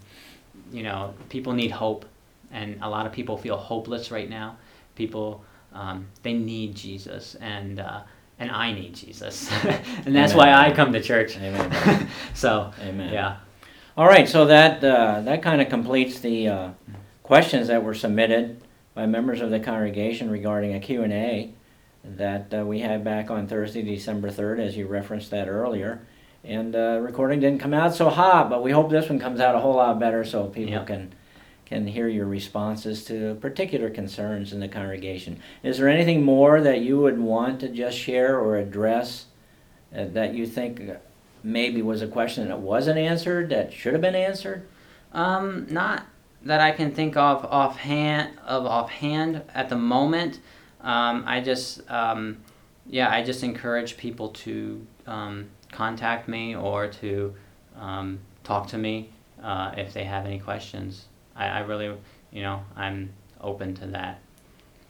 you 0.72 0.82
know, 0.82 1.14
people 1.28 1.52
need 1.52 1.70
hope, 1.70 2.04
and 2.52 2.78
a 2.82 2.88
lot 2.88 3.06
of 3.06 3.12
people 3.12 3.36
feel 3.36 3.56
hopeless 3.56 4.10
right 4.10 4.28
now. 4.28 4.56
People, 4.96 5.44
um, 5.72 6.06
they 6.22 6.32
need 6.32 6.74
Jesus, 6.74 7.36
and 7.36 7.80
uh, 7.80 8.02
and 8.38 8.50
I 8.50 8.72
need 8.72 8.94
Jesus, 8.94 9.50
and 10.04 10.14
that's 10.14 10.34
why 10.34 10.52
I 10.52 10.72
come 10.72 10.92
to 10.92 11.00
church. 11.00 11.36
Amen. 11.36 12.08
so, 12.34 12.72
Amen. 12.80 13.12
yeah, 13.12 13.36
All 13.96 14.06
right, 14.06 14.28
so 14.28 14.46
that, 14.46 14.82
uh, 14.82 15.20
that 15.20 15.40
kind 15.42 15.60
of 15.60 15.68
completes 15.68 16.18
the 16.18 16.48
uh, 16.48 16.70
questions 17.22 17.68
that 17.68 17.84
were 17.84 17.94
submitted 17.94 18.60
by 18.94 19.06
members 19.06 19.40
of 19.40 19.50
the 19.50 19.60
congregation 19.60 20.30
regarding 20.30 20.74
a 20.74 20.80
Q 20.80 21.04
and 21.04 21.12
A 21.12 21.53
that 22.04 22.52
uh, 22.52 22.64
we 22.64 22.80
had 22.80 23.02
back 23.02 23.30
on 23.30 23.46
Thursday, 23.46 23.82
December 23.82 24.30
3rd, 24.30 24.60
as 24.60 24.76
you 24.76 24.86
referenced 24.86 25.30
that 25.30 25.48
earlier. 25.48 26.00
And 26.44 26.76
uh, 26.76 26.98
recording 27.00 27.40
didn't 27.40 27.60
come 27.60 27.72
out 27.72 27.94
so 27.94 28.10
hot, 28.10 28.50
but 28.50 28.62
we 28.62 28.70
hope 28.72 28.90
this 28.90 29.08
one 29.08 29.18
comes 29.18 29.40
out 29.40 29.54
a 29.54 29.60
whole 29.60 29.76
lot 29.76 29.98
better 29.98 30.24
so 30.24 30.46
people 30.46 30.72
Yeah. 30.72 30.84
can 30.84 31.12
can 31.64 31.86
hear 31.86 32.06
your 32.08 32.26
responses 32.26 33.06
to 33.06 33.36
particular 33.36 33.88
concerns 33.88 34.52
in 34.52 34.60
the 34.60 34.68
congregation. 34.68 35.40
Is 35.62 35.78
there 35.78 35.88
anything 35.88 36.22
more 36.22 36.60
that 36.60 36.80
you 36.82 36.98
would 36.98 37.18
want 37.18 37.60
to 37.60 37.70
just 37.70 37.96
share 37.96 38.38
or 38.38 38.58
address 38.58 39.24
uh, 39.96 40.04
that 40.12 40.34
you 40.34 40.46
think 40.46 40.82
maybe 41.42 41.80
was 41.80 42.02
a 42.02 42.06
question 42.06 42.48
that 42.48 42.58
wasn't 42.60 42.98
answered 42.98 43.48
that 43.48 43.72
should 43.72 43.94
have 43.94 44.02
been 44.02 44.14
answered? 44.14 44.66
Um, 45.14 45.66
not 45.70 46.04
that 46.42 46.60
I 46.60 46.70
can 46.70 46.94
think 46.94 47.16
of 47.16 47.46
offhand 47.46 48.38
of 48.44 48.66
offhand 48.66 49.40
at 49.54 49.70
the 49.70 49.76
moment. 49.78 50.40
Um, 50.84 51.24
I 51.26 51.40
just 51.40 51.90
um, 51.90 52.38
yeah, 52.86 53.10
I 53.10 53.22
just 53.24 53.42
encourage 53.42 53.96
people 53.96 54.28
to 54.28 54.86
um, 55.06 55.48
contact 55.72 56.28
me 56.28 56.54
or 56.54 56.86
to 56.88 57.34
um, 57.76 58.20
talk 58.44 58.68
to 58.68 58.78
me 58.78 59.10
uh, 59.42 59.72
if 59.76 59.92
they 59.92 60.04
have 60.04 60.26
any 60.26 60.38
questions. 60.38 61.06
I, 61.34 61.46
I 61.46 61.58
really 61.60 61.96
you 62.30 62.42
know 62.42 62.62
I'm 62.76 63.12
open 63.40 63.74
to 63.76 63.86
that. 63.88 64.20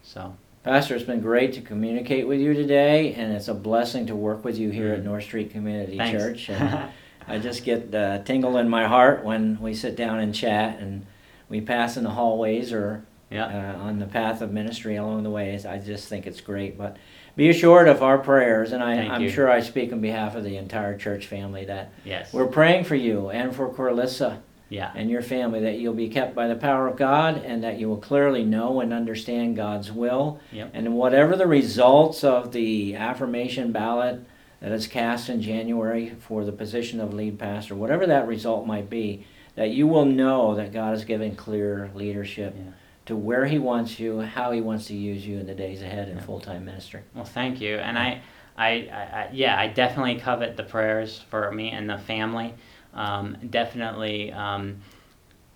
So 0.02 0.36
Pastor, 0.64 0.96
it's 0.96 1.04
been 1.04 1.20
great 1.20 1.52
to 1.54 1.60
communicate 1.60 2.26
with 2.26 2.40
you 2.40 2.54
today, 2.54 3.14
and 3.14 3.32
it's 3.32 3.48
a 3.48 3.54
blessing 3.54 4.06
to 4.06 4.16
work 4.16 4.44
with 4.44 4.58
you 4.58 4.70
here 4.70 4.92
at 4.92 5.04
North 5.04 5.24
Street 5.24 5.50
Community 5.50 5.96
thanks. 5.96 6.20
Church. 6.20 6.50
And 6.50 6.90
I 7.28 7.38
just 7.38 7.64
get 7.64 7.94
a 7.94 8.22
tingle 8.24 8.56
in 8.56 8.68
my 8.68 8.86
heart 8.86 9.24
when 9.24 9.60
we 9.60 9.74
sit 9.74 9.94
down 9.94 10.18
and 10.18 10.34
chat 10.34 10.78
and 10.80 11.06
we 11.48 11.60
pass 11.60 11.96
in 11.96 12.04
the 12.04 12.10
hallways 12.10 12.72
or 12.72 13.04
yeah, 13.34 13.74
uh, 13.76 13.82
on 13.82 13.98
the 13.98 14.06
path 14.06 14.40
of 14.40 14.52
ministry 14.52 14.96
along 14.96 15.22
the 15.24 15.30
ways. 15.30 15.66
I 15.66 15.78
just 15.78 16.08
think 16.08 16.26
it's 16.26 16.40
great. 16.40 16.78
But 16.78 16.96
be 17.36 17.50
assured 17.50 17.88
of 17.88 18.02
our 18.02 18.18
prayers, 18.18 18.72
and 18.72 18.82
I, 18.82 18.96
Thank 18.96 19.12
I'm 19.12 19.22
you. 19.22 19.30
sure 19.30 19.50
I 19.50 19.60
speak 19.60 19.92
on 19.92 20.00
behalf 20.00 20.34
of 20.36 20.44
the 20.44 20.56
entire 20.56 20.96
church 20.96 21.26
family 21.26 21.64
that 21.64 21.92
yes, 22.04 22.32
we're 22.32 22.46
praying 22.46 22.84
for 22.84 22.94
you 22.94 23.30
and 23.30 23.54
for 23.54 23.68
Corlissa 23.68 24.38
yeah, 24.68 24.90
and 24.94 25.10
your 25.10 25.22
family 25.22 25.60
that 25.60 25.78
you'll 25.78 25.94
be 25.94 26.08
kept 26.08 26.34
by 26.34 26.48
the 26.48 26.56
power 26.56 26.88
of 26.88 26.96
God 26.96 27.38
and 27.44 27.62
that 27.62 27.78
you 27.78 27.88
will 27.88 27.98
clearly 27.98 28.44
know 28.44 28.80
and 28.80 28.92
understand 28.92 29.56
God's 29.56 29.92
will. 29.92 30.40
Yep. 30.52 30.70
And 30.74 30.94
whatever 30.94 31.36
the 31.36 31.46
results 31.46 32.24
of 32.24 32.52
the 32.52 32.96
affirmation 32.96 33.72
ballot 33.72 34.24
that 34.60 34.72
is 34.72 34.86
cast 34.86 35.28
in 35.28 35.42
January 35.42 36.16
for 36.18 36.44
the 36.44 36.52
position 36.52 37.00
of 37.00 37.12
lead 37.12 37.38
pastor, 37.38 37.74
whatever 37.74 38.06
that 38.06 38.26
result 38.26 38.66
might 38.66 38.88
be, 38.88 39.26
that 39.54 39.70
you 39.70 39.86
will 39.86 40.06
know 40.06 40.54
that 40.54 40.72
God 40.72 40.94
is 40.94 41.04
giving 41.04 41.36
clear 41.36 41.90
leadership 41.94 42.54
Yeah. 42.56 42.72
To 43.06 43.14
where 43.16 43.44
He 43.46 43.58
wants 43.58 43.98
you, 44.00 44.20
how 44.20 44.50
He 44.52 44.60
wants 44.60 44.86
to 44.86 44.94
use 44.94 45.26
you 45.26 45.38
in 45.38 45.46
the 45.46 45.54
days 45.54 45.82
ahead 45.82 46.08
in 46.08 46.16
Yeah. 46.16 46.22
full 46.22 46.40
time 46.40 46.64
ministry. 46.64 47.02
Well, 47.14 47.24
thank 47.24 47.60
you, 47.60 47.76
and 47.76 47.98
I, 47.98 48.22
I, 48.56 48.68
I, 48.70 49.28
yeah, 49.32 49.58
I 49.58 49.66
definitely 49.68 50.16
covet 50.20 50.56
the 50.56 50.62
prayers 50.62 51.18
for 51.30 51.50
me 51.52 51.70
and 51.70 51.88
the 51.90 51.98
family. 51.98 52.54
Um, 52.94 53.36
definitely, 53.50 54.32
um, 54.32 54.80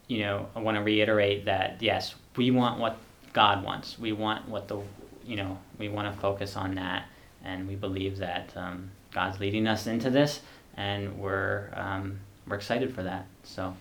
you 0.09 0.21
know, 0.21 0.49
I 0.57 0.61
want 0.61 0.77
to 0.77 0.83
reiterate 0.83 1.45
that 1.47 1.77
yes, 1.81 2.15
we 2.37 2.51
want 2.51 2.81
what 2.81 2.97
God 3.33 3.63
wants. 3.65 3.99
We 3.99 4.13
want 4.13 4.49
what 4.49 4.69
the, 4.69 4.81
you 5.25 5.37
know, 5.37 5.59
we 5.79 5.89
want 5.89 6.13
to 6.13 6.21
focus 6.21 6.57
on 6.57 6.75
that, 6.75 7.07
and 7.45 7.69
we 7.69 7.77
believe 7.77 8.19
that 8.19 8.51
um, 8.57 8.91
God's 9.13 9.39
leading 9.39 9.67
us 9.69 9.87
into 9.87 10.11
this, 10.11 10.41
and 10.77 11.19
we're 11.19 11.71
um, 11.75 12.19
we're 12.47 12.57
excited 12.57 12.95
for 12.95 13.03
that. 13.05 13.27
So, 13.45 13.75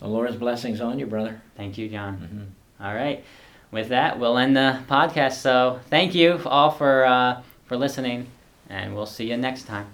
The 0.00 0.08
Lord's 0.08 0.36
blessings 0.36 0.80
on 0.80 0.98
you, 0.98 1.06
brother. 1.06 1.40
thank 1.56 1.78
you, 1.78 1.88
John. 1.88 2.16
hmm 2.16 2.61
All 2.82 2.94
right. 2.94 3.24
With 3.70 3.88
that, 3.88 4.18
we'll 4.18 4.36
end 4.36 4.56
the 4.56 4.80
podcast. 4.88 5.34
So, 5.34 5.80
thank 5.88 6.14
you 6.14 6.40
all 6.44 6.70
for 6.70 7.06
uh, 7.06 7.42
for 7.64 7.76
listening, 7.76 8.26
and 8.68 8.94
we'll 8.94 9.06
see 9.06 9.30
you 9.30 9.36
next 9.36 9.64
time. 9.64 9.86